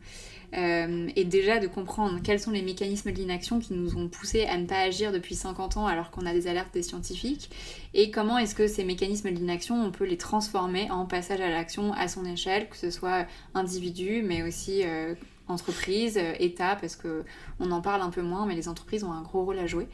Euh, 0.57 1.09
et 1.15 1.25
déjà 1.25 1.61
de 1.61 1.69
comprendre 1.69 2.19
quels 2.23 2.41
sont 2.41 2.51
les 2.51 2.63
mécanismes 2.63 3.13
de 3.13 3.17
l'inaction 3.17 3.61
qui 3.61 3.73
nous 3.73 3.97
ont 3.97 4.09
poussé 4.09 4.47
à 4.47 4.59
ne 4.59 4.67
pas 4.67 4.81
agir 4.81 5.13
depuis 5.13 5.37
50 5.37 5.77
ans 5.77 5.87
alors 5.87 6.11
qu'on 6.11 6.27
a 6.27 6.33
des 6.33 6.49
alertes 6.49 6.75
des 6.75 6.83
scientifiques, 6.83 7.51
et 7.95 8.11
comment 8.11 8.39
est-ce 8.39 8.55
que 8.55 8.67
ces 8.67 8.85
mécanismes 8.85 9.31
de 9.31 9.37
l'inaction, 9.37 9.81
on 9.81 9.91
peut 9.91 10.07
les 10.07 10.17
transformer 10.17 10.91
en 10.91 11.07
passage 11.07 11.41
à 11.41 11.49
l'action 11.49 11.93
à 11.93 12.09
son 12.09 12.25
échelle, 12.25 12.69
que 12.69 12.77
ce 12.77 12.91
soit 12.91 13.27
individu, 13.55 14.23
mais 14.25 14.43
aussi 14.43 14.83
euh, 14.85 15.15
entreprise, 15.49 16.19
euh, 16.19 16.35
État, 16.39 16.77
parce 16.81 16.97
qu'on 16.97 17.71
en 17.71 17.81
parle 17.81 18.03
un 18.03 18.11
peu 18.11 18.23
moins, 18.23 18.47
mais 18.47 18.55
les 18.55 18.69
entreprises 18.69 19.05
ont 19.05 19.13
un 19.13 19.23
gros 19.23 19.45
rôle 19.45 19.59
à 19.59 19.67
jouer. 19.67 19.87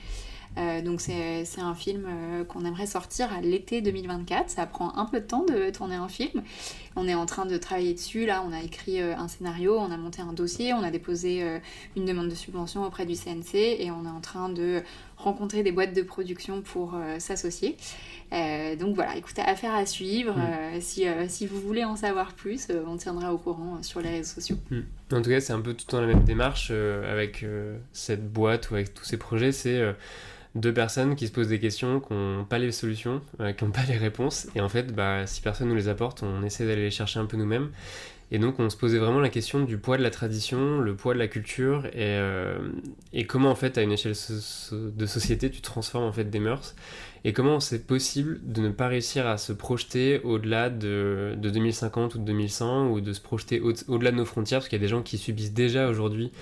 Euh, 0.59 0.81
donc 0.81 1.01
c'est 1.01 1.61
un 1.61 1.75
film 1.75 2.07
euh, 2.09 2.45
qu'on 2.45 2.64
aimerait 2.64 2.87
sortir 2.87 3.33
à 3.33 3.40
l'été 3.40 3.83
2024. 3.83 4.51
Ça 4.51 4.66
prend 4.66 4.97
un 4.97 5.05
peu 5.05 5.21
de 5.21 5.27
temps 5.27 5.45
de 5.45 5.71
tourner 5.71 5.97
un 5.97 6.09
film. 6.09 6.42
On 6.97 7.07
est 7.07 7.14
en 7.14 7.27
train 7.27 7.45
de 7.45 7.57
travailler 7.59 7.92
dessus. 7.92 8.25
Là, 8.27 8.42
on 8.47 8.53
a 8.53 8.62
écrit 8.62 9.03
euh, 9.03 9.14
un 9.16 9.29
scénario, 9.29 9.77
on 9.79 9.90
a 9.90 9.97
monté 9.97 10.23
un 10.23 10.33
dossier, 10.33 10.73
on 10.73 10.83
a 10.83 10.90
déposé 10.90 11.45
une 11.97 12.05
demande 12.05 12.29
de 12.29 12.35
subvention 12.35 12.85
auprès 12.85 13.07
du 13.07 13.14
CNC 13.14 13.55
et 13.55 13.90
on 13.90 14.05
est 14.05 14.11
en 14.11 14.21
train 14.21 14.49
de 14.49 14.83
rencontrer 15.16 15.62
des 15.62 15.73
boîtes 15.73 15.95
de 15.95 16.03
production 16.03 16.62
pour 16.62 16.95
s'associer. 17.19 17.77
donc 18.31 18.95
voilà, 18.95 19.16
écoutez, 19.16 19.42
affaire 19.42 19.75
à 19.75 19.87
suivre. 19.87 20.37
Mm. 20.37 20.81
si, 20.81 21.07
si, 21.29 21.47
vous 21.47 21.61
voulez 21.61 21.85
en 21.85 21.97
savoir 21.97 22.35
plus, 22.35 22.69
on 22.87 22.97
tiendra 22.97 23.33
au 23.33 23.38
courant 23.38 23.83
sur 23.83 24.01
les 24.01 24.11
réseaux 24.11 24.35
sociaux. 24.35 24.57
Mm. 24.71 24.81
En 25.12 25.23
tout 25.23 25.31
cas, 25.31 25.40
c'est 25.40 25.53
un 25.53 25.61
peu 25.61 25.75
tout 25.75 25.87
dans 25.90 26.01
la 26.01 26.07
même 26.07 26.25
démarche 26.25 26.71
avec 26.71 27.45
cette 27.92 28.31
boîte 28.33 28.71
ou 28.71 28.75
avec 28.75 28.95
tous 28.95 29.05
ces 29.05 29.16
projets. 29.16 29.53
C'est 29.53 29.83
deux 30.57 30.73
personnes 30.73 31.14
qui 31.14 31.27
se 31.27 31.33
posent 31.33 31.49
des 31.49 31.61
questions, 31.61 32.01
qui 32.01 32.14
n'ont 32.14 32.45
pas 32.45 32.59
les 32.59 32.73
solutions, 32.73 33.21
euh, 33.40 33.53
qui 33.53 33.64
n'ont 33.64 33.71
pas 33.71 33.85
les 33.88 33.97
réponses. 33.97 34.49
Et 34.55 34.61
en 34.61 34.69
fait, 34.69 34.95
bah, 34.95 35.27
si 35.27 35.40
personne 35.40 35.69
nous 35.69 35.75
les 35.75 35.88
apporte, 35.88 36.23
on 36.23 36.42
essaie 36.42 36.66
d'aller 36.66 36.83
les 36.83 36.90
chercher 36.90 37.21
un 37.21 37.27
peu 37.27 37.37
nous-mêmes. 37.37 37.71
Et 38.32 38.38
donc 38.38 38.58
on 38.58 38.68
se 38.70 38.76
posait 38.76 38.98
vraiment 38.98 39.20
la 39.20 39.28
question 39.28 39.62
du 39.62 39.78
poids 39.78 39.96
de 39.96 40.02
la 40.02 40.10
tradition, 40.10 40.80
le 40.80 40.96
poids 40.96 41.14
de 41.14 41.18
la 41.18 41.28
culture, 41.28 41.86
et, 41.86 42.18
euh, 42.18 42.58
comment 43.28 43.50
en 43.50 43.54
fait 43.54 43.78
à 43.78 43.82
une 43.82 43.92
échelle 43.92 44.14
de 44.72 45.06
société 45.06 45.48
tu 45.50 45.60
transformes 45.60 46.04
en 46.04 46.12
fait 46.12 46.24
des 46.24 46.40
mœurs, 46.40 46.74
et 47.24 47.32
comment 47.32 47.60
c'est 47.60 47.86
possible 47.86 48.40
de 48.42 48.62
ne 48.62 48.70
pas 48.70 48.88
réussir 48.88 49.28
à 49.28 49.38
se 49.38 49.52
projeter 49.52 50.20
au-delà 50.24 50.70
de, 50.70 51.34
de, 51.38 51.50
2050 51.50 52.16
ou 52.16 52.18
de 52.18 52.24
2100, 52.24 52.88
ou 52.88 53.00
de 53.00 53.12
se 53.12 53.20
projeter 53.20 53.60
au-delà 53.60 54.10
de 54.10 54.16
nos 54.16 54.24
frontières, 54.24 54.58
parce 54.58 54.68
qu'il 54.68 54.78
y 54.78 54.82
a 54.82 54.84
des 54.84 54.90
gens 54.90 55.02
qui 55.02 55.18
subissent 55.18 55.54
déjà 55.54 55.88
aujourd'hui 55.88 56.32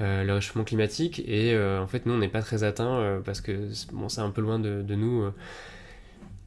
euh, 0.00 0.24
le 0.24 0.32
réchauffement 0.34 0.64
climatique. 0.64 1.20
Et 1.26 1.54
euh, 1.54 1.80
en 1.80 1.86
fait, 1.86 2.06
nous, 2.06 2.14
on 2.14 2.18
n'est 2.18 2.28
pas 2.28 2.42
très 2.42 2.64
atteints 2.64 3.20
parce 3.24 3.40
que 3.40 3.70
bon, 3.92 4.08
c'est 4.08 4.20
un 4.20 4.30
peu 4.30 4.40
loin 4.40 4.58
de, 4.58 4.94
nous. 4.94 5.30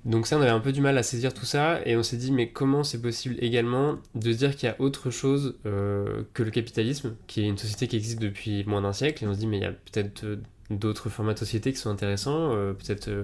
Donc 0.05 0.27
ça, 0.27 0.37
on 0.37 0.41
avait 0.41 0.49
un 0.49 0.59
peu 0.59 0.71
du 0.71 0.81
mal 0.81 0.97
à 0.97 1.03
saisir 1.03 1.33
tout 1.33 1.45
ça, 1.45 1.79
et 1.85 1.95
on 1.95 2.03
s'est 2.03 2.17
dit, 2.17 2.31
mais 2.31 2.49
comment 2.49 2.83
c'est 2.83 3.01
possible 3.01 3.35
également 3.39 3.97
de 4.15 4.33
dire 4.33 4.55
qu'il 4.55 4.67
y 4.67 4.71
a 4.71 4.75
autre 4.79 5.09
chose 5.11 5.55
que 5.63 6.43
le 6.43 6.51
capitalisme, 6.51 7.15
qui 7.27 7.41
est 7.41 7.47
une 7.47 7.57
société 7.57 7.87
qui 7.87 7.95
existe 7.95 8.19
depuis 8.19 8.63
moins 8.65 8.81
d'un 8.81 8.93
siècle, 8.93 9.23
et 9.23 9.27
on 9.27 9.33
se 9.33 9.39
dit, 9.39 9.47
mais 9.47 9.57
il 9.57 9.63
y 9.63 9.65
a 9.65 9.71
peut-être 9.71 10.39
d'autres 10.77 11.09
formats 11.09 11.33
de 11.33 11.39
société 11.39 11.71
qui 11.71 11.77
sont 11.77 11.89
intéressants, 11.89 12.55
euh, 12.55 12.73
peut-être 12.73 13.07
euh, 13.07 13.23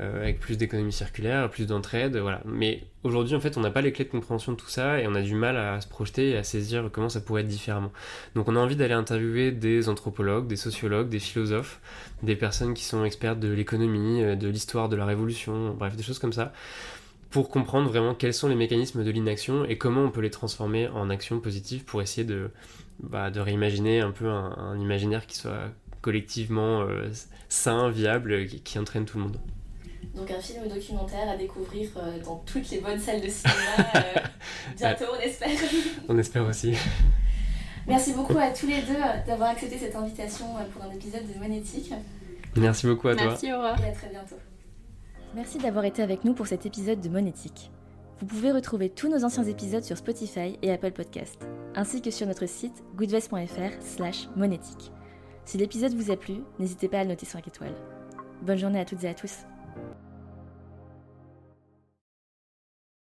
euh, 0.00 0.22
avec 0.22 0.40
plus 0.40 0.56
d'économie 0.56 0.92
circulaire, 0.92 1.50
plus 1.50 1.66
d'entraide, 1.66 2.16
voilà. 2.16 2.40
Mais 2.44 2.84
aujourd'hui, 3.02 3.34
en 3.34 3.40
fait, 3.40 3.56
on 3.56 3.60
n'a 3.60 3.70
pas 3.70 3.80
les 3.80 3.92
clés 3.92 4.04
de 4.04 4.10
compréhension 4.10 4.52
de 4.52 4.56
tout 4.56 4.68
ça 4.68 5.00
et 5.00 5.06
on 5.06 5.14
a 5.14 5.22
du 5.22 5.34
mal 5.34 5.56
à 5.56 5.80
se 5.80 5.88
projeter 5.88 6.30
et 6.30 6.36
à 6.36 6.44
saisir 6.44 6.88
comment 6.92 7.08
ça 7.08 7.20
pourrait 7.20 7.42
être 7.42 7.48
différemment. 7.48 7.92
Donc 8.34 8.48
on 8.48 8.56
a 8.56 8.58
envie 8.58 8.76
d'aller 8.76 8.94
interviewer 8.94 9.52
des 9.52 9.88
anthropologues, 9.88 10.46
des 10.46 10.56
sociologues, 10.56 11.08
des 11.08 11.20
philosophes, 11.20 11.80
des 12.22 12.36
personnes 12.36 12.74
qui 12.74 12.84
sont 12.84 13.04
expertes 13.04 13.40
de 13.40 13.52
l'économie, 13.52 14.36
de 14.36 14.48
l'histoire 14.48 14.88
de 14.88 14.96
la 14.96 15.06
révolution, 15.06 15.74
bref, 15.74 15.96
des 15.96 16.02
choses 16.02 16.18
comme 16.18 16.32
ça 16.32 16.52
pour 17.34 17.48
comprendre 17.48 17.88
vraiment 17.88 18.14
quels 18.14 18.32
sont 18.32 18.46
les 18.46 18.54
mécanismes 18.54 19.02
de 19.02 19.10
l'inaction 19.10 19.64
et 19.64 19.76
comment 19.76 20.02
on 20.02 20.10
peut 20.10 20.20
les 20.20 20.30
transformer 20.30 20.86
en 20.86 21.10
actions 21.10 21.40
positives 21.40 21.84
pour 21.84 22.00
essayer 22.00 22.24
de, 22.24 22.48
bah, 23.00 23.32
de 23.32 23.40
réimaginer 23.40 24.00
un 24.00 24.12
peu 24.12 24.28
un 24.28 24.78
imaginaire 24.78 25.26
qui 25.26 25.36
soit 25.36 25.72
collectivement 26.04 26.82
euh, 26.82 27.08
sain, 27.48 27.88
viable, 27.88 28.46
qui, 28.46 28.78
entraîne 28.78 29.06
tout 29.06 29.16
le 29.16 29.24
monde. 29.24 29.38
Donc 30.14 30.30
un 30.30 30.38
film 30.38 30.68
documentaire 30.68 31.30
à 31.30 31.36
découvrir 31.36 31.88
euh, 31.96 32.22
dans 32.22 32.36
toutes 32.44 32.68
les 32.70 32.80
bonnes 32.80 32.98
salles 32.98 33.22
de 33.22 33.28
cinéma 33.28 33.54
euh, 33.94 34.00
bientôt, 34.76 35.06
on 35.16 35.20
espère. 35.20 35.48
on 36.10 36.18
espère 36.18 36.44
aussi. 36.46 36.74
Merci 37.86 38.12
beaucoup 38.12 38.36
à 38.36 38.50
tous 38.50 38.66
les 38.66 38.82
deux 38.82 39.00
d'avoir 39.26 39.50
accepté 39.50 39.78
cette 39.78 39.96
invitation 39.96 40.44
pour 40.74 40.82
un 40.82 40.90
épisode 40.90 41.22
de 41.26 41.38
Monétique. 41.38 41.92
Merci 42.54 42.86
beaucoup 42.86 43.08
à 43.08 43.16
toi. 43.16 43.26
Merci 43.28 43.52
Aurore. 43.52 43.76
Et 43.82 43.88
à 43.88 43.92
très 43.92 44.10
bientôt. 44.10 44.36
Merci 45.34 45.56
d'avoir 45.58 45.86
été 45.86 46.02
avec 46.02 46.24
nous 46.24 46.34
pour 46.34 46.46
cet 46.46 46.66
épisode 46.66 47.00
de 47.00 47.08
Monétique. 47.08 47.70
Vous 48.20 48.26
pouvez 48.26 48.52
retrouver 48.52 48.90
tous 48.90 49.08
nos 49.08 49.24
anciens 49.24 49.44
épisodes 49.44 49.82
sur 49.82 49.96
Spotify 49.96 50.58
et 50.62 50.70
Apple 50.70 50.92
Podcast, 50.92 51.46
ainsi 51.74 52.02
que 52.02 52.10
sur 52.10 52.26
notre 52.26 52.46
site 52.46 52.84
goodvest.fr 52.96 53.82
slash 53.82 54.28
monétique. 54.36 54.93
Si 55.44 55.58
l'épisode 55.58 55.94
vous 55.94 56.10
a 56.10 56.16
plu, 56.16 56.36
n'hésitez 56.58 56.88
pas 56.88 57.00
à 57.00 57.04
le 57.04 57.10
noter 57.10 57.26
5 57.26 57.46
étoiles. 57.46 57.74
Bonne 58.42 58.58
journée 58.58 58.80
à 58.80 58.84
toutes 58.84 59.04
et 59.04 59.08
à 59.08 59.14
tous. 59.14 59.44